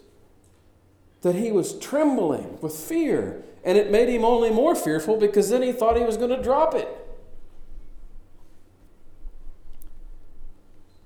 that 1.20 1.36
he 1.36 1.52
was 1.52 1.78
trembling 1.78 2.58
with 2.60 2.74
fear. 2.74 3.44
And 3.62 3.78
it 3.78 3.92
made 3.92 4.08
him 4.08 4.24
only 4.24 4.50
more 4.50 4.74
fearful 4.74 5.18
because 5.18 5.50
then 5.50 5.62
he 5.62 5.70
thought 5.70 5.96
he 5.96 6.02
was 6.02 6.16
going 6.16 6.30
to 6.30 6.42
drop 6.42 6.74
it. 6.74 6.88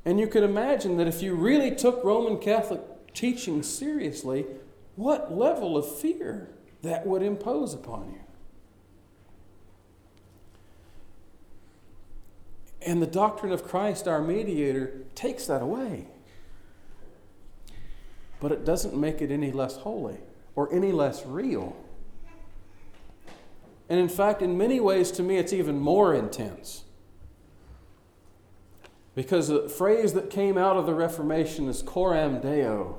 And 0.07 0.19
you 0.19 0.27
can 0.27 0.43
imagine 0.43 0.97
that 0.97 1.07
if 1.07 1.21
you 1.21 1.35
really 1.35 1.71
took 1.71 2.03
Roman 2.03 2.39
Catholic 2.39 2.81
teaching 3.13 3.63
seriously, 3.63 4.47
what 4.97 5.33
level 5.33 5.77
of 5.77 5.99
fear 5.99 6.51
that 6.83 7.07
would 7.07 7.23
impose 7.23 7.75
upon 7.75 8.11
you. 8.13 8.21
And 12.85 13.01
the 13.01 13.07
doctrine 13.07 13.53
of 13.53 13.63
Christ, 13.63 14.09
our 14.09 14.21
mediator, 14.21 14.93
takes 15.15 15.47
that 15.47 15.63
away. 15.63 16.09
But 18.41 18.51
it 18.51 18.65
doesn't 18.65 18.97
make 18.97 19.23
it 19.23 19.31
any 19.31 19.53
less 19.53 19.77
holy 19.77 20.19
or 20.57 20.73
any 20.75 20.91
less 20.91 21.25
real. 21.25 21.77
And 23.89 24.01
in 24.01 24.09
fact, 24.09 24.43
in 24.43 24.59
many 24.59 24.81
ways, 24.81 25.13
to 25.13 25.23
me, 25.23 25.37
it's 25.37 25.53
even 25.53 25.79
more 25.79 26.15
intense. 26.15 26.85
Because 29.15 29.49
the 29.49 29.69
phrase 29.69 30.15
that 30.15 30.31
came 30.31 30.57
out 30.57 30.77
of 30.77 30.87
the 30.87 30.95
Reformation 30.95 31.69
is 31.69 31.83
coram 31.83 32.41
deo, 32.41 32.99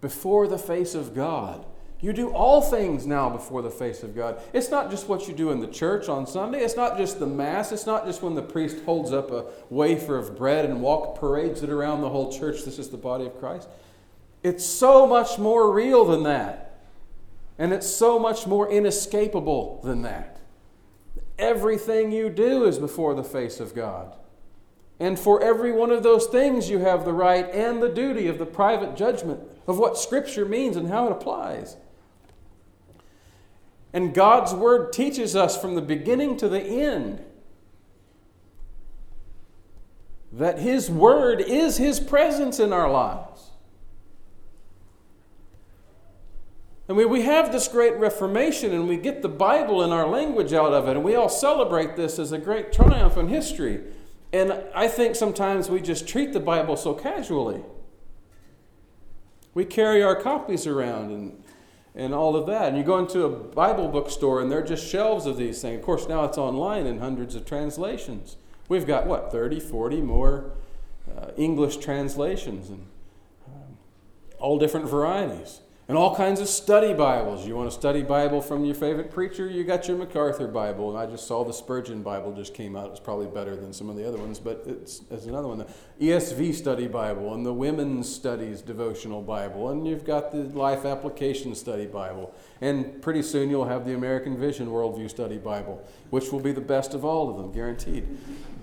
before 0.00 0.46
the 0.46 0.58
face 0.58 0.94
of 0.94 1.14
God. 1.14 1.64
You 2.00 2.12
do 2.12 2.30
all 2.30 2.62
things 2.62 3.06
now 3.06 3.28
before 3.28 3.60
the 3.60 3.70
face 3.70 4.04
of 4.04 4.14
God. 4.14 4.40
It's 4.52 4.70
not 4.70 4.88
just 4.88 5.08
what 5.08 5.26
you 5.26 5.34
do 5.34 5.50
in 5.50 5.58
the 5.58 5.66
church 5.66 6.08
on 6.08 6.28
Sunday. 6.28 6.60
It's 6.60 6.76
not 6.76 6.96
just 6.96 7.18
the 7.18 7.26
Mass. 7.26 7.72
It's 7.72 7.86
not 7.86 8.06
just 8.06 8.22
when 8.22 8.36
the 8.36 8.42
priest 8.42 8.84
holds 8.84 9.12
up 9.12 9.32
a 9.32 9.46
wafer 9.68 10.16
of 10.16 10.36
bread 10.36 10.64
and 10.64 10.80
walk 10.80 11.18
parades 11.18 11.62
it 11.64 11.70
around 11.70 12.02
the 12.02 12.08
whole 12.08 12.30
church. 12.30 12.64
This 12.64 12.78
is 12.78 12.90
the 12.90 12.96
body 12.96 13.26
of 13.26 13.36
Christ. 13.40 13.68
It's 14.44 14.64
so 14.64 15.08
much 15.08 15.38
more 15.38 15.72
real 15.72 16.04
than 16.04 16.22
that. 16.22 16.78
And 17.58 17.72
it's 17.72 17.88
so 17.88 18.20
much 18.20 18.46
more 18.46 18.70
inescapable 18.70 19.80
than 19.82 20.02
that. 20.02 20.38
Everything 21.36 22.12
you 22.12 22.30
do 22.30 22.64
is 22.64 22.78
before 22.78 23.14
the 23.14 23.24
face 23.24 23.58
of 23.58 23.74
God. 23.74 24.14
And 25.00 25.18
for 25.18 25.42
every 25.42 25.70
one 25.70 25.90
of 25.90 26.02
those 26.02 26.26
things, 26.26 26.68
you 26.68 26.80
have 26.80 27.04
the 27.04 27.12
right 27.12 27.48
and 27.54 27.82
the 27.82 27.88
duty 27.88 28.26
of 28.26 28.38
the 28.38 28.46
private 28.46 28.96
judgment 28.96 29.40
of 29.66 29.78
what 29.78 29.96
Scripture 29.96 30.44
means 30.44 30.76
and 30.76 30.88
how 30.88 31.06
it 31.06 31.12
applies. 31.12 31.76
And 33.92 34.12
God's 34.12 34.52
Word 34.52 34.92
teaches 34.92 35.36
us 35.36 35.60
from 35.60 35.74
the 35.74 35.82
beginning 35.82 36.36
to 36.38 36.48
the 36.48 36.60
end 36.60 37.24
that 40.32 40.58
His 40.58 40.90
Word 40.90 41.40
is 41.40 41.76
His 41.76 42.00
presence 42.00 42.58
in 42.58 42.72
our 42.72 42.90
lives. 42.90 43.50
I 46.88 46.94
mean, 46.94 47.08
we 47.08 47.22
have 47.22 47.52
this 47.52 47.68
great 47.68 47.96
Reformation 47.96 48.72
and 48.72 48.88
we 48.88 48.96
get 48.96 49.22
the 49.22 49.28
Bible 49.28 49.82
in 49.82 49.90
our 49.90 50.08
language 50.08 50.52
out 50.52 50.72
of 50.72 50.88
it, 50.88 50.92
and 50.96 51.04
we 51.04 51.14
all 51.14 51.28
celebrate 51.28 51.96
this 51.96 52.18
as 52.18 52.32
a 52.32 52.38
great 52.38 52.72
triumph 52.72 53.16
in 53.16 53.28
history. 53.28 53.82
And 54.32 54.52
I 54.74 54.88
think 54.88 55.16
sometimes 55.16 55.70
we 55.70 55.80
just 55.80 56.06
treat 56.06 56.32
the 56.32 56.40
Bible 56.40 56.76
so 56.76 56.92
casually. 56.94 57.62
We 59.54 59.64
carry 59.64 60.02
our 60.02 60.14
copies 60.14 60.66
around 60.66 61.10
and, 61.10 61.42
and 61.94 62.14
all 62.14 62.36
of 62.36 62.46
that. 62.46 62.68
And 62.68 62.76
you 62.76 62.84
go 62.84 62.98
into 62.98 63.24
a 63.24 63.30
Bible 63.30 63.88
bookstore 63.88 64.40
and 64.40 64.50
there 64.50 64.58
are 64.58 64.66
just 64.66 64.86
shelves 64.86 65.24
of 65.24 65.36
these 65.38 65.62
things. 65.62 65.78
Of 65.78 65.84
course, 65.84 66.08
now 66.08 66.24
it's 66.24 66.36
online 66.36 66.86
in 66.86 66.98
hundreds 66.98 67.34
of 67.34 67.46
translations. 67.46 68.36
We've 68.68 68.86
got, 68.86 69.06
what, 69.06 69.32
30, 69.32 69.60
40 69.60 70.02
more 70.02 70.52
uh, 71.16 71.30
English 71.38 71.78
translations 71.78 72.68
and 72.68 72.86
um, 73.46 73.78
all 74.38 74.58
different 74.58 74.88
varieties 74.88 75.60
and 75.88 75.96
all 75.96 76.14
kinds 76.14 76.38
of 76.38 76.48
study 76.48 76.92
Bibles. 76.92 77.46
You 77.46 77.56
want 77.56 77.66
a 77.66 77.70
study 77.70 78.02
Bible 78.02 78.42
from 78.42 78.62
your 78.62 78.74
favorite 78.74 79.10
preacher? 79.10 79.48
You 79.48 79.64
got 79.64 79.88
your 79.88 79.96
MacArthur 79.96 80.46
Bible. 80.46 80.90
And 80.90 80.98
I 80.98 81.10
just 81.10 81.26
saw 81.26 81.44
the 81.44 81.52
Spurgeon 81.52 82.02
Bible 82.02 82.34
just 82.34 82.52
came 82.52 82.76
out. 82.76 82.90
It's 82.90 83.00
probably 83.00 83.26
better 83.26 83.56
than 83.56 83.72
some 83.72 83.88
of 83.88 83.96
the 83.96 84.06
other 84.06 84.18
ones, 84.18 84.38
but 84.38 84.64
it's, 84.66 85.00
it's 85.10 85.24
another 85.24 85.48
one. 85.48 85.58
The 85.58 86.08
ESV 86.08 86.54
Study 86.54 86.88
Bible 86.88 87.32
and 87.32 87.44
the 87.44 87.54
Women's 87.54 88.06
Studies 88.06 88.60
Devotional 88.60 89.22
Bible. 89.22 89.70
And 89.70 89.88
you've 89.88 90.04
got 90.04 90.30
the 90.30 90.42
Life 90.58 90.84
Application 90.84 91.54
Study 91.54 91.86
Bible. 91.86 92.34
And 92.60 93.00
pretty 93.00 93.22
soon 93.22 93.48
you'll 93.48 93.64
have 93.64 93.86
the 93.86 93.94
American 93.94 94.36
Vision 94.36 94.68
Worldview 94.68 95.08
Study 95.08 95.38
Bible, 95.38 95.82
which 96.10 96.30
will 96.30 96.40
be 96.40 96.52
the 96.52 96.60
best 96.60 96.92
of 96.92 97.02
all 97.02 97.30
of 97.30 97.38
them, 97.38 97.50
guaranteed. 97.50 98.06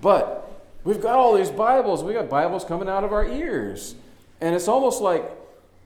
But 0.00 0.48
we've 0.84 1.02
got 1.02 1.16
all 1.16 1.34
these 1.34 1.50
Bibles. 1.50 2.04
We've 2.04 2.14
got 2.14 2.28
Bibles 2.28 2.64
coming 2.64 2.88
out 2.88 3.02
of 3.02 3.12
our 3.12 3.26
ears. 3.26 3.96
And 4.40 4.54
it's 4.54 4.68
almost 4.68 5.00
like 5.00 5.28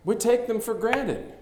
we 0.05 0.15
take 0.15 0.47
them 0.47 0.61
for 0.61 0.75
granted. 0.75 1.33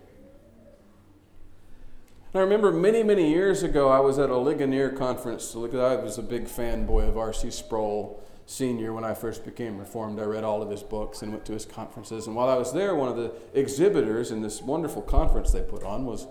I 2.34 2.40
remember 2.40 2.70
many, 2.70 3.02
many 3.02 3.30
years 3.30 3.62
ago, 3.62 3.88
I 3.88 4.00
was 4.00 4.18
at 4.18 4.28
a 4.28 4.36
Ligonier 4.36 4.90
conference. 4.90 5.56
I 5.56 5.96
was 5.96 6.18
a 6.18 6.22
big 6.22 6.44
fanboy 6.44 7.08
of 7.08 7.16
R.C. 7.16 7.50
Sproul 7.50 8.22
Sr. 8.44 8.92
when 8.92 9.02
I 9.02 9.14
first 9.14 9.44
became 9.44 9.78
Reformed. 9.78 10.20
I 10.20 10.24
read 10.24 10.44
all 10.44 10.62
of 10.62 10.70
his 10.70 10.82
books 10.82 11.22
and 11.22 11.32
went 11.32 11.46
to 11.46 11.52
his 11.52 11.64
conferences. 11.64 12.26
And 12.26 12.36
while 12.36 12.50
I 12.50 12.56
was 12.56 12.72
there, 12.72 12.94
one 12.94 13.08
of 13.08 13.16
the 13.16 13.32
exhibitors 13.54 14.30
in 14.30 14.42
this 14.42 14.60
wonderful 14.60 15.02
conference 15.02 15.52
they 15.52 15.62
put 15.62 15.82
on 15.82 16.04
was 16.04 16.26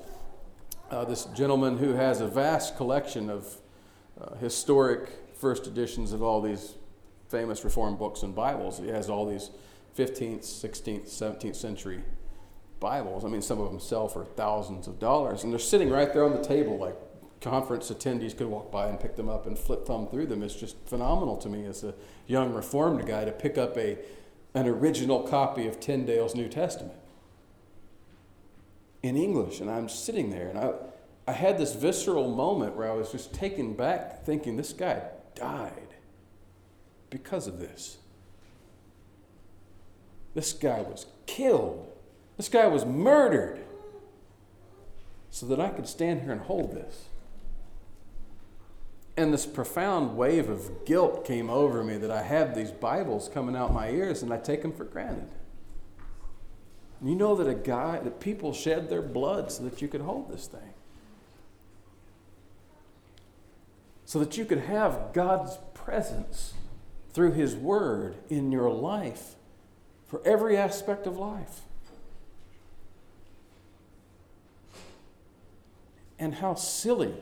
uh, 0.92 1.04
this 1.04 1.26
gentleman 1.26 1.78
who 1.78 1.94
has 1.94 2.22
a 2.22 2.28
vast 2.28 2.78
collection 2.78 3.30
of 3.30 3.58
uh, 4.22 4.36
historic 4.36 5.10
first 5.34 5.66
editions 5.66 6.12
of 6.12 6.22
all 6.22 6.42
these 6.42 6.76
famous 7.30 7.64
Reformed 7.64 7.98
books 7.98 8.22
and 8.22 8.36
Bibles. 8.36 8.78
He 8.78 8.88
has 8.90 9.10
all 9.10 9.26
these 9.26 9.50
15th, 9.98 10.42
16th, 10.42 11.10
17th 11.10 11.56
century 11.56 12.04
Bibles. 12.80 13.26
I 13.26 13.28
mean, 13.28 13.42
some 13.42 13.60
of 13.60 13.70
them 13.70 13.80
sell 13.80 14.08
for 14.08 14.26
thousands 14.26 14.88
of 14.88 15.00
dollars, 15.00 15.44
and 15.44 15.52
they're 15.52 15.60
sitting 15.60 15.90
right 15.90 16.12
there 16.14 16.24
on 16.24 16.34
the 16.34 16.44
table, 16.44 16.78
like 16.78 16.96
conference 17.42 17.92
attendees 17.92 18.36
could 18.36 18.48
walk 18.48 18.72
by 18.72 18.88
and 18.88 19.00
pick 19.00 19.16
them 19.16 19.30
up 19.30 19.46
and 19.46 19.58
flip 19.58 19.86
thumb 19.86 20.08
through 20.08 20.26
them. 20.26 20.44
It's 20.44 20.56
just 20.56 20.78
phenomenal 20.88 21.38
to 21.38 21.50
me 21.50 21.66
as 21.66 21.84
a 21.84 21.94
young 22.26 22.54
Reformed 22.54 23.06
guy 23.06 23.26
to 23.26 23.32
pick 23.32 23.58
up 23.58 23.78
a, 23.78 23.98
an 24.54 24.68
original 24.68 25.22
copy 25.24 25.68
of 25.68 25.80
Tyndale's 25.80 26.36
New 26.36 26.50
Testament 26.50 26.98
in 29.04 29.16
English. 29.16 29.60
And 29.60 29.70
I'm 29.70 29.90
sitting 29.90 30.30
there, 30.30 30.50
and 30.50 30.58
I, 30.58 30.74
I 31.28 31.32
had 31.34 31.58
this 31.58 31.76
visceral 31.76 32.34
moment 32.34 32.76
where 32.76 32.92
I 32.92 32.96
was 32.96 33.12
just 33.12 33.34
taken 33.34 33.74
back, 33.74 34.26
thinking, 34.26 34.58
this 34.58 34.74
guy 34.74 35.02
died 35.36 35.96
because 37.10 37.48
of 37.48 37.60
this. 37.60 37.98
This 40.34 40.54
guy 40.54 40.82
was 40.82 41.06
killed. 41.26 41.87
This 42.38 42.50
guy 42.50 42.68
was 42.68 42.86
murdered 42.86 43.60
so 45.32 45.46
that 45.48 45.60
I 45.60 45.70
could 45.70 45.88
stand 45.88 46.22
here 46.22 46.32
and 46.32 46.42
hold 46.42 46.72
this. 46.74 47.10
And 49.18 49.34
this 49.34 49.48
profound 49.48 50.16
wave 50.16 50.48
of 50.48 50.86
guilt 50.86 51.26
came 51.26 51.50
over 51.50 51.84
me 51.84 51.98
that 51.98 52.12
I 52.12 52.22
have 52.22 52.54
these 52.54 52.72
Bibles 52.72 53.28
coming 53.28 53.56
out 53.56 53.74
my 53.74 53.90
ears 53.90 54.22
and 54.22 54.32
I 54.32 54.38
take 54.38 54.62
them 54.62 54.72
for 54.72 54.84
granted. 54.84 55.30
You 57.02 57.16
know 57.16 57.36
that 57.36 57.48
a 57.48 57.56
guy, 57.56 58.00
that 58.00 58.20
people 58.20 58.54
shed 58.54 58.90
their 58.90 59.02
blood 59.02 59.52
so 59.52 59.64
that 59.64 59.82
you 59.82 59.88
could 59.88 60.02
hold 60.02 60.32
this 60.32 60.48
thing. 60.48 60.74
So 64.06 64.20
that 64.20 64.38
you 64.38 64.46
could 64.46 64.60
have 64.60 65.14
God's 65.14 65.58
presence 65.74 66.54
through 67.12 67.34
His 67.34 67.56
Word 67.56 68.18
in 68.30 68.52
your 68.52 68.70
life 68.70 69.36
for 70.06 70.22
every 70.26 70.56
aspect 70.56 71.06
of 71.06 71.18
life. 71.18 71.62
And 76.20 76.36
how 76.36 76.56
silly 76.56 77.14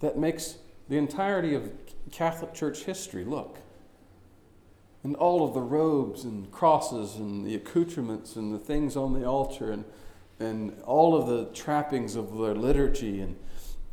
that 0.00 0.18
makes 0.18 0.56
the 0.88 0.96
entirety 0.96 1.54
of 1.54 1.70
Catholic 2.10 2.54
Church 2.54 2.84
history 2.84 3.24
look. 3.24 3.58
And 5.02 5.14
all 5.16 5.46
of 5.46 5.54
the 5.54 5.60
robes 5.60 6.24
and 6.24 6.50
crosses 6.50 7.16
and 7.16 7.46
the 7.46 7.54
accoutrements 7.54 8.36
and 8.36 8.52
the 8.52 8.58
things 8.58 8.96
on 8.96 9.12
the 9.12 9.24
altar 9.24 9.70
and, 9.70 9.84
and 10.40 10.80
all 10.84 11.14
of 11.14 11.28
the 11.28 11.46
trappings 11.54 12.16
of 12.16 12.36
their 12.36 12.54
liturgy 12.54 13.20
and 13.20 13.36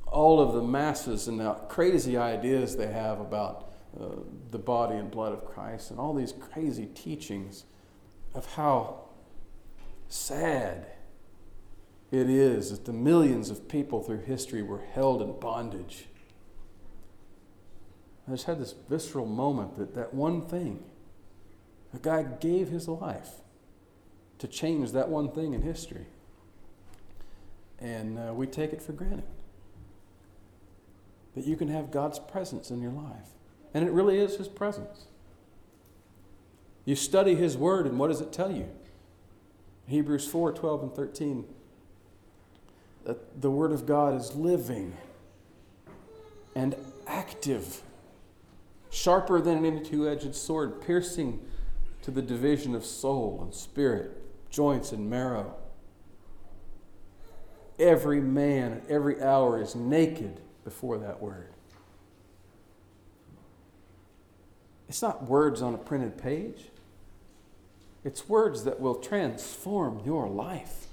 all 0.07 0.39
of 0.39 0.53
the 0.53 0.61
masses 0.61 1.27
and 1.27 1.39
the 1.39 1.53
crazy 1.69 2.17
ideas 2.17 2.75
they 2.75 2.87
have 2.87 3.19
about 3.19 3.73
uh, 3.99 4.05
the 4.51 4.57
body 4.57 4.95
and 4.95 5.11
blood 5.11 5.33
of 5.33 5.45
Christ 5.45 5.91
and 5.91 5.99
all 5.99 6.13
these 6.13 6.33
crazy 6.33 6.87
teachings 6.95 7.65
of 8.33 8.45
how 8.53 9.01
sad 10.07 10.87
it 12.13 12.29
is 12.29 12.71
that 12.71 12.85
the 12.85 12.93
millions 12.93 13.49
of 13.49 13.67
people 13.67 14.01
through 14.01 14.21
history 14.21 14.61
were 14.61 14.83
held 14.93 15.21
in 15.21 15.37
bondage 15.39 16.05
I 18.27 18.31
just 18.31 18.45
had 18.45 18.59
this 18.59 18.73
visceral 18.89 19.25
moment 19.25 19.77
that 19.77 19.95
that 19.95 20.13
one 20.13 20.41
thing, 20.41 20.83
a 21.93 21.99
guy 21.99 22.23
gave 22.23 22.69
his 22.69 22.87
life 22.87 23.41
to 24.39 24.47
change 24.47 24.91
that 24.93 25.09
one 25.09 25.31
thing 25.31 25.53
in 25.53 25.61
history. 25.61 26.05
And 27.79 28.17
uh, 28.17 28.33
we 28.33 28.47
take 28.47 28.71
it 28.71 28.81
for 28.81 28.93
granted 28.93 29.25
that 31.35 31.45
you 31.45 31.57
can 31.57 31.67
have 31.67 31.91
God's 31.91 32.19
presence 32.19 32.69
in 32.69 32.81
your 32.81 32.91
life. 32.91 33.29
And 33.73 33.83
it 33.85 33.91
really 33.91 34.19
is 34.19 34.35
His 34.35 34.47
presence. 34.47 35.07
You 36.85 36.95
study 36.95 37.33
His 37.33 37.57
Word, 37.57 37.87
and 37.87 37.97
what 37.97 38.09
does 38.09 38.21
it 38.21 38.31
tell 38.31 38.51
you? 38.51 38.69
Hebrews 39.87 40.27
4 40.27 40.53
12 40.53 40.83
and 40.83 40.93
13. 40.93 41.45
That 43.05 43.41
the 43.41 43.51
Word 43.51 43.71
of 43.71 43.85
God 43.85 44.15
is 44.15 44.35
living 44.35 44.95
and 46.55 46.75
active 47.07 47.81
sharper 48.89 49.41
than 49.41 49.65
any 49.65 49.81
two 49.81 50.07
edged 50.07 50.35
sword, 50.35 50.81
piercing 50.81 51.39
to 52.03 52.11
the 52.11 52.21
division 52.21 52.75
of 52.75 52.85
soul 52.85 53.39
and 53.41 53.53
spirit, 53.53 54.11
joints 54.49 54.91
and 54.91 55.09
marrow. 55.09 55.55
Every 57.79 58.21
man 58.21 58.73
at 58.73 58.89
every 58.89 59.21
hour 59.21 59.59
is 59.59 59.75
naked 59.75 60.39
before 60.63 60.99
that 60.99 61.21
word. 61.21 61.49
It's 64.87 65.01
not 65.01 65.27
words 65.27 65.61
on 65.61 65.73
a 65.73 65.77
printed 65.77 66.17
page. 66.17 66.69
It's 68.03 68.29
words 68.29 68.63
that 68.65 68.79
will 68.79 68.95
transform 68.95 70.03
your 70.05 70.27
life. 70.27 70.87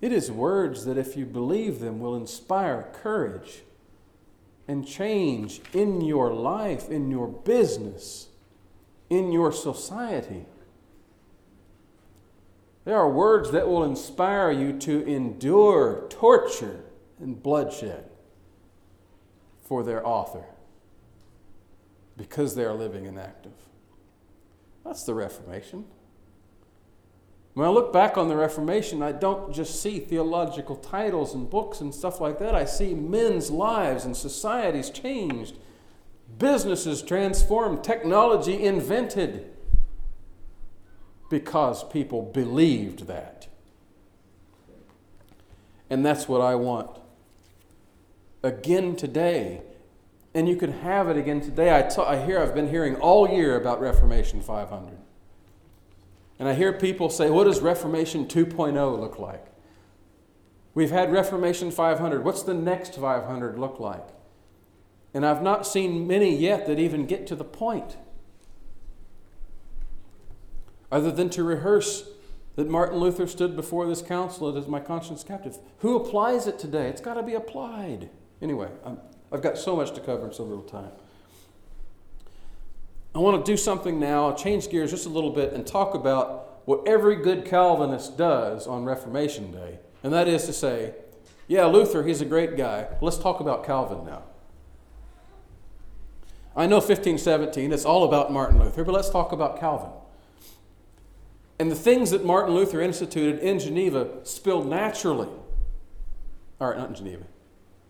It 0.00 0.12
is 0.12 0.30
words 0.30 0.84
that, 0.86 0.96
if 0.96 1.16
you 1.16 1.26
believe 1.26 1.80
them, 1.80 2.00
will 2.00 2.16
inspire 2.16 2.88
courage 2.92 3.62
and 4.66 4.86
change 4.86 5.60
in 5.74 6.00
your 6.00 6.32
life, 6.32 6.88
in 6.88 7.10
your 7.10 7.28
business, 7.28 8.28
in 9.10 9.32
your 9.32 9.52
society. 9.52 10.46
There 12.84 12.96
are 12.96 13.10
words 13.10 13.50
that 13.50 13.68
will 13.68 13.84
inspire 13.84 14.50
you 14.50 14.78
to 14.80 15.06
endure 15.06 16.06
torture 16.08 16.80
and 17.20 17.42
bloodshed 17.42 18.04
for 19.62 19.82
their 19.82 20.04
author 20.06 20.44
because 22.16 22.54
they 22.54 22.64
are 22.64 22.74
living 22.74 23.06
and 23.06 23.18
active. 23.18 23.52
That's 24.84 25.04
the 25.04 25.14
Reformation. 25.14 25.84
When 27.54 27.66
I 27.66 27.70
look 27.70 27.92
back 27.92 28.16
on 28.16 28.28
the 28.28 28.36
Reformation, 28.36 29.02
I 29.02 29.12
don't 29.12 29.52
just 29.52 29.82
see 29.82 29.98
theological 29.98 30.76
titles 30.76 31.34
and 31.34 31.50
books 31.50 31.80
and 31.80 31.92
stuff 31.92 32.20
like 32.20 32.38
that. 32.38 32.54
I 32.54 32.64
see 32.64 32.94
men's 32.94 33.50
lives 33.50 34.04
and 34.04 34.16
societies 34.16 34.88
changed, 34.88 35.56
businesses 36.38 37.02
transformed, 37.02 37.82
technology 37.82 38.64
invented 38.64 39.50
because 41.28 41.82
people 41.84 42.22
believed 42.22 43.06
that. 43.08 43.48
And 45.88 46.06
that's 46.06 46.28
what 46.28 46.40
I 46.40 46.54
want. 46.54 46.98
Again 48.44 48.94
today, 48.94 49.62
and 50.34 50.48
you 50.48 50.54
could 50.54 50.70
have 50.70 51.08
it 51.08 51.16
again 51.16 51.40
today. 51.40 51.76
I, 51.76 51.82
t- 51.82 52.00
I 52.00 52.24
hear, 52.24 52.40
I've 52.40 52.54
been 52.54 52.68
hearing 52.68 52.94
all 52.96 53.28
year 53.28 53.56
about 53.56 53.80
Reformation 53.80 54.40
500. 54.40 54.96
And 56.40 56.48
I 56.48 56.54
hear 56.54 56.72
people 56.72 57.10
say, 57.10 57.28
what 57.28 57.44
does 57.44 57.60
Reformation 57.60 58.24
2.0 58.24 58.98
look 58.98 59.18
like? 59.18 59.44
We've 60.72 60.90
had 60.90 61.12
Reformation 61.12 61.70
500. 61.70 62.24
What's 62.24 62.42
the 62.42 62.54
next 62.54 62.94
500 62.94 63.58
look 63.58 63.78
like? 63.78 64.08
And 65.12 65.26
I've 65.26 65.42
not 65.42 65.66
seen 65.66 66.06
many 66.06 66.34
yet 66.34 66.66
that 66.66 66.78
even 66.78 67.04
get 67.04 67.26
to 67.26 67.36
the 67.36 67.44
point. 67.44 67.98
Other 70.90 71.12
than 71.12 71.28
to 71.30 71.44
rehearse 71.44 72.08
that 72.56 72.70
Martin 72.70 72.98
Luther 72.98 73.26
stood 73.26 73.54
before 73.54 73.86
this 73.86 74.00
council 74.00 74.48
and 74.48 74.56
as 74.56 74.66
my 74.66 74.80
conscience 74.80 75.22
captive. 75.22 75.58
Who 75.80 75.94
applies 75.94 76.46
it 76.46 76.58
today? 76.58 76.88
It's 76.88 77.02
got 77.02 77.14
to 77.14 77.22
be 77.22 77.34
applied. 77.34 78.08
Anyway, 78.40 78.70
i 78.86 78.94
have 79.30 79.42
got 79.42 79.58
so 79.58 79.76
much 79.76 79.92
to 79.92 80.00
cover 80.00 80.26
in 80.26 80.32
so 80.32 80.44
little 80.44 80.64
time. 80.64 80.92
I 83.14 83.18
want 83.18 83.44
to 83.44 83.52
do 83.52 83.56
something 83.56 83.98
now, 83.98 84.32
change 84.32 84.70
gears 84.70 84.90
just 84.90 85.06
a 85.06 85.08
little 85.08 85.30
bit, 85.30 85.52
and 85.52 85.66
talk 85.66 85.94
about 85.94 86.62
what 86.64 86.86
every 86.86 87.16
good 87.16 87.44
Calvinist 87.44 88.16
does 88.16 88.66
on 88.66 88.84
Reformation 88.84 89.50
Day. 89.50 89.80
And 90.02 90.12
that 90.12 90.28
is 90.28 90.46
to 90.46 90.52
say, 90.52 90.94
yeah, 91.48 91.64
Luther, 91.64 92.04
he's 92.04 92.20
a 92.20 92.24
great 92.24 92.56
guy. 92.56 92.86
Let's 93.00 93.18
talk 93.18 93.40
about 93.40 93.66
Calvin 93.66 94.04
now. 94.04 94.22
I 96.54 96.66
know 96.66 96.76
1517, 96.76 97.72
it's 97.72 97.84
all 97.84 98.04
about 98.04 98.32
Martin 98.32 98.60
Luther, 98.60 98.84
but 98.84 98.92
let's 98.92 99.10
talk 99.10 99.32
about 99.32 99.58
Calvin. 99.58 99.90
And 101.58 101.70
the 101.70 101.76
things 101.76 102.10
that 102.10 102.24
Martin 102.24 102.54
Luther 102.54 102.80
instituted 102.80 103.40
in 103.40 103.58
Geneva 103.58 104.08
spilled 104.24 104.68
naturally, 104.68 105.28
or 106.58 106.74
not 106.74 106.90
in 106.90 106.94
Geneva, 106.94 107.24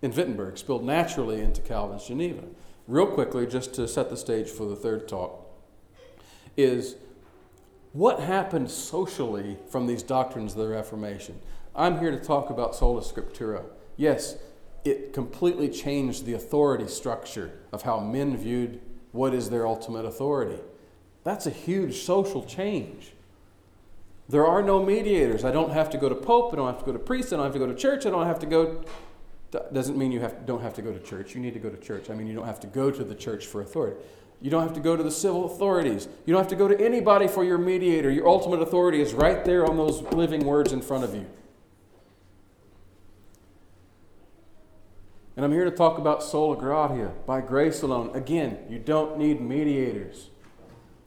in 0.03 0.13
Wittenberg, 0.13 0.59
spilled 0.59 0.85
naturally 0.85 1.41
into 1.41 1.61
Calvin's 1.61 2.07
Geneva 2.07 2.43
real 2.91 3.07
quickly, 3.07 3.47
just 3.47 3.73
to 3.75 3.87
set 3.87 4.11
the 4.11 4.17
stage 4.17 4.49
for 4.49 4.67
the 4.67 4.75
third 4.75 5.09
talk, 5.09 5.47
is 6.57 6.97
what 7.93 8.21
happened 8.21 8.71
socially 8.71 9.57
from 9.71 9.87
these 9.87 10.03
doctrines 10.03 10.53
of 10.53 10.59
the 10.59 10.69
Reformation. 10.69 11.41
I'm 11.75 12.01
here 12.01 12.11
to 12.11 12.19
talk 12.19 12.51
about 12.51 12.75
sola 12.75 13.01
scriptura. 13.01 13.65
Yes, 13.97 14.37
it 14.85 15.13
completely 15.13 15.69
changed 15.69 16.25
the 16.25 16.33
authority 16.33 16.89
structure 16.89 17.53
of 17.73 17.83
how 17.83 18.01
men 18.01 18.37
viewed 18.37 18.81
what 19.13 19.35
is 19.35 19.51
their 19.51 19.67
ultimate 19.67 20.05
authority. 20.05 20.61
That's 21.23 21.47
a 21.47 21.51
huge 21.51 21.97
social 21.97 22.45
change. 22.45 23.13
There 24.29 24.47
are 24.47 24.63
no 24.63 24.85
mediators. 24.85 25.45
I 25.45 25.51
don't 25.51 25.73
have 25.73 25.91
to 25.91 25.99
go 25.99 26.09
to 26.09 26.15
pope. 26.15 26.53
I 26.53 26.57
don't 26.57 26.67
have 26.67 26.79
to 26.79 26.85
go 26.85 26.93
to 26.93 26.99
priest. 26.99 27.33
I 27.33 27.37
don't 27.37 27.45
have 27.45 27.53
to 27.53 27.59
go 27.59 27.67
to 27.67 27.75
church. 27.75 28.07
I 28.07 28.11
don't 28.11 28.27
have 28.27 28.39
to 28.41 28.47
go 28.47 28.85
doesn't 29.51 29.97
mean 29.97 30.13
you 30.13 30.21
have, 30.21 30.47
don't 30.47 30.63
have 30.63 30.75
to 30.75 30.83
go 30.83 30.93
to 30.93 31.01
church. 31.01 31.35
You 31.35 31.41
need 31.41 31.55
to 31.55 31.61
go 31.61 31.71
to 31.71 31.77
church. 31.77 32.09
I 32.11 32.15
mean, 32.15 32.27
you 32.27 32.35
don't 32.35 32.47
have 32.47 32.61
to 32.61 32.67
go 32.67 32.91
to 32.91 33.03
the 33.03 33.15
church 33.15 33.47
for 33.47 33.61
authority. 33.61 33.97
You 34.41 34.51
don't 34.51 34.63
have 34.63 34.75
to 34.75 34.81
go 34.81 34.97
to 34.97 35.03
the 35.03 35.11
civil 35.11 35.45
authorities. 35.45 36.09
You 36.25 36.33
don't 36.33 36.43
have 36.43 36.51
to 36.51 36.57
go 36.57 36.69
to 36.69 36.81
anybody 36.81 37.29
for 37.29 37.45
your 37.45 37.59
mediator. 37.59 38.11
Your 38.11 38.29
ultimate 38.29 38.63
authority 38.63 39.03
is 39.03 39.13
right 39.13 39.45
there 39.45 39.67
on 39.67 39.77
those 39.77 40.03
living 40.13 40.45
words 40.45 40.73
in 40.73 40.81
front 40.81 41.05
of 41.05 41.15
you. 41.15 41.27
And 45.37 45.45
I'm 45.45 45.53
here 45.53 45.65
to 45.65 45.71
talk 45.71 45.99
about 45.99 46.23
sola 46.23 46.57
gratia, 46.57 47.13
by 47.27 47.41
grace 47.41 47.83
alone. 47.83 48.11
Again, 48.15 48.59
you 48.69 48.79
don't 48.79 49.19
need 49.19 49.41
mediators. 49.41 50.31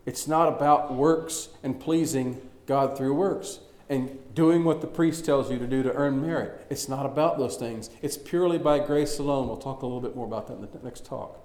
It's 0.06 0.28
not 0.28 0.48
about 0.48 0.94
works 0.94 1.50
and 1.64 1.80
pleasing 1.80 2.42
God 2.66 2.98
through 2.98 3.14
works 3.14 3.60
and 3.90 4.18
doing 4.34 4.64
what 4.64 4.82
the 4.82 4.88
priest 4.88 5.26
tells 5.26 5.52
you 5.52 5.60
to 5.60 5.68
do 5.68 5.84
to 5.84 5.94
earn 5.94 6.22
merit. 6.22 6.66
It's 6.70 6.88
not 6.88 7.06
about 7.06 7.38
those 7.38 7.58
things. 7.58 7.90
It's 8.02 8.18
purely 8.18 8.58
by 8.58 8.80
grace 8.80 9.20
alone. 9.20 9.48
We'll 9.48 9.58
talk 9.58 9.82
a 9.82 9.86
little 9.86 10.02
bit 10.02 10.16
more 10.16 10.26
about 10.26 10.48
that 10.48 10.56
in 10.56 10.62
the 10.62 10.70
next 10.84 11.06
talk. 11.06 11.40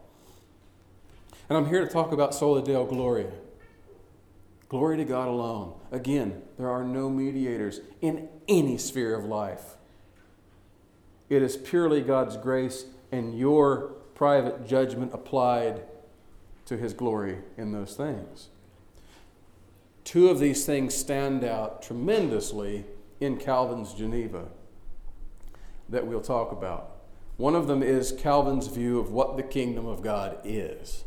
And 1.48 1.56
I'm 1.56 1.66
here 1.66 1.84
to 1.84 1.90
talk 1.90 2.12
about 2.12 2.34
Sola 2.34 2.62
Deo 2.62 2.84
Gloria. 2.84 3.30
Glory 4.68 4.98
to 4.98 5.04
God 5.04 5.28
alone. 5.28 5.72
Again, 5.90 6.42
there 6.58 6.68
are 6.68 6.84
no 6.84 7.08
mediators 7.08 7.80
in 8.02 8.28
any 8.46 8.76
sphere 8.76 9.14
of 9.14 9.24
life. 9.24 9.76
It 11.30 11.42
is 11.42 11.56
purely 11.56 12.02
God's 12.02 12.36
grace 12.36 12.84
and 13.10 13.38
your 13.38 13.94
private 14.14 14.66
judgment 14.66 15.12
applied 15.14 15.82
to 16.66 16.76
His 16.76 16.92
glory 16.92 17.38
in 17.56 17.72
those 17.72 17.96
things. 17.96 18.48
Two 20.08 20.30
of 20.30 20.38
these 20.38 20.64
things 20.64 20.94
stand 20.94 21.44
out 21.44 21.82
tremendously 21.82 22.86
in 23.20 23.36
Calvin's 23.36 23.92
Geneva 23.92 24.46
that 25.90 26.06
we'll 26.06 26.22
talk 26.22 26.50
about. 26.50 26.96
One 27.36 27.54
of 27.54 27.66
them 27.66 27.82
is 27.82 28.12
Calvin's 28.12 28.68
view 28.68 28.98
of 28.98 29.10
what 29.10 29.36
the 29.36 29.42
kingdom 29.42 29.84
of 29.84 30.00
God 30.00 30.38
is. 30.44 31.04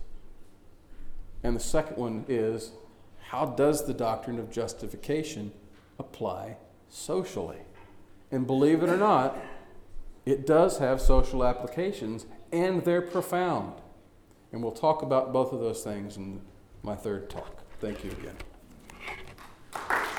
And 1.42 1.56
the 1.56 1.60
second 1.60 1.98
one 1.98 2.26
is 2.28 2.74
how 3.30 3.48
does 3.48 3.88
the 3.88 3.94
doctrine 3.96 4.38
of 4.38 4.52
justification 4.52 5.52
apply 5.98 6.58
socially? 6.88 7.62
And 8.30 8.46
believe 8.46 8.84
it 8.84 8.90
or 8.90 8.98
not, 8.98 9.36
it 10.28 10.46
does 10.46 10.78
have 10.78 11.02
social 11.02 11.44
applications, 11.44 12.28
and 12.52 12.86
they're 12.86 13.02
profound. 13.02 13.82
And 14.52 14.62
we'll 14.62 14.74
talk 14.74 15.02
about 15.02 15.34
both 15.34 15.54
of 15.54 15.60
those 15.60 15.84
things 15.84 16.18
in 16.18 16.42
my 16.84 16.96
third 16.96 17.32
talk. 17.32 17.64
Thank 17.80 18.04
you 18.04 18.12
again. 18.12 18.36
Thank 19.74 20.06
you. 20.06 20.11